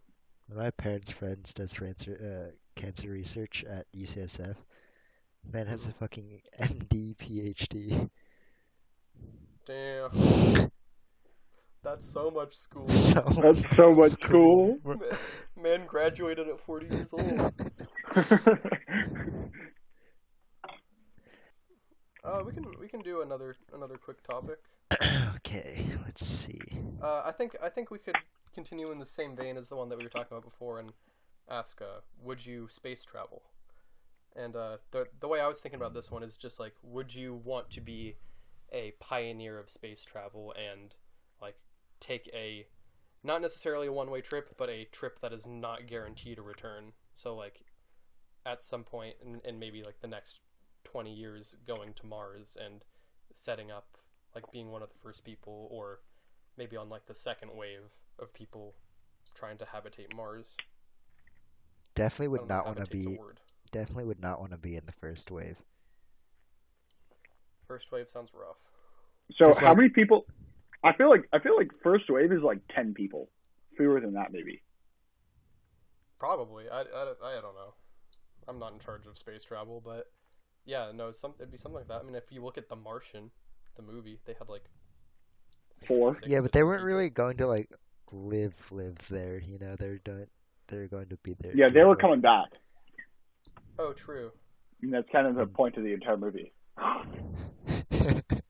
one 0.49 0.59
of 0.59 0.65
my 0.65 0.71
parents' 0.71 1.13
friends 1.13 1.55
does 1.55 1.73
cancer 1.73 2.17
uh, 2.21 2.81
cancer 2.81 3.11
research 3.11 3.65
at 3.69 3.87
UCSF. 3.93 4.57
Man 5.53 5.67
has 5.67 5.87
a 5.87 5.93
fucking 5.95 6.41
MD 6.59 7.17
PhD. 7.17 8.11
Damn, 9.67 10.11
that's 11.83 12.11
so 12.11 12.31
much 12.31 12.57
school. 12.57 12.89
so 12.89 13.25
That's 13.43 13.63
so 13.77 13.93
much 13.93 14.13
school. 14.13 14.79
Man 15.61 15.87
graduated 15.87 16.49
at 16.49 16.61
40 16.61 16.87
years 16.87 17.09
old. 17.13 17.53
Uh, 22.23 22.43
we 22.45 22.53
can 22.53 22.65
we 22.79 22.87
can 22.87 23.01
do 23.01 23.23
another 23.23 23.55
another 23.73 23.97
quick 23.97 24.23
topic. 24.23 24.59
okay, 25.37 25.87
let's 26.05 26.27
see. 26.27 26.61
Uh, 27.03 27.23
I 27.25 27.33
think 27.33 27.57
I 27.63 27.69
think 27.69 27.91
we 27.91 27.99
could 27.99 28.17
continue 28.55 28.91
in 28.91 28.99
the 28.99 29.07
same 29.07 29.37
vein 29.37 29.57
as 29.57 29.69
the 29.69 29.77
one 29.77 29.89
that 29.89 29.99
we 29.99 30.05
were 30.05 30.11
talking 30.11 30.29
about 30.31 30.45
before 30.45 30.79
and 30.79 30.93
ask, 31.49 31.81
uh, 31.81 32.01
would 32.23 32.45
you 32.45 32.69
space 32.69 33.05
travel? 33.05 33.43
And 34.37 34.55
uh, 34.55 34.79
the 34.91 35.07
the 35.21 35.29
way 35.29 35.41
I 35.41 35.49
was 35.49 35.59
thinking 35.59 35.81
about 35.81 35.95
this 35.95 36.11
one 36.11 36.23
is 36.23 36.37
just 36.37 36.61
like, 36.61 36.75
would 36.83 37.15
you 37.15 37.41
want 37.43 37.71
to 37.71 37.81
be 37.81 38.17
a 38.73 38.93
pioneer 39.01 39.59
of 39.59 39.71
space 39.71 40.03
travel 40.03 40.55
and 40.57 40.95
like 41.41 41.57
take 42.01 42.29
a 42.35 42.67
not 43.23 43.43
necessarily 43.43 43.87
a 43.87 43.93
one 43.93 44.11
way 44.11 44.21
trip, 44.21 44.55
but 44.57 44.69
a 44.71 44.85
trip 44.87 45.21
that 45.21 45.33
is 45.33 45.47
not 45.47 45.87
guaranteed 45.87 46.39
a 46.39 46.43
return. 46.43 46.93
So 47.15 47.35
like 47.37 47.61
at 48.47 48.65
some 48.65 48.85
point 48.85 49.17
in, 49.25 49.41
in 49.45 49.59
maybe 49.59 49.83
like 49.83 50.01
the 50.01 50.09
next 50.09 50.41
twenty 50.85 51.13
years 51.15 51.55
going 51.67 51.93
to 51.95 52.07
Mars 52.07 52.57
and 52.63 52.85
setting 53.33 53.71
up 53.71 53.99
like 54.35 54.51
being 54.51 54.71
one 54.71 54.83
of 54.83 54.89
the 54.89 54.99
first 55.03 55.25
people 55.25 55.69
or 55.71 56.01
maybe 56.57 56.77
on 56.77 56.89
like 56.89 57.07
the 57.07 57.15
second 57.15 57.51
wave 57.55 57.91
of 58.19 58.33
people 58.33 58.75
trying 59.35 59.59
to 59.59 59.67
habitate 59.67 60.15
Mars. 60.15 60.55
Definitely 61.95 62.29
would 62.29 62.39
don't 62.39 62.49
know 62.49 62.55
not 62.57 62.61
if 62.73 62.77
want 62.79 62.91
to 62.91 62.97
be. 62.97 63.19
Definitely 63.73 64.05
would 64.05 64.21
not 64.21 64.41
want 64.41 64.53
to 64.53 64.59
be 64.59 64.77
in 64.77 64.87
the 64.87 64.93
first 64.93 65.31
wave. 65.31 65.61
First 67.67 67.93
wave 67.93 68.09
sounds 68.09 68.31
rough. 68.35 68.57
so 69.37 69.49
It's 69.49 69.59
how 69.59 69.69
like- 69.69 69.77
many 69.77 69.89
people? 69.91 70.27
I 70.83 70.93
feel 70.95 71.11
like 71.11 71.29
I 71.33 71.39
feel 71.39 71.57
like 71.57 71.69
first 71.83 72.05
wave 72.11 72.33
is 72.33 72.43
like 72.43 72.59
ten 72.75 72.95
people, 72.95 73.29
fewer 73.77 74.01
than 74.01 74.15
that 74.15 74.33
maybe. 74.33 74.63
Probably. 76.19 76.65
I, 76.71 76.81
I, 76.81 76.83
I 76.83 77.41
don't 77.41 77.55
know. 77.55 77.75
I'm 78.49 78.59
not 78.59 78.73
in 78.73 78.79
charge 78.79 79.07
of 79.07 79.17
space 79.19 79.45
travel, 79.45 79.81
but 79.85 80.07
yeah, 80.65 80.91
no, 80.95 81.13
some 81.13 81.35
it'd 81.39 81.51
be 81.51 81.59
something 81.59 81.77
like 81.79 81.89
that. 81.89 82.01
I 82.01 82.03
mean, 82.03 82.15
if 82.15 82.25
you 82.31 82.43
look 82.45 82.59
at 82.59 82.69
The 82.69 82.77
Martian, 82.77 83.31
the 83.77 83.83
movie, 83.83 84.19
they 84.27 84.35
had 84.39 84.49
like 84.49 84.65
Four. 85.87 86.15
six 86.15 86.29
Yeah, 86.29 86.41
but 86.41 86.53
they 86.53 86.63
weren't 86.63 86.81
people. 86.81 86.95
really 86.97 87.11
going 87.11 87.37
to 87.39 87.47
like 87.47 87.71
live 88.13 88.55
live 88.71 88.97
there. 89.09 89.39
You 89.39 89.59
know, 89.59 89.77
they're 89.79 89.99
doing. 89.99 90.27
They're 90.69 90.87
going 90.89 91.09
to 91.09 91.17
be 91.23 91.35
there. 91.41 91.53
Yeah, 91.57 91.69
they 91.69 91.83
were 91.83 91.97
coming 91.97 92.21
back. 92.21 92.49
Oh, 93.79 93.93
true. 93.93 94.31
And 94.83 94.93
that's 94.95 95.09
kind 95.11 95.27
of 95.27 95.35
the 95.37 95.47
Mm. 95.47 95.53
point 95.55 95.77
of 95.77 95.83
the 95.85 95.93
entire 95.95 96.17
movie. 96.17 96.53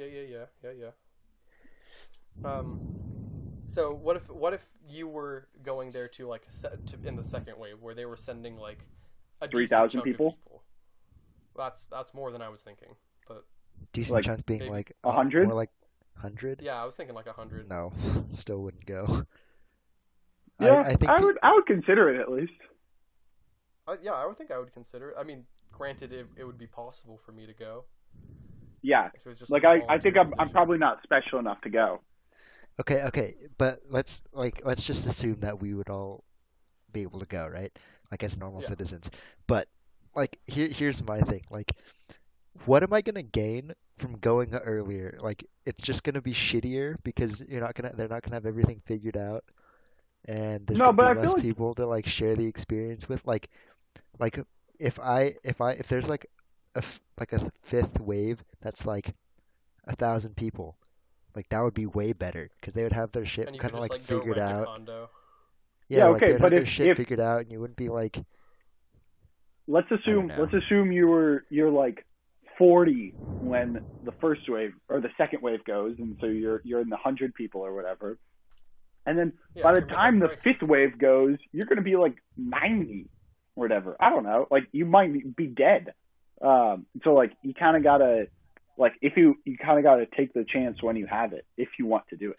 Yeah, 0.00 0.06
yeah, 0.06 0.22
yeah, 0.22 0.44
yeah, 0.64 0.90
yeah. 2.44 2.50
Um, 2.50 2.80
so 3.66 3.92
what 3.92 4.16
if 4.16 4.30
what 4.30 4.54
if 4.54 4.62
you 4.88 5.06
were 5.06 5.48
going 5.62 5.90
there 5.90 6.08
to 6.08 6.26
like 6.26 6.46
set 6.48 6.86
to, 6.86 6.96
in 7.06 7.16
the 7.16 7.24
second 7.24 7.58
wave 7.58 7.82
where 7.82 7.94
they 7.94 8.06
were 8.06 8.16
sending 8.16 8.56
like 8.56 8.86
a 9.42 9.48
3,000 9.48 9.90
chunk 9.90 9.94
of 9.94 10.04
people? 10.04 10.38
That's 11.54 11.84
that's 11.84 12.14
more 12.14 12.32
than 12.32 12.40
I 12.40 12.48
was 12.48 12.62
thinking. 12.62 12.94
But 13.28 13.44
Decent 13.92 14.14
Like, 14.14 14.24
chunk 14.24 14.46
being 14.46 14.60
maybe 14.60 14.72
like 14.72 14.96
a 15.04 15.12
hundred? 15.12 15.48
More 15.48 15.56
like 15.56 15.70
hundred. 16.16 16.62
yeah, 16.62 16.80
I 16.80 16.86
was 16.86 16.94
thinking 16.96 17.14
like 17.14 17.26
a 17.26 17.34
hundred. 17.34 17.68
No, 17.68 17.92
still 18.30 18.62
wouldn't 18.62 18.86
go. 18.86 19.26
Yeah, 20.60 20.72
I, 20.72 20.90
I 20.92 20.96
think 20.96 21.10
would 21.20 21.38
I 21.42 21.52
would 21.52 21.66
consider 21.66 22.14
it 22.14 22.20
at 22.20 22.30
least. 22.30 22.52
Uh, 23.86 23.96
yeah, 24.00 24.12
I 24.12 24.24
would 24.24 24.38
think 24.38 24.50
I 24.50 24.58
would 24.58 24.72
consider 24.72 25.10
it. 25.10 25.16
I 25.20 25.24
mean, 25.24 25.44
granted, 25.70 26.10
it, 26.14 26.26
it 26.36 26.44
would 26.44 26.58
be 26.58 26.66
possible 26.66 27.20
for 27.22 27.32
me 27.32 27.44
to 27.44 27.52
go 27.52 27.84
Yeah, 28.82 29.06
if 29.14 29.26
it 29.26 29.28
was 29.28 29.38
just 29.38 29.52
like 29.52 29.64
a 29.64 29.68
I 29.68 29.82
I 29.88 29.98
think 29.98 30.16
I'm 30.16 30.32
I'm 30.38 30.50
probably 30.50 30.78
not 30.78 31.02
special 31.02 31.38
enough 31.38 31.60
to 31.62 31.70
go. 31.70 32.00
Okay, 32.80 33.02
okay, 33.04 33.34
but 33.58 33.80
let's 33.88 34.22
like 34.32 34.60
let's 34.64 34.84
just 34.84 35.06
assume 35.06 35.40
that 35.40 35.60
we 35.60 35.74
would 35.74 35.90
all 35.90 36.24
be 36.92 37.02
able 37.02 37.20
to 37.20 37.26
go, 37.26 37.46
right? 37.46 37.72
Like 38.10 38.22
as 38.22 38.36
normal 38.38 38.60
Yeah. 38.60 38.68
citizens. 38.68 39.10
But 39.46 39.68
like 40.14 40.38
here 40.46 40.68
here's 40.68 41.02
my 41.02 41.20
thing. 41.20 41.42
Like 41.50 41.72
what 42.64 42.82
am 42.82 42.92
I 42.92 43.00
gonna 43.02 43.22
gain 43.22 43.72
from 43.98 44.18
going 44.18 44.54
earlier? 44.54 45.18
Like 45.20 45.44
it's 45.66 45.82
just 45.82 46.02
gonna 46.04 46.22
be 46.22 46.32
shittier 46.32 46.96
because 47.04 47.40
you're 47.48 47.60
not 47.60 47.74
gonna 47.74 47.92
they're 47.94 48.08
not 48.08 48.22
gonna 48.22 48.36
have 48.36 48.46
everything 48.46 48.80
figured 48.86 49.16
out 49.16 49.44
and 50.26 50.66
there's 50.66 50.80
No, 50.80 50.86
gonna 50.86 50.96
but 50.96 51.04
be 51.04 51.08
I 51.08 51.14
feel 51.20 51.32
less 51.32 51.34
like- 51.34 51.42
people 51.42 51.74
to 51.74 51.86
like 51.86 52.06
share 52.06 52.36
the 52.36 52.46
experience 52.46 53.08
with. 53.08 53.26
Like 53.26 53.48
like 54.18 54.40
if 54.78 54.98
I 55.00 55.36
if 55.44 55.60
I 55.60 55.72
if 55.72 55.88
there's 55.88 56.08
like 56.08 56.26
a 56.74 56.78
f- 56.78 57.00
like 57.18 57.32
a 57.32 57.50
fifth 57.62 57.98
wave 58.00 58.42
that's 58.60 58.86
like 58.86 59.14
a 59.86 59.96
thousand 59.96 60.36
people 60.36 60.76
like 61.34 61.48
that 61.48 61.60
would 61.62 61.74
be 61.74 61.86
way 61.86 62.12
better 62.12 62.48
because 62.60 62.74
they 62.74 62.82
would 62.82 62.92
have 62.92 63.10
their 63.12 63.24
shit 63.26 63.46
kind 63.46 63.56
of 63.56 63.62
just 63.70 63.74
like 63.80 63.90
like 63.90 64.06
go 64.06 64.18
figured 64.18 64.36
rent 64.36 64.50
a 64.50 64.54
out. 64.60 64.66
condo. 64.66 65.10
Yeah, 65.88 65.98
Yeah, 65.98 66.04
okay, 66.10 66.26
they'd 66.26 66.32
have 66.32 66.40
but 66.40 66.52
if- 66.52 66.68
shit 66.68 66.86
if- 66.88 66.96
figured 66.96 67.20
out, 67.20 67.40
and 67.40 67.50
you 67.52 67.60
wouldn't 67.60 67.76
be 67.76 67.88
like, 67.88 68.18
Let's 69.66 69.90
assume 69.92 70.32
let's 70.36 70.52
assume 70.52 70.90
you 70.90 71.06
were 71.06 71.44
you're 71.48 71.70
like 71.70 72.04
40 72.58 73.14
when 73.38 73.80
the 74.02 74.12
first 74.20 74.42
wave 74.48 74.72
or 74.88 75.00
the 75.00 75.10
second 75.16 75.42
wave 75.42 75.64
goes, 75.64 75.94
and 75.98 76.16
so 76.20 76.26
you're 76.26 76.60
you're 76.64 76.80
in 76.80 76.88
the 76.88 76.96
hundred 76.96 77.34
people 77.34 77.60
or 77.60 77.72
whatever. 77.74 78.18
And 79.06 79.16
then 79.18 79.32
Yeah, 79.54 79.62
by 79.62 79.74
the 79.74 79.82
time 79.82 80.18
the 80.18 80.26
like 80.26 80.40
fifth 80.40 80.62
wave 80.62 80.98
goes, 80.98 81.36
you're 81.52 81.66
going 81.66 81.76
to 81.78 81.82
be 81.82 81.96
like 81.96 82.16
90 82.36 83.08
or 83.56 83.62
whatever. 83.64 83.96
I 84.00 84.10
don't 84.10 84.24
know. 84.24 84.46
Like 84.50 84.64
you 84.72 84.84
might 84.86 85.36
be 85.36 85.46
dead. 85.46 85.94
Um, 86.40 86.86
so 87.04 87.14
like 87.14 87.32
you 87.42 87.54
kind 87.54 87.76
of 87.76 87.82
gotta 87.82 88.26
like 88.78 88.94
if 89.02 89.16
you 89.16 89.36
you 89.44 89.56
kind 89.58 89.78
of 89.78 89.84
gotta 89.84 90.06
take 90.16 90.32
the 90.32 90.44
chance 90.44 90.82
when 90.82 90.96
you 90.96 91.06
have 91.06 91.32
it 91.32 91.44
if 91.56 91.68
you 91.78 91.86
want 91.86 92.04
to 92.08 92.16
do 92.16 92.30
it. 92.30 92.38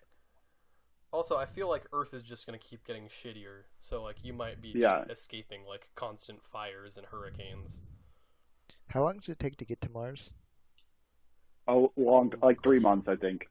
Also, 1.14 1.36
I 1.38 1.46
feel 1.46 1.68
like 1.70 1.86
Earth 1.94 2.14
is 2.14 2.24
just 2.24 2.46
gonna 2.46 2.58
keep 2.58 2.84
getting 2.86 3.08
shittier. 3.08 3.64
So 3.80 4.02
like 4.04 4.24
you 4.24 4.34
might 4.34 4.62
be 4.62 4.78
Yeah. 4.78 5.04
escaping 5.10 5.66
like 5.66 5.90
constant 5.96 6.42
fires 6.44 6.98
and 6.98 7.06
hurricanes. 7.08 7.82
how 8.90 9.04
long 9.04 9.18
does 9.18 9.30
it 9.30 9.40
take 9.40 9.58
to 9.58 9.66
get 9.66 9.82
to 9.82 9.90
Mars? 9.90 10.36
A 11.68 11.88
long 11.98 12.32
like 12.44 12.62
three 12.62 12.80
months, 12.80 13.08
I 13.08 13.16
think. 13.16 13.48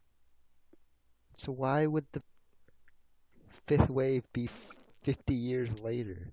So 1.37 1.51
why 1.51 1.87
would 1.87 2.07
the 2.13 2.23
fifth 3.67 3.91
wave 3.91 4.25
be 4.33 4.49
50 5.03 5.35
years 5.35 5.79
later? 5.81 6.33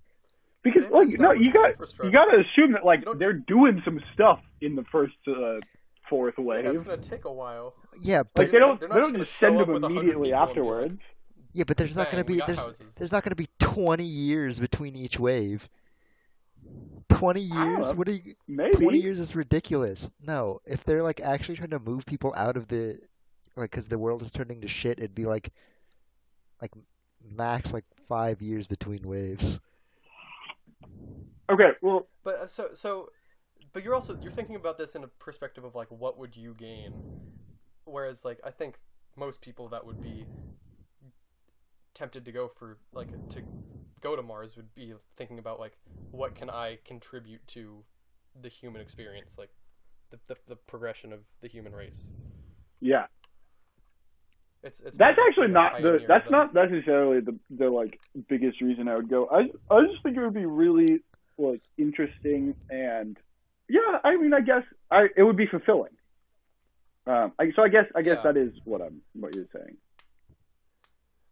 Because 0.62 0.84
They 0.84 0.90
like 0.90 1.08
no, 1.18 1.32
you 1.32 1.52
got 1.52 1.74
you 2.02 2.10
got 2.10 2.26
to 2.26 2.40
assume 2.40 2.72
that 2.72 2.84
like 2.84 3.04
they're 3.18 3.32
doing 3.32 3.80
some 3.84 4.00
stuff 4.12 4.40
in 4.60 4.74
the 4.74 4.84
first 4.90 5.14
uh, 5.26 5.60
fourth 6.08 6.36
wave. 6.38 6.64
Yeah, 6.64 6.72
it's 6.72 6.82
gonna 6.82 6.96
take 6.98 7.24
a 7.24 7.32
while. 7.32 7.74
Yeah, 8.00 8.22
but 8.34 8.44
like 8.44 8.52
they 8.52 8.58
don't 8.58 8.80
they're 8.80 8.88
they 8.88 8.94
not 8.94 9.02
don't 9.02 9.16
just 9.16 9.30
just 9.30 9.38
send 9.38 9.54
them 9.56 9.62
up 9.62 9.68
with 9.68 9.82
100 9.82 10.00
immediately 10.00 10.30
people 10.30 10.40
and 10.40 10.56
be 10.56 10.60
like, 10.62 10.74
afterwards. 10.82 11.00
yeah, 11.52 11.64
but 11.64 11.76
there's 11.76 11.96
not 11.96 12.10
gonna 12.10 12.24
be 12.24 12.40
there's 12.46 12.58
houses. 12.58 12.80
there's 12.96 13.12
not 13.12 13.22
gonna 13.22 13.36
be 13.36 13.48
20 13.60 14.04
years 14.04 14.58
between 14.58 14.96
each 14.96 15.18
wave. 15.18 15.68
20 17.10 17.40
years? 17.40 17.94
What 17.94 18.08
are 18.08 18.12
you? 18.12 18.34
Maybe 18.46 18.76
20 18.76 18.98
years 18.98 19.18
is 19.20 19.34
ridiculous. 19.34 20.12
No, 20.20 20.60
if 20.66 20.84
they're 20.84 21.02
like 21.02 21.20
actually 21.20 21.56
trying 21.56 21.70
to 21.70 21.78
move 21.78 22.04
people 22.04 22.34
out 22.36 22.56
of 22.56 22.68
the 22.68 23.00
like 23.56 23.70
cuz 23.70 23.86
the 23.86 23.98
world 23.98 24.22
is 24.22 24.30
turning 24.30 24.60
to 24.60 24.68
shit, 24.68 24.98
it'd 24.98 25.14
be 25.14 25.24
like 25.24 25.52
like 26.60 26.72
max 27.22 27.72
like 27.72 27.84
5 28.08 28.42
years 28.42 28.66
between 28.66 29.02
waves. 29.02 29.60
Okay, 31.50 31.70
well, 31.80 32.06
But 32.24 32.34
uh, 32.36 32.46
so 32.46 32.70
so, 32.74 33.10
but 33.72 33.82
you're 33.82 33.94
also 33.94 34.16
you're 34.20 34.32
thinking 34.32 34.56
about 34.56 34.78
this 34.78 34.94
in 34.94 35.02
a 35.04 35.08
perspective 35.08 35.64
of 35.64 35.74
like 35.74 35.88
what 35.90 36.18
would 36.18 36.36
you 36.36 36.54
gain, 36.54 36.92
whereas 37.84 38.24
like 38.24 38.40
I 38.44 38.50
think 38.50 38.78
most 39.16 39.40
people 39.40 39.68
that 39.70 39.84
would 39.86 40.00
be 40.00 40.26
tempted 41.94 42.24
to 42.24 42.32
go 42.32 42.48
for 42.48 42.78
like 42.92 43.10
to 43.30 43.42
go 44.00 44.14
to 44.14 44.22
Mars 44.22 44.56
would 44.56 44.74
be 44.74 44.94
thinking 45.16 45.38
about 45.38 45.58
like 45.58 45.78
what 46.10 46.34
can 46.34 46.50
I 46.50 46.78
contribute 46.84 47.46
to 47.48 47.84
the 48.40 48.48
human 48.48 48.80
experience, 48.80 49.36
like 49.38 49.50
the 50.10 50.18
the, 50.28 50.36
the 50.48 50.56
progression 50.56 51.12
of 51.12 51.20
the 51.40 51.48
human 51.48 51.72
race. 51.74 52.08
yeah. 52.80 53.06
It's 54.62 54.80
it's 54.80 54.96
That's 54.96 55.18
actually 55.28 55.48
not 55.48 55.80
the 55.80 56.00
that's 56.06 56.24
than- 56.24 56.32
not 56.32 56.54
necessarily 56.54 57.20
the 57.20 57.38
the 57.50 57.68
like 57.70 57.98
biggest 58.28 58.60
reason 58.60 58.88
I 58.88 58.96
would 58.96 59.08
go. 59.08 59.28
I 59.30 59.50
I 59.72 59.82
just 59.86 60.02
think 60.02 60.16
it 60.16 60.20
would 60.20 60.34
be 60.34 60.46
really 60.46 60.98
like 61.38 61.62
interesting 61.78 62.54
and 62.68 63.16
yeah, 63.68 63.98
I 64.04 64.16
mean 64.16 64.34
I 64.34 64.40
guess 64.40 64.64
I 64.90 65.06
it 65.16 65.22
would 65.22 65.36
be 65.36 65.46
fulfilling. 65.46 65.92
Um 67.06 67.32
I, 67.38 67.52
so 67.54 67.62
I 67.62 67.68
guess 67.68 67.84
I 67.94 68.02
guess 68.02 68.18
Yeah. 68.24 68.32
that 68.32 68.36
is 68.36 68.52
what 68.64 68.82
I'm 68.82 69.00
what 69.14 69.34
you're 69.34 69.46
saying. 69.54 69.76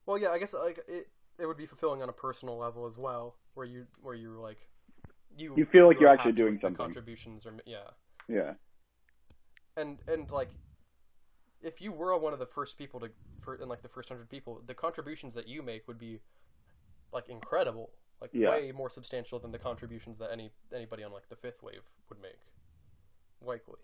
Well, 0.07 0.18
yeah, 0.18 0.28
I 0.30 0.38
guess 0.38 0.54
like 0.54 0.78
it 0.88 1.09
it 1.38 1.46
would 1.46 1.57
be 1.57 1.66
fulfilling 1.66 2.02
on 2.02 2.09
a 2.09 2.12
personal 2.12 2.57
level 2.57 2.86
as 2.86 2.96
well, 2.96 3.36
where 3.54 3.66
you 3.66 3.86
where 4.00 4.14
you're 4.14 4.38
like 4.38 4.68
you 5.36 5.54
You 5.57 5.66
feel 5.66 5.86
like 5.86 6.00
you're 6.00 6.09
actually 6.09 6.32
doing 6.32 6.59
something. 6.62 6.76
Contributions 6.76 7.44
or 7.44 7.54
yeah, 7.66 7.90
Yeah. 8.28 8.54
and 9.76 9.98
and 10.09 10.30
like 10.30 10.50
if 11.62 11.80
you 11.80 11.90
were 11.90 12.16
one 12.16 12.32
of 12.32 12.38
the 12.38 12.46
first 12.46 12.78
people 12.78 13.00
to 13.00 13.11
for 13.40 13.57
in 13.57 13.68
like 13.68 13.82
the 13.82 13.88
first 13.88 14.09
hundred 14.09 14.30
people, 14.30 14.62
the 14.66 14.74
contributions 14.74 15.34
that 15.34 15.48
you 15.48 15.62
make 15.62 15.88
would 15.88 15.98
be 15.98 16.20
like 17.12 17.28
incredible, 17.28 17.90
like 18.21 18.31
Yeah. 18.33 18.51
way 18.51 18.73
more 18.73 18.91
substantial 18.91 19.39
than 19.39 19.53
the 19.53 19.59
contributions 19.59 20.19
that 20.19 20.31
any 20.33 20.51
anybody 20.75 21.05
on 21.05 21.12
like 21.12 21.29
the 21.29 21.37
fifth 21.37 21.62
wave 21.62 21.83
would 22.09 22.21
make, 22.21 22.39
likely. 23.41 23.79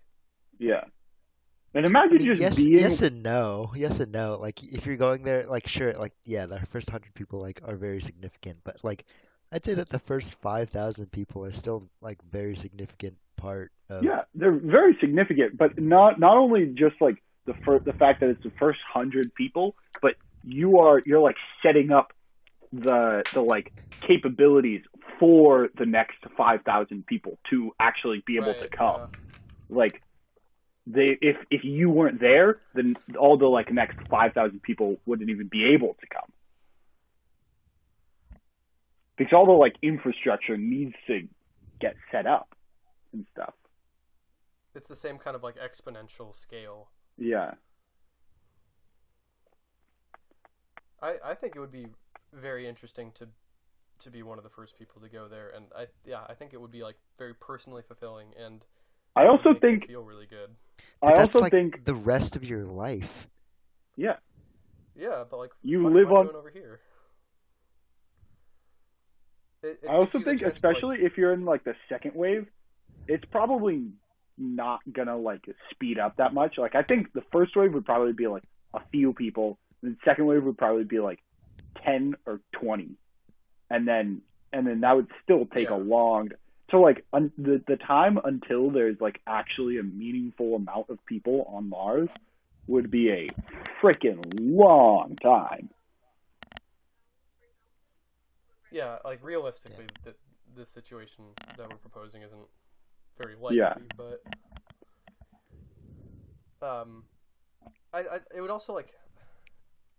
Yeah. 0.58 0.84
And 1.74 1.86
I 1.86 1.88
imagine 1.88 2.18
mean, 2.18 2.26
just 2.26 2.40
yes, 2.40 2.56
being 2.56 2.80
yes 2.80 3.00
and 3.00 3.22
no. 3.22 3.72
Yes 3.74 4.00
and 4.00 4.12
no. 4.12 4.36
Like 4.40 4.62
if 4.62 4.84
you're 4.86 4.96
going 4.96 5.22
there, 5.22 5.44
like 5.46 5.66
sure, 5.66 5.94
like 5.94 6.12
yeah, 6.24 6.46
the 6.46 6.60
first 6.66 6.90
hundred 6.90 7.14
people 7.14 7.40
like 7.40 7.60
are 7.64 7.76
very 7.76 8.00
significant, 8.00 8.58
but 8.64 8.76
like 8.82 9.06
I'd 9.50 9.64
say 9.64 9.74
that 9.74 9.88
the 9.88 9.98
first 9.98 10.34
five 10.36 10.70
thousand 10.70 11.10
people 11.12 11.44
are 11.44 11.52
still 11.52 11.88
like 12.00 12.18
very 12.30 12.56
significant 12.56 13.16
part 13.36 13.72
of. 13.88 14.04
Yeah, 14.04 14.22
they're 14.34 14.52
very 14.52 14.96
significant, 15.00 15.56
but 15.56 15.78
not 15.78 16.20
not 16.20 16.36
only 16.36 16.66
just 16.66 17.00
like 17.00 17.22
the 17.46 17.54
fir- 17.64 17.78
the 17.80 17.92
fact 17.94 18.20
that 18.20 18.30
it's 18.30 18.42
the 18.42 18.52
first 18.58 18.80
hundred 18.86 19.34
people, 19.34 19.74
but 20.00 20.14
you 20.44 20.78
are 20.78 21.02
you're 21.06 21.20
like 21.20 21.36
setting 21.62 21.90
up 21.90 22.12
the 22.72 23.22
the 23.34 23.40
like 23.40 23.72
capabilities 24.06 24.82
for 25.18 25.68
the 25.78 25.86
next 25.86 26.18
five 26.36 26.62
thousand 26.62 27.06
people 27.06 27.38
to 27.50 27.72
actually 27.78 28.22
be 28.26 28.36
able 28.36 28.54
to 28.54 28.68
come. 28.68 29.10
yeah. 29.12 29.76
Like 29.76 30.02
they 30.86 31.18
if 31.20 31.36
if 31.50 31.64
you 31.64 31.90
weren't 31.90 32.20
there, 32.20 32.60
then 32.74 32.96
all 33.18 33.36
the 33.38 33.46
like 33.46 33.72
next 33.72 33.98
five 34.10 34.32
thousand 34.32 34.62
people 34.62 34.96
wouldn't 35.06 35.30
even 35.30 35.48
be 35.48 35.74
able 35.74 35.96
to 36.00 36.06
come. 36.12 36.32
Because 39.16 39.32
all 39.32 39.46
the 39.46 39.52
like 39.52 39.76
infrastructure 39.82 40.56
needs 40.56 40.94
to 41.06 41.28
get 41.80 41.94
set 42.10 42.26
up 42.26 42.54
and 43.12 43.26
stuff. 43.32 43.54
It's 44.74 44.88
the 44.88 44.96
same 44.96 45.18
kind 45.18 45.36
of 45.36 45.42
like 45.42 45.56
exponential 45.56 46.34
scale. 46.34 46.88
Yeah. 47.18 47.52
I, 51.02 51.16
I 51.24 51.34
think 51.34 51.56
it 51.56 51.60
would 51.60 51.72
be 51.72 51.86
very 52.32 52.66
interesting 52.66 53.12
to 53.16 53.28
to 54.00 54.10
be 54.10 54.22
one 54.22 54.36
of 54.36 54.42
the 54.44 54.50
first 54.50 54.76
people 54.78 55.00
to 55.00 55.08
go 55.08 55.28
there, 55.28 55.50
and 55.54 55.66
I 55.76 55.86
yeah 56.04 56.22
I 56.28 56.34
think 56.34 56.52
it 56.52 56.60
would 56.60 56.72
be 56.72 56.82
like 56.82 56.96
very 57.18 57.34
personally 57.34 57.82
fulfilling 57.86 58.28
and 58.42 58.64
I 59.14 59.26
also 59.26 59.50
make 59.50 59.60
think 59.60 59.86
feel 59.86 60.02
really 60.02 60.26
good. 60.26 60.50
But 61.00 61.14
I 61.18 61.20
also 61.20 61.40
like 61.40 61.50
think 61.52 61.84
the 61.84 61.94
rest 61.94 62.34
of 62.36 62.44
your 62.44 62.64
life. 62.64 63.28
yeah. 63.96 64.16
Yeah, 64.96 65.24
but 65.30 65.38
like 65.38 65.50
You 65.62 65.82
fuck 65.84 65.92
live 65.92 66.06
am 66.08 66.12
I 66.12 66.16
on- 66.18 66.24
doing 66.26 66.36
over 66.36 66.50
here. 66.50 66.80
It, 69.62 69.78
it 69.82 69.88
I 69.88 69.94
also 69.94 70.04
gives 70.04 70.14
you 70.14 70.20
the 70.20 70.24
think 70.30 70.40
chance 70.40 70.60
to, 70.60 70.66
like- 70.66 70.76
especially 70.76 71.04
if 71.04 71.16
you're 71.16 71.32
in 71.32 71.44
like 71.44 71.64
the 71.64 71.74
second 71.88 72.14
wave, 72.14 72.46
it's 73.08 73.24
probably 73.30 73.88
not 74.38 74.80
gonna 74.92 75.16
like 75.16 75.44
speed 75.70 75.98
up 75.98 76.16
that 76.16 76.34
much. 76.34 76.58
Like 76.58 76.74
I 76.74 76.82
think 76.82 77.12
the 77.12 77.22
first 77.32 77.54
wave 77.56 77.72
would 77.74 77.84
probably 77.84 78.12
be 78.12 78.26
like 78.26 78.44
a 78.74 78.80
few 78.90 79.12
people, 79.12 79.58
and 79.82 79.94
the 79.94 79.98
second 80.04 80.26
wave 80.26 80.42
would 80.44 80.58
probably 80.58 80.84
be 80.84 80.98
like 81.00 81.20
ten 81.84 82.14
or 82.26 82.40
twenty, 82.52 82.90
and 83.70 83.86
then 83.86 84.22
and 84.52 84.66
then 84.66 84.80
that 84.80 84.96
would 84.96 85.08
still 85.22 85.46
take 85.46 85.70
Yeah. 85.70 85.76
a 85.76 85.78
long. 85.78 86.30
So 86.70 86.78
like 86.78 87.04
un, 87.12 87.32
the 87.36 87.62
the 87.66 87.76
time 87.76 88.18
until 88.24 88.70
there's 88.70 89.00
like 89.00 89.20
actually 89.26 89.78
a 89.78 89.82
meaningful 89.82 90.54
amount 90.54 90.90
of 90.90 90.98
people 91.06 91.44
on 91.48 91.68
Mars 91.68 92.08
would 92.66 92.90
be 92.90 93.10
a 93.10 93.28
freaking 93.82 94.22
long 94.38 95.16
time. 95.22 95.70
Yeah, 98.70 98.98
like 99.04 99.22
realistically, 99.22 99.86
the 100.04 100.14
the 100.54 100.64
situation 100.64 101.24
that 101.56 101.68
we're 101.68 101.76
proposing 101.76 102.22
isn't 102.22 102.40
very 103.18 103.34
likely, 103.34 103.58
Yeah. 103.58 103.74
but 103.96 104.22
um, 106.66 107.04
I, 107.92 108.00
I 108.00 108.16
it 108.34 108.40
would 108.40 108.50
also 108.50 108.72
like 108.72 108.94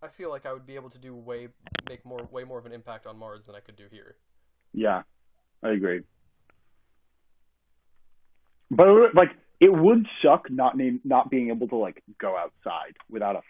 I 0.03 0.09
feel 0.09 0.29
like 0.29 0.45
I 0.45 0.51
would 0.51 0.65
be 0.67 0.75
able 0.75 0.89
to 0.89 0.97
do 0.97 1.15
way 1.15 1.47
make 1.89 2.05
more 2.05 2.27
way 2.31 2.43
more 2.43 2.59
of 2.59 2.65
an 2.65 2.73
impact 2.73 3.07
on 3.07 3.17
Mars 3.17 3.45
than 3.45 3.55
I 3.55 3.59
could 3.61 3.77
do 3.77 3.85
here. 3.89 4.17
Yeah, 4.73 5.03
I 5.63 5.69
agree. 5.69 6.01
But 8.69 8.87
like, 9.15 9.29
it 9.61 9.71
would 9.71 10.05
suck 10.21 10.49
not 10.49 10.75
name, 10.75 10.99
not 11.03 11.29
being 11.29 11.49
able 11.49 11.67
to 11.69 11.75
like 11.75 12.03
go 12.19 12.35
outside 12.37 12.95
without 13.09 13.35
a 13.35 13.41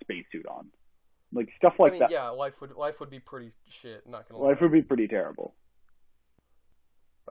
spacesuit 0.00 0.46
on. 0.46 0.68
Like 1.32 1.48
stuff 1.56 1.74
like 1.78 1.90
I 1.90 1.92
mean, 1.92 2.00
that. 2.00 2.10
yeah, 2.12 2.28
life 2.28 2.60
would 2.60 2.72
life 2.76 3.00
would 3.00 3.10
be 3.10 3.18
pretty 3.18 3.50
shit. 3.68 4.06
Not 4.06 4.28
gonna 4.28 4.40
Life 4.42 4.58
lie. 4.58 4.62
would 4.62 4.72
be 4.72 4.82
pretty 4.82 5.08
terrible. 5.08 5.54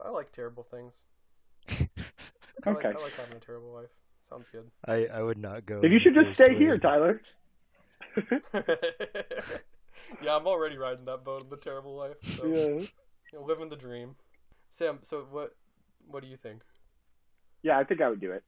I 0.04 0.10
like 0.10 0.32
terrible 0.32 0.64
things. 0.70 1.02
I 1.70 2.70
Okay. 2.70 2.88
like, 2.88 2.96
I 2.96 3.00
like 3.00 3.12
having 3.12 3.36
a 3.36 3.40
terrible 3.40 3.72
life. 3.72 3.90
Sounds 4.28 4.48
good. 4.50 4.70
I 4.86 5.06
I 5.06 5.22
would 5.22 5.38
not 5.38 5.64
go. 5.64 5.80
If 5.82 5.90
you 5.90 5.98
should 6.02 6.14
just 6.14 6.34
stay 6.34 6.54
here. 6.56 6.76
Tyler. 6.78 7.22
yeah, 10.22 10.36
I'm 10.36 10.46
already 10.46 10.76
riding 10.76 11.04
that 11.06 11.24
boat 11.24 11.42
of 11.42 11.50
the 11.50 11.56
terrible 11.56 11.96
life. 11.96 12.16
So. 12.36 12.46
Yeah. 12.46 12.86
You 13.32 13.40
know, 13.40 13.44
living 13.44 13.68
the 13.68 13.76
dream. 13.76 14.16
Sam, 14.70 14.98
so 15.02 15.26
what? 15.30 15.54
What 16.06 16.22
do 16.22 16.28
you 16.28 16.36
think? 16.36 16.62
Yeah, 17.62 17.78
I 17.78 17.84
think 17.84 18.00
I 18.00 18.08
would 18.08 18.20
do 18.20 18.32
it. 18.32 18.44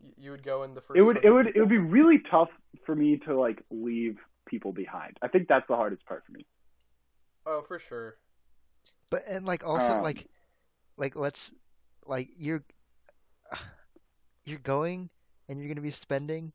You, 0.00 0.12
you 0.16 0.30
would 0.30 0.44
go 0.44 0.62
in 0.62 0.74
the 0.74 0.80
first. 0.80 0.98
It 0.98 1.02
would 1.02 1.16
it 1.18 1.30
100 1.30 1.34
would 1.34 1.56
it 1.56 1.60
would 1.60 1.68
be 1.68 1.78
really 1.78 2.20
tough 2.30 2.50
for 2.86 2.94
me 2.94 3.18
to 3.26 3.38
like 3.38 3.62
leave 3.70 4.18
people 4.46 4.72
behind. 4.72 5.16
I 5.22 5.28
think 5.28 5.48
that's 5.48 5.66
the 5.68 5.76
hardest 5.76 6.04
part 6.06 6.24
for 6.24 6.32
me. 6.32 6.46
Oh, 7.46 7.62
for 7.66 7.78
sure. 7.78 8.16
But 9.10 9.24
and 9.26 9.44
like 9.44 9.64
also 9.66 9.92
Um, 9.92 10.02
like 10.02 10.28
like 10.96 11.16
let's 11.16 11.52
like 12.06 12.28
you're 12.36 12.62
you're 14.44 14.58
going 14.58 15.10
and 15.48 15.58
you're 15.58 15.68
gonna 15.68 15.80
be 15.80 15.90
spending 15.90 16.52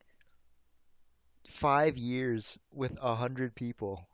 five 1.47 1.97
years 1.97 2.57
with 2.71 2.97
a 3.01 3.15
hundred 3.15 3.55
people. 3.55 4.07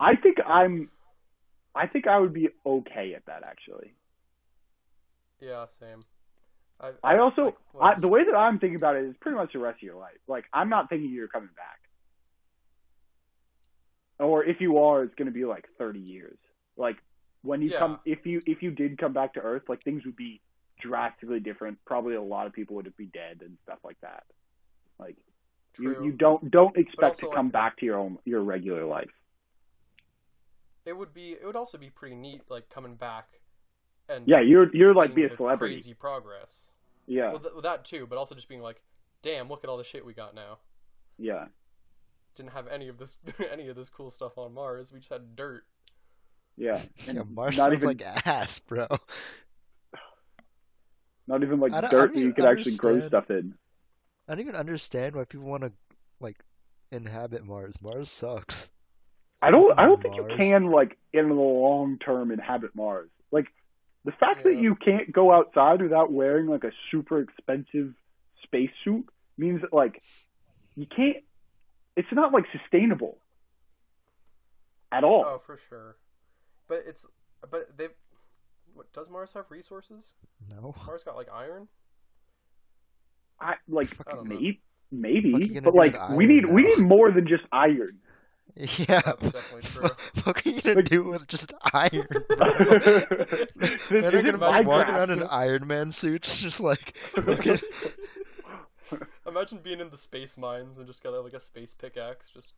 I 0.00 0.16
think 0.16 0.38
I'm 0.46 0.90
I 1.74 1.86
think 1.88 2.06
I 2.06 2.18
would 2.18 2.32
be 2.32 2.48
okay 2.66 3.14
at 3.16 3.26
that 3.26 3.42
actually. 3.44 3.94
Yeah, 5.40 5.66
same. 5.66 6.00
I, 6.80 6.92
I 7.02 7.18
also 7.18 7.56
like, 7.74 7.98
I, 7.98 8.00
the 8.00 8.08
way 8.08 8.24
that 8.24 8.36
I'm 8.36 8.58
thinking 8.58 8.76
about 8.76 8.96
it 8.96 9.04
is 9.04 9.16
pretty 9.20 9.36
much 9.36 9.52
the 9.52 9.58
rest 9.58 9.78
of 9.78 9.82
your 9.82 9.96
life. 9.96 10.18
Like 10.26 10.44
I'm 10.52 10.68
not 10.68 10.88
thinking 10.88 11.10
you're 11.10 11.28
coming 11.28 11.50
back. 11.56 11.78
Or 14.18 14.44
if 14.44 14.60
you 14.60 14.78
are, 14.78 15.02
it's 15.04 15.14
going 15.16 15.26
to 15.26 15.32
be 15.32 15.44
like 15.44 15.66
30 15.78 15.98
years. 16.00 16.38
Like 16.76 16.96
when 17.42 17.62
you 17.62 17.70
Yeah. 17.70 17.78
come 17.78 18.00
if 18.04 18.26
you 18.26 18.40
if 18.46 18.62
you 18.62 18.70
did 18.70 18.98
come 18.98 19.12
back 19.12 19.34
to 19.34 19.40
earth, 19.40 19.62
like 19.68 19.82
things 19.82 20.04
would 20.04 20.16
be 20.16 20.40
drastically 20.80 21.40
different. 21.40 21.78
Probably 21.86 22.14
a 22.14 22.22
lot 22.22 22.46
of 22.46 22.52
people 22.52 22.76
would 22.76 22.96
be 22.96 23.06
dead 23.06 23.40
and 23.42 23.58
stuff 23.64 23.78
like 23.84 23.98
that. 24.02 24.24
Like 24.98 25.16
you, 25.16 25.33
True. 25.74 26.04
you 26.04 26.12
don't 26.12 26.50
don't 26.50 26.76
expect 26.76 27.18
to 27.20 27.26
come 27.28 27.46
like- 27.46 27.52
back 27.52 27.76
to 27.78 27.86
your 27.86 27.98
own 27.98 28.18
your 28.24 28.40
regular 28.42 28.84
life. 28.84 29.10
It 30.86 30.96
would 30.96 31.14
be. 31.14 31.32
It 31.32 31.44
would 31.46 31.56
also 31.56 31.78
be 31.78 31.88
pretty 31.90 32.14
neat, 32.14 32.42
like 32.48 32.68
coming 32.68 32.94
back. 32.96 33.26
And 34.08 34.28
Yeah, 34.28 34.40
you're 34.40 34.68
you're 34.76 34.92
like 34.92 35.14
seeing 35.14 35.28
be 35.28 35.34
a 35.34 35.36
celebrity. 35.36 35.76
Crazy 35.76 35.94
progress. 35.94 36.72
Yeah. 37.06 37.30
Well, 37.32 37.38
th- 37.40 37.54
that 37.62 37.84
too, 37.86 38.06
but 38.06 38.18
also 38.18 38.34
just 38.34 38.48
being 38.48 38.60
like, 38.60 38.82
damn, 39.22 39.48
look 39.48 39.64
at 39.64 39.70
all 39.70 39.78
the 39.78 39.84
shit 39.84 40.04
we 40.04 40.12
got 40.12 40.34
now. 40.34 40.58
Yeah. 41.18 41.46
Didn't 42.34 42.52
have 42.52 42.66
any 42.68 42.88
of 42.88 42.98
this, 42.98 43.16
any 43.50 43.68
of 43.68 43.76
this 43.76 43.88
cool 43.88 44.10
stuff 44.10 44.36
on 44.36 44.52
Mars. 44.52 44.92
We 44.92 44.98
just 44.98 45.10
had 45.12 45.34
dirt. 45.36 45.64
Yeah. 46.56 46.82
Yeah, 47.06 47.22
Mars 47.30 47.56
not 47.56 47.72
even 47.72 47.88
like 47.88 48.02
ass, 48.26 48.58
bro. 48.58 48.86
not 51.26 51.42
even 51.42 51.60
like 51.60 51.72
I 51.72 51.80
don't- 51.80 51.88
I 51.94 51.96
dirt 51.96 52.14
that 52.14 52.20
you 52.20 52.32
could 52.34 52.44
actually 52.44 52.76
grow 52.76 53.06
stuff 53.06 53.30
in. 53.30 53.54
I 54.28 54.32
don't 54.32 54.40
even 54.40 54.56
understand 54.56 55.14
why 55.16 55.24
people 55.24 55.46
want 55.46 55.62
to 55.64 55.72
like 56.20 56.38
inhabit 56.90 57.44
Mars. 57.44 57.74
Mars 57.82 58.10
sucks. 58.10 58.70
I 59.42 59.50
don't. 59.50 59.78
I 59.78 59.84
don't 59.84 60.00
think 60.00 60.16
Mars. 60.16 60.30
you 60.30 60.36
can 60.36 60.70
like 60.70 60.96
in 61.12 61.28
the 61.28 61.34
long 61.34 61.98
term 61.98 62.30
inhabit 62.30 62.74
Mars. 62.74 63.10
Like 63.30 63.46
the 64.04 64.12
fact 64.12 64.44
that 64.44 64.56
you 64.56 64.74
can't 64.74 65.12
go 65.12 65.32
outside 65.32 65.82
without 65.82 66.10
wearing 66.12 66.46
like 66.46 66.64
a 66.64 66.72
super 66.90 67.20
expensive 67.20 67.94
spacesuit 68.42 69.06
means 69.36 69.60
that 69.60 69.72
like 69.72 70.02
you 70.74 70.86
can't. 70.86 71.18
It's 71.96 72.08
not 72.12 72.32
like 72.32 72.44
sustainable 72.50 73.18
at 74.90 75.04
all. 75.04 75.24
Oh, 75.26 75.38
for 75.38 75.56
sure. 75.56 75.96
But 76.68 76.82
it's, 76.86 77.06
but 77.50 77.76
they, 77.76 77.88
what 78.72 78.92
does 78.92 79.10
Mars 79.10 79.32
have 79.34 79.50
resources? 79.50 80.14
No. 80.48 80.74
Mars 80.86 81.02
got 81.04 81.16
like 81.16 81.28
iron. 81.32 81.68
I 83.40 83.54
like 83.68 83.94
I 84.06 84.14
don't 84.14 84.28
know. 84.28 84.36
maybe, 84.36 84.60
maybe, 84.90 85.60
but 85.62 85.74
like 85.74 85.94
we 86.10 86.26
iron 86.26 86.28
need 86.28 86.44
we 86.52 86.62
need 86.62 86.78
more 86.78 87.10
than 87.12 87.26
just 87.26 87.44
iron. 87.52 87.98
Yeah. 88.56 89.00
That's 89.04 89.30
definitely 89.30 89.62
true. 89.62 89.82
What, 89.82 89.98
what 90.24 90.46
are 90.46 90.50
you 90.50 90.60
gonna 90.62 90.76
Like- 90.76 90.84
do 90.84 91.02
with 91.04 91.26
just 91.26 91.52
iron? 91.72 92.06
bro? 92.28 92.46
Man, 93.90 94.12
they're 94.12 94.22
gonna 94.22 94.38
be 94.38 94.64
walking 94.64 94.94
around 94.94 95.10
in 95.10 95.22
Iron 95.24 95.66
Man 95.66 95.90
suits, 95.90 96.36
just 96.36 96.60
like 96.60 96.96
looking. 97.16 97.58
Imagine 99.26 99.58
being 99.58 99.80
in 99.80 99.90
the 99.90 99.96
space 99.96 100.36
mines 100.36 100.78
and 100.78 100.86
just 100.86 101.02
got 101.02 101.14
like 101.24 101.32
a 101.32 101.40
space 101.40 101.74
pickaxe, 101.74 102.30
just 102.30 102.52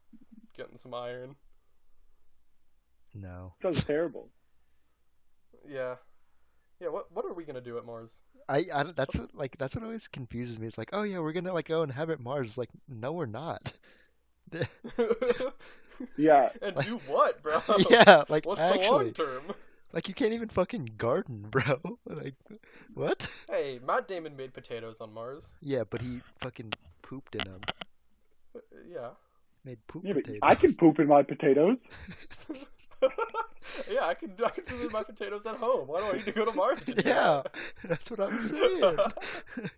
getting 0.57 0.77
some 0.77 0.93
iron. 0.93 1.37
No, 3.15 3.55
Sounds 3.63 3.83
terrible. 3.85 4.29
Yeah, 5.67 5.97
yeah. 6.81 6.89
What 6.89 7.11
what 7.13 7.25
are 7.25 7.33
we 7.33 7.45
gonna 7.45 7.61
do 7.63 7.79
at 7.79 7.87
Mars? 7.87 8.11
I, 8.49 8.65
I 8.73 8.85
that's 8.95 9.15
what 9.17 9.35
like 9.35 9.57
that's 9.59 9.75
what 9.75 9.85
always 9.85 10.09
confuses 10.09 10.59
me. 10.59 10.67
It's 10.67 10.79
like, 10.79 10.91
oh 10.93 11.03
yeah, 11.03 11.19
we're 11.19 11.33
gonna 11.33 11.53
like 11.53 11.69
go 11.69 11.83
inhabit 11.83 12.21
Mars. 12.21 12.49
It's 12.51 12.59
like, 12.59 12.71
no, 12.89 13.13
we're 13.13 13.27
not. 13.27 13.73
Yeah. 16.17 16.51
and 16.61 16.77
do 16.77 17.01
what, 17.07 17.43
bro? 17.43 17.61
yeah, 17.91 18.25
like 18.29 18.45
What's 18.45 18.61
the 18.61 18.77
long 18.91 19.13
term? 19.13 19.43
like 19.93 20.09
you 20.09 20.15
can't 20.15 20.33
even 20.33 20.49
fucking 20.49 20.91
garden, 20.99 21.47
bro. 21.51 21.81
Like, 22.07 22.35
what? 22.95 23.29
Hey, 23.49 23.81
Matt 23.85 24.07
Damon 24.07 24.37
made 24.37 24.53
potatoes 24.53 25.01
on 25.01 25.13
Mars. 25.15 25.45
Yeah, 25.63 25.85
but 25.89 26.03
he 26.03 26.21
fucking 26.43 26.73
pooped 27.03 27.35
in 27.35 27.45
them. 27.45 27.61
Uh, 28.55 28.61
Yeah. 28.89 29.09
Made 29.65 29.79
poop 29.87 30.05
Yeah, 30.05 30.13
potatoes. 30.15 30.41
I 30.43 30.55
can 30.55 30.75
poop 30.75 31.01
in 31.01 31.09
my 31.09 31.23
potatoes. 31.23 31.79
yeah, 33.91 34.05
I 34.07 34.15
can 34.15 34.33
I 34.45 34.51
can 34.51 34.65
do 34.65 34.89
my 34.91 35.03
potatoes 35.03 35.47
at 35.47 35.57
home. 35.57 35.89
Why 35.89 36.01
do 36.01 36.07
I 36.07 36.13
need 36.13 36.27
to 36.27 36.33
go 36.33 36.45
to 36.45 36.53
Mars 36.53 36.85
to 36.87 36.95
Yeah, 37.05 37.43
that's 37.85 38.11
what 38.11 38.21
I'm 38.21 38.39
saying. 38.39 38.97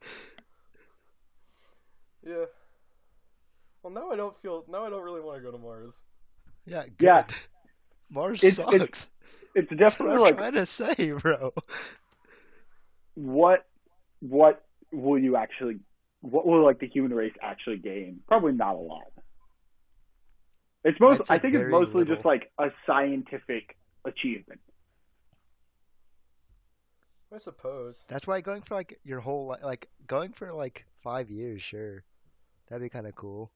Yeah. 2.27 2.45
Well, 3.83 3.93
now 3.93 4.11
I 4.11 4.17
don't 4.17 4.37
feel. 4.37 4.65
Now 4.69 4.85
I 4.85 4.91
don't 4.91 5.03
really 5.05 5.21
want 5.21 5.39
to 5.39 5.43
go 5.43 5.51
to 5.53 5.59
Mars. 5.59 6.03
yeah, 6.67 6.83
good. 6.99 7.07
Yeah. 7.07 7.25
Mars 8.11 8.43
It's- 8.43 8.57
sucks. 8.57 8.75
it's- 8.75 9.07
It's 9.55 9.71
That's 9.71 9.99
what 9.99 10.09
definitely 10.09 10.15
I'm 10.15 10.21
like 10.21 10.37
trying 10.37 10.53
to 10.55 10.67
say, 10.67 11.13
bro. 11.13 11.53
what 13.15 13.67
what 14.21 14.65
will 14.93 15.19
you 15.19 15.37
actually 15.37 15.79
what 16.21 16.45
will 16.47 16.63
like 16.65 16.81
the 16.81 16.87
human 16.89 17.15
race 17.15 17.33
actually 17.43 17.79
gain? 17.79 18.21
Probably 18.29 18.53
not 18.53 18.75
a 18.75 18.79
lot. 18.79 19.11
It's 20.85 20.99
most 21.01 21.23
I'd 21.31 21.37
I 21.37 21.39
think 21.41 21.55
it's 21.55 21.71
mostly 21.71 22.01
little. 22.01 22.15
just 22.17 22.25
like 22.25 22.51
a 22.59 22.71
scientific 22.87 23.77
achievement. 24.05 24.61
I 27.35 27.39
suppose. 27.39 28.05
That's 28.09 28.27
why 28.27 28.41
going 28.41 28.63
for 28.63 28.75
like 28.75 28.99
your 29.05 29.21
whole 29.21 29.49
life, 29.49 29.63
like 29.63 29.89
going 30.07 30.33
for 30.33 30.51
like 30.53 30.87
five 31.03 31.31
years, 31.31 31.61
sure, 31.61 32.05
that'd 32.69 32.83
be 32.83 32.89
kind 32.89 33.07
of 33.07 33.15
cool. 33.15 33.51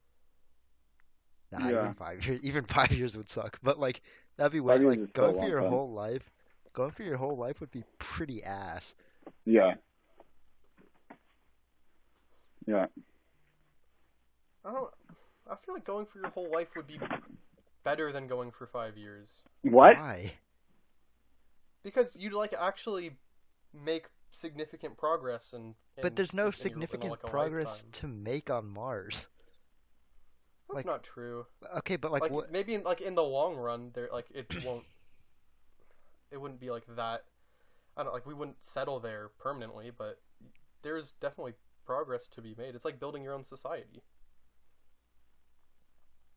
Nah, 1.50 1.68
Yeah. 1.68 1.80
even 1.82 1.94
five 1.94 2.26
years, 2.26 2.40
even 2.44 2.64
five 2.64 2.92
years 2.92 3.16
would 3.16 3.30
suck. 3.30 3.58
But 3.62 3.78
like 3.78 4.02
that'd 4.36 4.52
be 4.52 4.58
Five 4.58 4.80
way 4.80 4.86
like 4.96 5.12
going 5.14 5.36
for 5.38 5.48
your 5.48 5.60
time. 5.60 5.70
whole 5.70 5.90
life. 5.92 6.28
Going 6.74 6.90
for 6.90 7.02
your 7.02 7.16
whole 7.16 7.36
life 7.36 7.60
would 7.60 7.70
be 7.70 7.84
pretty 7.98 8.42
ass. 8.42 8.94
Yeah. 9.44 9.74
Yeah. 12.66 12.86
I 14.64 14.72
don't. 14.72 14.90
I 15.51 15.57
feel 15.57 15.74
like 15.74 15.84
going 15.84 16.07
for 16.07 16.18
your 16.20 16.30
whole 16.30 16.51
life 16.51 16.68
would 16.76 16.86
be 16.86 16.99
better 17.84 18.12
than 18.12 18.26
going 18.28 18.51
for 18.53 18.66
five 18.66 18.97
years 18.97 19.43
What? 19.62 19.97
Why? 19.97 20.34
because 21.82 22.16
you'd 22.18 22.32
like 22.32 22.55
actually 22.59 23.16
make 23.74 24.07
significant 24.30 24.97
progress 24.97 25.53
and. 25.53 25.74
But 26.01 26.16
there's 26.16 26.32
no 26.32 26.51
significant 26.51 27.20
progress 27.20 27.84
to 27.93 28.07
make 28.09 28.51
on 28.51 28.66
Mars. 28.66 29.26
That's 30.68 30.76
like- 30.76 30.86
not 30.86 31.03
true. 31.03 31.47
Okay, 31.78 31.97
but 31.97 32.12
like, 32.12 32.22
Like, 32.22 32.30
what? 32.30 32.53
maybe 32.53 32.74
in, 32.74 32.82
like 32.82 33.01
in 33.01 33.14
the 33.14 33.22
long 33.22 33.57
run, 33.57 33.90
there 33.95 34.09
like 34.12 34.26
it 34.32 34.47
won't. 34.64 34.84
It 36.30 36.40
wouldn't 36.40 36.61
be 36.61 36.70
like 36.70 36.84
that. 36.97 37.24
I 37.97 38.05
don't 38.05 38.12
like 38.12 38.24
we 38.24 38.32
wouldn't 38.32 38.62
settle 38.62 39.01
there 39.01 39.28
permanently, 39.38 39.90
but 39.90 40.20
there's 40.82 41.12
definitely 41.12 41.55
progress 41.84 42.26
to 42.28 42.40
be 42.40 42.55
made. 42.57 42.74
It's 42.74 42.84
like 42.86 42.99
building 42.99 43.22
your 43.22 43.34
own 43.34 43.45
society. 43.45 44.03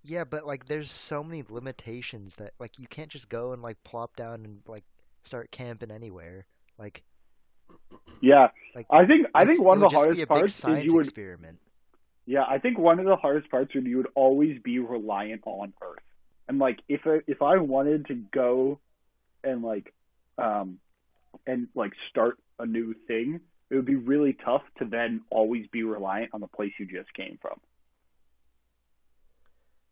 Yeah, 0.07 0.23
but 0.23 0.45
like 0.45 0.65
there's 0.67 0.91
so 0.91 1.23
many 1.23 1.43
limitations 1.49 2.35
that 2.35 2.53
like 2.59 2.77
you 2.77 2.87
can't 2.87 3.09
just 3.09 3.27
go 3.27 3.53
and 3.53 3.61
like 3.61 3.83
plop 3.83 4.15
down 4.15 4.45
and 4.45 4.59
like 4.67 4.83
start 5.23 5.49
camping 5.51 5.89
anywhere. 5.91 6.45
Like 6.77 7.03
Yeah, 8.21 8.49
like 8.75 8.85
I 8.91 9.05
think 9.05 9.27
I 9.33 9.45
think 9.45 9.61
one 9.61 9.81
of 9.81 9.89
the 9.89 9.97
hardest 9.97 10.27
parts 10.27 10.63
is 10.63 10.83
you 10.83 10.93
would 10.95 11.07
experiment. 11.07 11.59
Yeah, 12.27 12.43
I 12.47 12.59
think 12.59 12.77
one 12.77 12.99
of 12.99 13.05
the 13.05 13.15
hardest 13.15 13.49
parts 13.49 13.73
would 13.73 13.85
you 13.85 13.97
would 13.97 14.07
always 14.15 14.61
be 14.61 14.79
reliant 14.79 15.41
on 15.45 15.73
Earth. 15.81 16.03
And 16.47 16.59
like 16.59 16.79
if 16.87 17.01
I, 17.05 17.19
if 17.27 17.41
I 17.41 17.57
wanted 17.57 18.05
to 18.07 18.15
go 18.15 18.79
and 19.43 19.63
like 19.63 19.93
um 20.37 20.79
and 21.47 21.67
like 21.75 21.93
start 22.09 22.37
a 22.59 22.65
new 22.65 22.93
thing, 23.07 23.39
it 23.71 23.75
would 23.75 23.85
be 23.85 23.95
really 23.95 24.37
tough 24.45 24.63
to 24.77 24.85
then 24.85 25.21
always 25.31 25.65
be 25.71 25.83
reliant 25.83 26.31
on 26.33 26.41
the 26.41 26.47
place 26.47 26.73
you 26.79 26.85
just 26.85 27.11
came 27.15 27.39
from. 27.41 27.59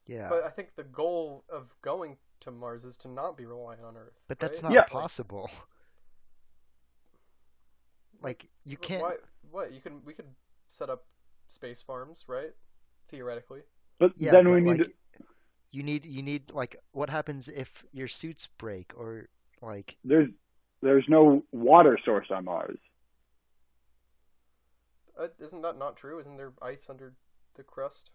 Yeah. 0.05 0.27
But 0.29 0.43
I 0.43 0.49
think 0.49 0.75
the 0.75 0.83
goal 0.83 1.43
of 1.49 1.73
going 1.81 2.17
to 2.41 2.51
Mars 2.51 2.83
is 2.83 2.97
to 2.97 3.07
not 3.07 3.37
be 3.37 3.45
reliant 3.45 3.83
on 3.83 3.95
Earth. 3.95 4.19
But 4.27 4.39
that's 4.39 4.61
right? 4.61 4.69
not 4.69 4.73
Yeah. 4.73 4.83
possible. 4.85 5.49
Like 8.21 8.47
you 8.63 8.77
can't 8.77 9.01
Why, 9.01 9.15
what 9.51 9.73
you 9.73 9.81
can 9.81 10.01
we 10.05 10.13
could 10.13 10.33
set 10.69 10.89
up 10.89 11.03
space 11.49 11.81
farms, 11.81 12.23
right? 12.27 12.51
Theoretically. 13.09 13.63
But 13.99 14.13
yeah, 14.15 14.31
then 14.31 14.45
but, 14.45 14.53
we 14.53 14.61
need 14.61 14.77
like, 14.77 14.83
to, 14.83 14.91
you 15.71 15.83
need 15.83 16.05
you 16.05 16.23
need 16.23 16.51
like 16.53 16.77
what 16.93 17.09
happens 17.09 17.49
if 17.49 17.69
your 17.91 18.07
suits 18.07 18.47
break 18.57 18.93
or 18.95 19.27
like 19.61 19.97
there's 20.05 20.29
there's 20.81 21.05
no 21.09 21.43
water 21.51 21.99
source 22.05 22.27
on 22.31 22.45
Mars. 22.45 22.77
Uh, 25.19 25.27
isn't 25.39 25.61
that 25.61 25.77
not 25.77 25.97
true? 25.97 26.19
Isn't 26.19 26.37
there 26.37 26.53
ice 26.61 26.89
under 26.89 27.13
the 27.55 27.63
crust? 27.63 28.11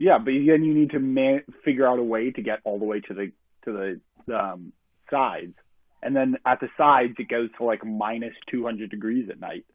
Yeah, 0.00 0.16
but 0.18 0.32
then 0.32 0.64
you 0.64 0.72
need 0.74 0.90
to 0.92 0.98
man- 0.98 1.44
figure 1.64 1.86
out 1.86 1.98
a 1.98 2.02
way 2.02 2.30
to 2.30 2.40
get 2.42 2.60
all 2.64 2.78
the 2.78 2.86
way 2.86 3.00
to 3.00 3.14
the 3.14 3.30
to 3.66 4.00
the 4.26 4.34
um, 4.36 4.72
sides, 5.10 5.54
and 6.02 6.16
then 6.16 6.36
at 6.46 6.58
the 6.60 6.68
sides 6.78 7.12
it 7.18 7.28
goes 7.28 7.50
to 7.58 7.64
like 7.64 7.84
minus 7.84 8.32
two 8.50 8.64
hundred 8.64 8.90
degrees 8.90 9.28
at 9.30 9.38
night, 9.38 9.66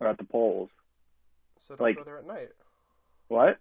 or 0.00 0.08
at 0.08 0.16
the 0.16 0.24
poles. 0.24 0.70
So 1.58 1.76
don't 1.76 1.86
Like- 1.86 1.96
go 1.98 2.04
there 2.04 2.18
at 2.18 2.26
night. 2.26 2.48
What? 3.28 3.58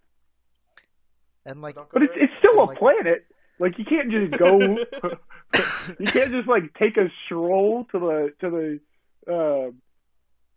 and 1.45 1.61
like 1.61 1.75
don't 1.75 1.91
But 1.91 2.03
it's 2.03 2.13
it's 2.15 2.33
still 2.39 2.63
a 2.63 2.65
like- 2.65 2.77
planet. 2.79 3.25
Like 3.59 3.77
you 3.77 3.83
can't 3.83 4.09
just 4.09 4.31
go. 4.39 4.57
you 5.99 6.05
can't 6.05 6.31
just 6.31 6.47
like 6.47 6.73
take 6.75 6.95
a 6.95 7.09
stroll 7.25 7.85
to 7.91 7.99
the 7.99 8.33
to 8.39 8.49
the 8.49 8.79
uh, 9.29 9.71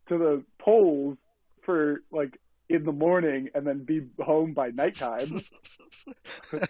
to 0.09 0.19
the 0.19 0.45
poles 0.61 1.19
for 1.65 2.03
like 2.13 2.39
in 2.73 2.85
the 2.85 2.93
morning 2.93 3.49
and 3.55 3.67
then 3.67 3.85
be 3.85 4.03
home 4.21 4.53
by 4.55 4.71
nighttime. 4.71 5.43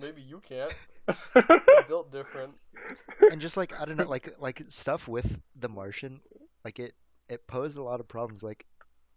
Maybe 0.00 0.22
you 0.22 0.40
can't. 0.40 0.74
You're 1.34 1.84
built 1.88 2.12
different. 2.12 2.52
and 3.30 3.40
just 3.40 3.56
like 3.56 3.72
I 3.78 3.84
don't 3.84 3.96
know, 3.96 4.08
like 4.08 4.34
like 4.38 4.62
stuff 4.68 5.08
with 5.08 5.40
the 5.56 5.68
Martian, 5.68 6.20
like 6.64 6.78
it 6.78 6.94
it 7.28 7.46
posed 7.46 7.76
a 7.76 7.82
lot 7.82 8.00
of 8.00 8.08
problems. 8.08 8.42
Like, 8.42 8.66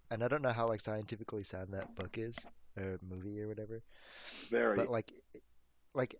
and 0.10 0.24
I 0.24 0.28
don't 0.28 0.42
know 0.42 0.50
how 0.50 0.68
like 0.68 0.82
scientifically 0.82 1.44
sound 1.44 1.74
that 1.74 1.96
book 1.96 2.18
is 2.18 2.38
or 2.78 3.00
movie 3.08 3.42
or 3.42 3.48
whatever, 3.48 3.82
Very. 4.50 4.78
but 4.78 4.89
like, 4.89 5.12
like, 5.94 6.16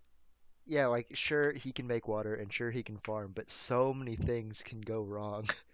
yeah, 0.66 0.86
like 0.86 1.08
sure 1.14 1.52
he 1.52 1.72
can 1.72 1.86
make 1.86 2.08
water 2.08 2.34
and 2.34 2.52
sure 2.52 2.70
he 2.70 2.82
can 2.82 2.98
farm, 2.98 3.32
but 3.34 3.50
so 3.50 3.94
many 3.94 4.16
things 4.16 4.62
can 4.64 4.80
go 4.80 5.02
wrong 5.02 5.48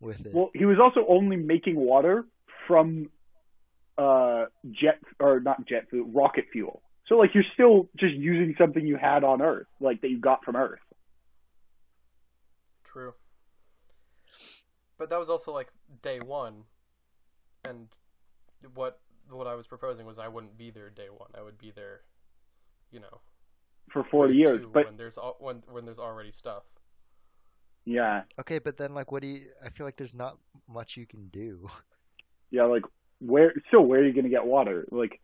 with 0.00 0.24
it. 0.26 0.34
Well, 0.34 0.50
he 0.54 0.64
was 0.64 0.78
also 0.78 1.04
only 1.08 1.36
making 1.36 1.76
water 1.76 2.24
from 2.66 3.10
uh 3.98 4.46
jet 4.70 4.98
or 5.20 5.40
not 5.40 5.66
jet 5.66 5.86
fuel, 5.90 6.06
rocket 6.08 6.46
fuel. 6.52 6.82
So 7.08 7.16
like 7.16 7.34
you're 7.34 7.44
still 7.54 7.88
just 7.96 8.14
using 8.14 8.54
something 8.58 8.84
you 8.86 8.96
had 8.96 9.24
on 9.24 9.40
Earth, 9.40 9.68
like 9.80 10.00
that 10.00 10.10
you 10.10 10.18
got 10.18 10.44
from 10.44 10.56
Earth. 10.56 10.80
True. 12.84 13.14
But 14.98 15.10
that 15.10 15.18
was 15.18 15.28
also 15.28 15.52
like 15.52 15.68
day 16.02 16.20
one, 16.20 16.64
and 17.64 17.88
what 18.74 19.00
what 19.30 19.46
I 19.46 19.54
was 19.54 19.66
proposing 19.66 20.06
was 20.06 20.18
I 20.18 20.28
wouldn't 20.28 20.56
be 20.56 20.70
there 20.70 20.90
day 20.90 21.08
one. 21.10 21.30
I 21.36 21.42
would 21.42 21.58
be 21.58 21.70
there, 21.74 22.00
you 22.90 23.00
know, 23.00 23.20
For 23.92 24.04
40 24.04 24.34
years, 24.34 24.64
but 24.72 24.86
when 24.86 24.96
there's 24.96 25.18
when 25.38 25.62
when 25.70 25.84
there's 25.84 25.98
already 25.98 26.32
stuff. 26.32 26.64
Yeah, 27.86 28.24
Okay, 28.40 28.58
but 28.58 28.76
then 28.76 28.94
like, 28.94 29.12
what 29.12 29.22
do 29.22 29.28
you? 29.28 29.46
I 29.64 29.70
feel 29.70 29.86
like 29.86 29.96
there's 29.96 30.14
not 30.14 30.38
much 30.68 30.96
you 30.96 31.06
can 31.06 31.28
do. 31.28 31.68
yeah, 32.50 32.64
like 32.64 32.82
where 33.20 33.54
So 33.70 33.80
where 33.80 34.00
are 34.00 34.04
you 34.04 34.12
gonna 34.12 34.28
get 34.28 34.44
water? 34.46 34.86
Like 34.90 35.20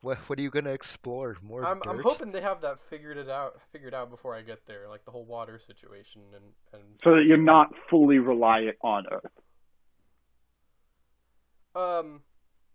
What 0.00 0.18
what 0.28 0.38
are 0.38 0.42
you 0.42 0.50
gonna 0.50 0.72
explore? 0.72 1.36
More 1.42 1.64
I'm 1.64 1.80
I'm 1.88 2.00
hoping 2.00 2.32
they 2.32 2.40
have 2.40 2.60
that 2.62 2.80
figured 2.80 3.16
it 3.18 3.28
out 3.28 3.60
figured 3.72 3.94
out 3.94 4.10
before 4.10 4.34
I 4.34 4.42
get 4.42 4.66
there, 4.66 4.88
like 4.88 5.04
the 5.04 5.12
whole 5.12 5.24
water 5.24 5.58
situation 5.58 6.22
and 6.34 6.44
and 6.72 6.82
so 7.04 7.16
that 7.16 7.24
you're 7.24 7.36
not 7.36 7.68
fully 7.88 8.18
reliant 8.18 8.76
on 8.82 9.06
Earth. 9.10 9.32
um. 11.74 12.22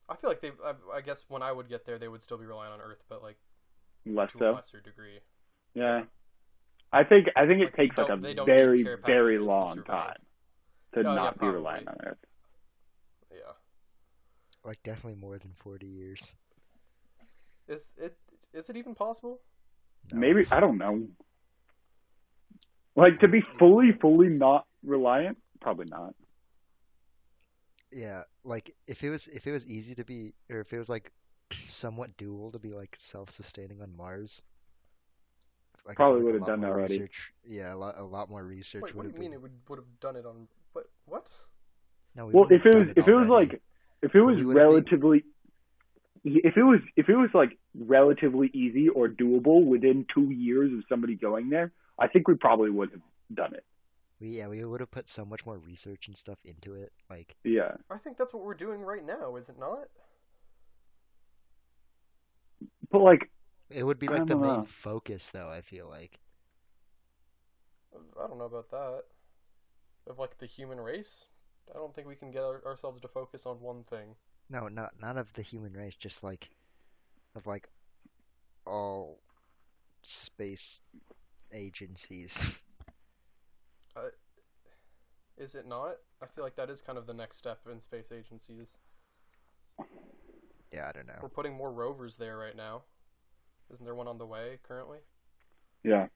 I 0.09 0.15
feel 0.15 0.29
like 0.29 0.39
they. 0.41 0.51
I, 0.63 0.73
I 0.93 1.01
guess 1.01 1.25
when 1.27 1.41
I 1.41 1.51
would 1.51 1.67
get 1.67 1.85
there, 1.85 1.99
they 1.99 2.07
would 2.07 2.21
still 2.21 2.37
be 2.37 2.45
relying 2.45 2.71
on 2.71 2.79
Earth, 2.79 3.03
but 3.09 3.21
like 3.21 3.37
Less 4.05 4.31
to 4.31 4.37
a 4.37 4.39
so. 4.39 4.51
lesser 4.53 4.79
degree. 4.79 5.19
Yeah. 5.73 6.03
I 6.97 7.03
think 7.03 7.27
I 7.35 7.45
think 7.47 7.61
it 7.61 7.73
Like, 7.73 7.75
takes 7.75 7.97
like 7.97 8.09
a 8.09 8.17
very 8.17 8.83
very 9.05 9.37
packages 9.37 9.39
to 9.39 9.45
long 9.45 9.83
time 9.83 10.17
to 10.93 11.03
yeah, 11.03 11.13
not 11.13 11.39
be 11.39 11.49
probably. 11.49 11.49
reliant 11.49 11.87
on 11.87 11.97
Earth. 12.05 12.17
Yeah. 13.31 13.53
Like 14.63 14.83
definitely 14.83 15.15
more 15.19 15.39
than 15.39 15.53
forty 15.55 15.87
years. 15.87 16.35
Is 17.67 17.91
it 17.97 18.17
is 18.53 18.69
it 18.69 18.77
even 18.77 18.95
possible? 18.95 19.41
No. 20.11 20.19
Maybe 20.19 20.45
I 20.51 20.59
don't 20.59 20.77
know. 20.77 21.07
Like 22.95 23.19
to 23.21 23.27
be 23.27 23.41
fully 23.59 23.91
fully 24.01 24.29
not 24.29 24.65
reliant, 24.83 25.37
probably 25.61 25.85
not. 25.89 26.15
Yeah, 27.91 28.23
like 28.43 28.75
if 28.87 29.03
it 29.03 29.09
was 29.09 29.27
if 29.27 29.47
it 29.47 29.51
was 29.51 29.67
easy 29.67 29.95
to 29.95 30.03
be 30.05 30.33
or 30.49 30.59
if 30.61 30.73
it 30.73 30.77
was 30.77 30.89
like 30.89 31.11
somewhat 31.69 32.17
doable 32.17 32.51
to 32.53 32.59
be 32.59 32.73
like 32.73 32.95
self-sustaining 32.99 33.81
on 33.81 33.95
Mars. 33.95 34.41
Like, 35.87 35.93
I 35.93 35.95
Probably 35.95 36.19
feel 36.21 36.25
like 36.27 36.35
a 36.35 36.39
would've 36.39 36.47
done 36.47 36.59
more 36.61 36.69
already. 36.71 36.93
Research, 36.99 37.31
yeah, 37.45 37.73
a 37.73 37.75
lot 37.75 37.97
a 37.97 38.03
lot 38.03 38.29
more 38.29 38.43
research 38.43 38.83
Wait, 38.83 38.93
what 38.95 39.05
would 39.05 39.15
do 39.15 39.17
you 39.21 39.23
have 39.23 39.31
mean 39.31 39.31
been. 39.31 39.39
it 39.39 39.41
would 39.41 39.51
would 39.69 39.79
have 39.79 39.99
done 40.01 40.15
it 40.17 40.25
on 40.25 40.47
what 40.73 40.85
what? 41.05 41.35
No, 42.15 42.25
we 42.27 42.33
Well, 42.33 42.47
if 42.51 42.65
it 42.65 42.75
was 42.75 42.87
done 42.87 42.93
if 42.97 43.07
it 43.07 43.13
was 43.15 43.27
like 43.29 43.61
if 44.01 44.13
it 44.13 44.21
was 44.21 44.35
We 44.37 44.43
been- 44.43 44.53
relatively 44.53 45.23
if 46.25 46.57
it 46.57 46.63
was 46.63 46.81
if 46.97 47.07
it 47.09 47.15
was 47.15 47.29
like 47.33 47.57
relatively 47.73 48.49
easy 48.53 48.89
or 48.89 49.07
doable 49.07 49.65
within 49.65 50.05
2 50.13 50.31
years 50.31 50.73
of 50.73 50.83
somebody 50.89 51.15
going 51.15 51.49
there, 51.49 51.71
I 51.97 52.07
think 52.07 52.27
we 52.27 52.35
probably 52.35 52.69
would 52.69 52.91
have 52.91 53.01
done 53.33 53.53
it. 53.53 53.63
we 54.19 54.29
yeah 54.37 54.47
we 54.47 54.63
would 54.65 54.81
have 54.81 54.91
put 54.91 55.07
so 55.07 55.23
much 55.23 55.45
more 55.45 55.57
research 55.57 56.07
and 56.07 56.17
stuff 56.17 56.39
into 56.43 56.73
it. 56.73 56.91
Like 57.09 57.35
Yeah. 57.45 57.75
I 57.89 57.97
think 57.97 58.17
that's 58.17 58.33
what 58.33 58.43
we're 58.43 58.55
doing 58.55 58.81
right 58.81 59.03
now, 59.05 59.35
is 59.37 59.47
it 59.47 59.57
not? 59.57 59.87
But 62.91 63.01
like 63.01 63.29
it 63.69 63.83
would 63.83 63.99
be 63.99 64.07
like 64.07 64.25
the 64.25 64.35
don't 64.35 64.41
main 64.41 64.49
know. 64.59 64.65
focus 64.65 65.29
though. 65.29 65.49
I 65.49 65.61
feel 65.61 65.87
like 65.87 66.19
I 68.21 68.27
don't 68.27 68.37
know 68.37 68.45
about 68.45 68.69
that. 68.71 69.03
Of 70.07 70.19
like 70.19 70.37
the 70.37 70.45
human 70.45 70.79
race, 70.79 71.25
I 71.69 71.77
don't 71.77 71.93
think 71.93 72.07
we 72.07 72.15
can 72.15 72.31
get 72.31 72.41
our, 72.43 72.63
ourselves 72.65 73.01
to 73.01 73.07
focus 73.09 73.45
on 73.45 73.59
one 73.61 73.83
thing. 73.83 74.15
no, 74.49 74.67
not 74.67 74.93
not 74.99 75.17
of 75.17 75.31
the 75.33 75.41
human 75.41 75.73
race, 75.73 75.95
just 75.97 76.23
like 76.23 76.49
of 77.35 77.45
like 77.45 77.69
all 78.65 79.19
space 80.03 80.81
agencies. 81.53 82.43
Is 85.37 85.53
it 85.53 85.67
not? 85.67 85.97
I 86.21 86.25
feel 86.25 86.43
like 86.43 86.55
that 86.55 86.69
is 86.69 86.81
kind 86.81 86.97
of 86.97 87.05
the 87.05 87.13
next 87.13 87.37
step 87.37 87.59
in 87.71 87.79
space 87.81 88.11
agencies. 88.11 88.77
yeah, 90.73 90.89
I 90.89 90.91
don't 90.91 91.07
know. 91.07 91.19
We're 91.21 91.29
putting 91.29 91.55
more 91.55 91.71
rovers 91.71 92.15
there 92.15 92.37
right 92.37 92.55
now. 92.55 92.83
Isn't 93.71 93.85
there 93.85 93.95
one 93.95 94.07
on 94.07 94.17
the 94.17 94.25
way 94.25 94.59
currently? 94.63 94.99
yeah. 95.83 96.07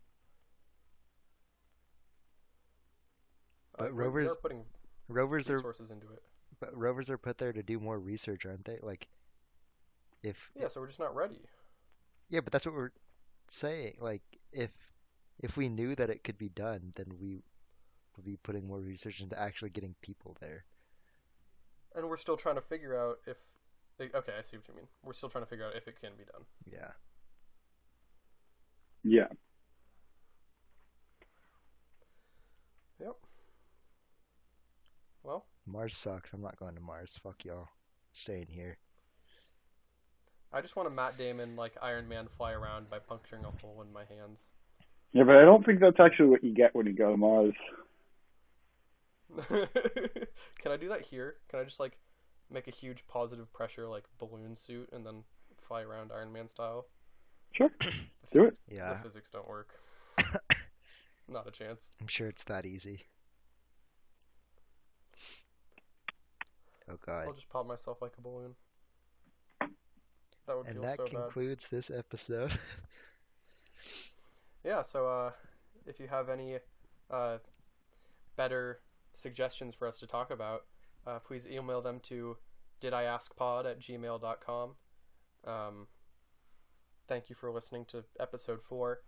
But 3.77 3.83
Uh, 3.83 3.85
we- 3.87 3.91
we 3.93 4.03
rovers- 4.03 4.31
are 4.31 4.35
putting 4.35 4.65
Rovers 5.07 5.49
are 5.49 5.55
resources 5.55 5.89
into 5.91 6.11
it. 6.11 6.23
but 6.59 6.75
rovers 6.75 7.09
are 7.09 7.17
put 7.17 7.37
there 7.37 7.53
to 7.53 7.63
do 7.63 7.79
more 7.79 7.99
research, 7.99 8.45
aren't 8.45 8.65
they? 8.65 8.79
Like 8.79 9.07
if 10.23 10.51
Yeah, 10.55 10.67
so 10.67 10.81
we're 10.81 10.87
just 10.87 10.99
not 10.99 11.15
ready. 11.15 11.47
Yeah, 12.29 12.41
but 12.41 12.51
that's 12.53 12.65
what 12.65 12.75
we're 12.75 12.91
saying. 13.49 13.97
Like, 13.99 14.23
if 14.51 14.71
if 15.39 15.57
we 15.57 15.69
knew 15.69 15.95
that 15.95 16.09
it 16.09 16.23
could 16.23 16.37
be 16.37 16.49
done, 16.49 16.91
then 16.95 17.17
we 17.17 17.43
would 18.15 18.25
be 18.25 18.37
putting 18.37 18.67
more 18.67 18.79
research 18.79 19.21
into 19.21 19.37
actually 19.39 19.71
getting 19.71 19.95
people 19.95 20.35
there. 20.39 20.65
And 21.93 22.07
we're 22.07 22.17
still 22.17 22.37
trying 22.37 22.55
to 22.55 22.61
figure 22.61 22.95
out 22.95 23.21
if. 23.25 23.37
Okay, 23.99 24.37
I 24.37 24.41
see 24.41 24.57
what 24.57 24.67
you 24.67 24.73
mean. 24.75 24.87
We're 25.01 25.13
still 25.13 25.29
trying 25.29 25.43
to 25.43 25.49
figure 25.49 25.65
out 25.65 25.75
if 25.75 25.87
it 25.87 25.95
can 25.95 26.15
be 26.15 26.25
done. 26.25 26.45
Yeah. 26.65 26.93
Yeah. 29.03 29.27
Yep. 32.99 33.15
Well, 35.23 35.45
Mars 35.65 35.95
sucks. 35.95 36.33
I'm 36.33 36.41
not 36.41 36.57
going 36.57 36.75
to 36.75 36.81
Mars. 36.81 37.19
Fuck 37.23 37.45
y'all. 37.45 37.67
Staying 38.13 38.47
here. 38.49 38.77
I 40.53 40.61
just 40.61 40.75
want 40.75 40.87
a 40.87 40.91
Matt 40.91 41.17
Damon 41.17 41.55
like 41.55 41.77
Iron 41.81 42.07
Man 42.07 42.27
fly 42.27 42.51
around 42.51 42.89
by 42.89 42.99
puncturing 42.99 43.45
a 43.45 43.51
hole 43.61 43.81
in 43.81 43.93
my 43.93 44.03
hands. 44.03 44.51
Yeah, 45.13 45.23
but 45.23 45.37
I 45.37 45.45
don't 45.45 45.65
think 45.65 45.79
that's 45.79 45.99
actually 45.99 46.29
what 46.29 46.43
you 46.43 46.53
get 46.53 46.75
when 46.75 46.85
you 46.85 46.93
go 46.93 47.11
to 47.11 47.17
Mars. 47.17 47.53
Can 49.47 50.71
I 50.71 50.77
do 50.77 50.89
that 50.89 51.01
here? 51.01 51.35
Can 51.49 51.59
I 51.59 51.63
just 51.63 51.79
like 51.79 51.97
make 52.49 52.67
a 52.67 52.71
huge 52.71 53.07
positive 53.07 53.51
pressure 53.53 53.87
like 53.87 54.03
balloon 54.19 54.57
suit 54.57 54.89
and 54.91 55.05
then 55.05 55.23
fly 55.61 55.81
around 55.81 56.11
Iron 56.13 56.33
Man 56.33 56.49
style? 56.49 56.87
Sure. 57.51 57.69
The 57.79 57.91
Do 58.33 58.43
it. 58.45 58.57
Yeah, 58.69 58.93
The 58.95 59.09
physics 59.09 59.29
don't 59.29 59.47
work. 59.47 59.69
Not 61.27 61.47
a 61.47 61.51
chance. 61.51 61.89
I'm 61.99 62.07
sure 62.07 62.27
it's 62.27 62.43
that 62.43 62.65
easy. 62.65 63.01
Oh 66.89 66.97
god. 67.05 67.27
I'll 67.27 67.33
just 67.33 67.49
pop 67.49 67.65
myself 67.67 68.01
like 68.01 68.13
a 68.17 68.21
balloon. 68.21 68.55
That 70.47 70.57
would 70.57 70.65
And 70.67 70.75
feel 70.75 70.83
that 70.83 70.97
so 70.97 71.03
bad. 71.05 71.11
concludes 71.13 71.67
this 71.71 71.89
episode. 71.91 72.51
Yeah, 74.63 74.83
so 74.83 75.07
uh, 75.07 75.31
if 75.87 75.99
you 75.99 76.07
have 76.07 76.29
any 76.29 76.57
uh, 77.09 77.39
better 78.35 78.79
suggestions 79.15 79.73
for 79.73 79.87
us 79.87 79.97
to 80.01 80.05
talk 80.05 80.29
about, 80.29 80.65
uh, 81.07 81.17
please 81.17 81.47
email 81.47 81.81
them 81.81 81.99
to 82.03 82.37
didiaskpod 82.79 83.65
at 83.65 83.79
gmail.com. 83.79 84.75
Um, 85.47 85.87
thank 87.11 87.29
you 87.29 87.35
for 87.35 87.51
listening 87.51 87.83
to 87.83 88.05
episode 88.21 88.61
4. 88.63 89.01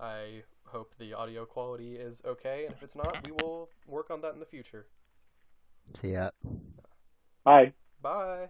I 0.00 0.44
hope 0.64 0.94
the 0.98 1.12
audio 1.12 1.44
quality 1.44 1.96
is 1.96 2.22
okay, 2.24 2.64
and 2.64 2.74
if 2.74 2.82
it's 2.82 2.96
not, 2.96 3.22
we 3.22 3.32
will 3.32 3.68
work 3.86 4.10
on 4.10 4.22
that 4.22 4.32
in 4.32 4.40
the 4.40 4.46
future. 4.46 4.86
See 5.92 6.12
ya. 6.12 6.30
Bye. 7.44 7.74
Bye! 8.00 8.48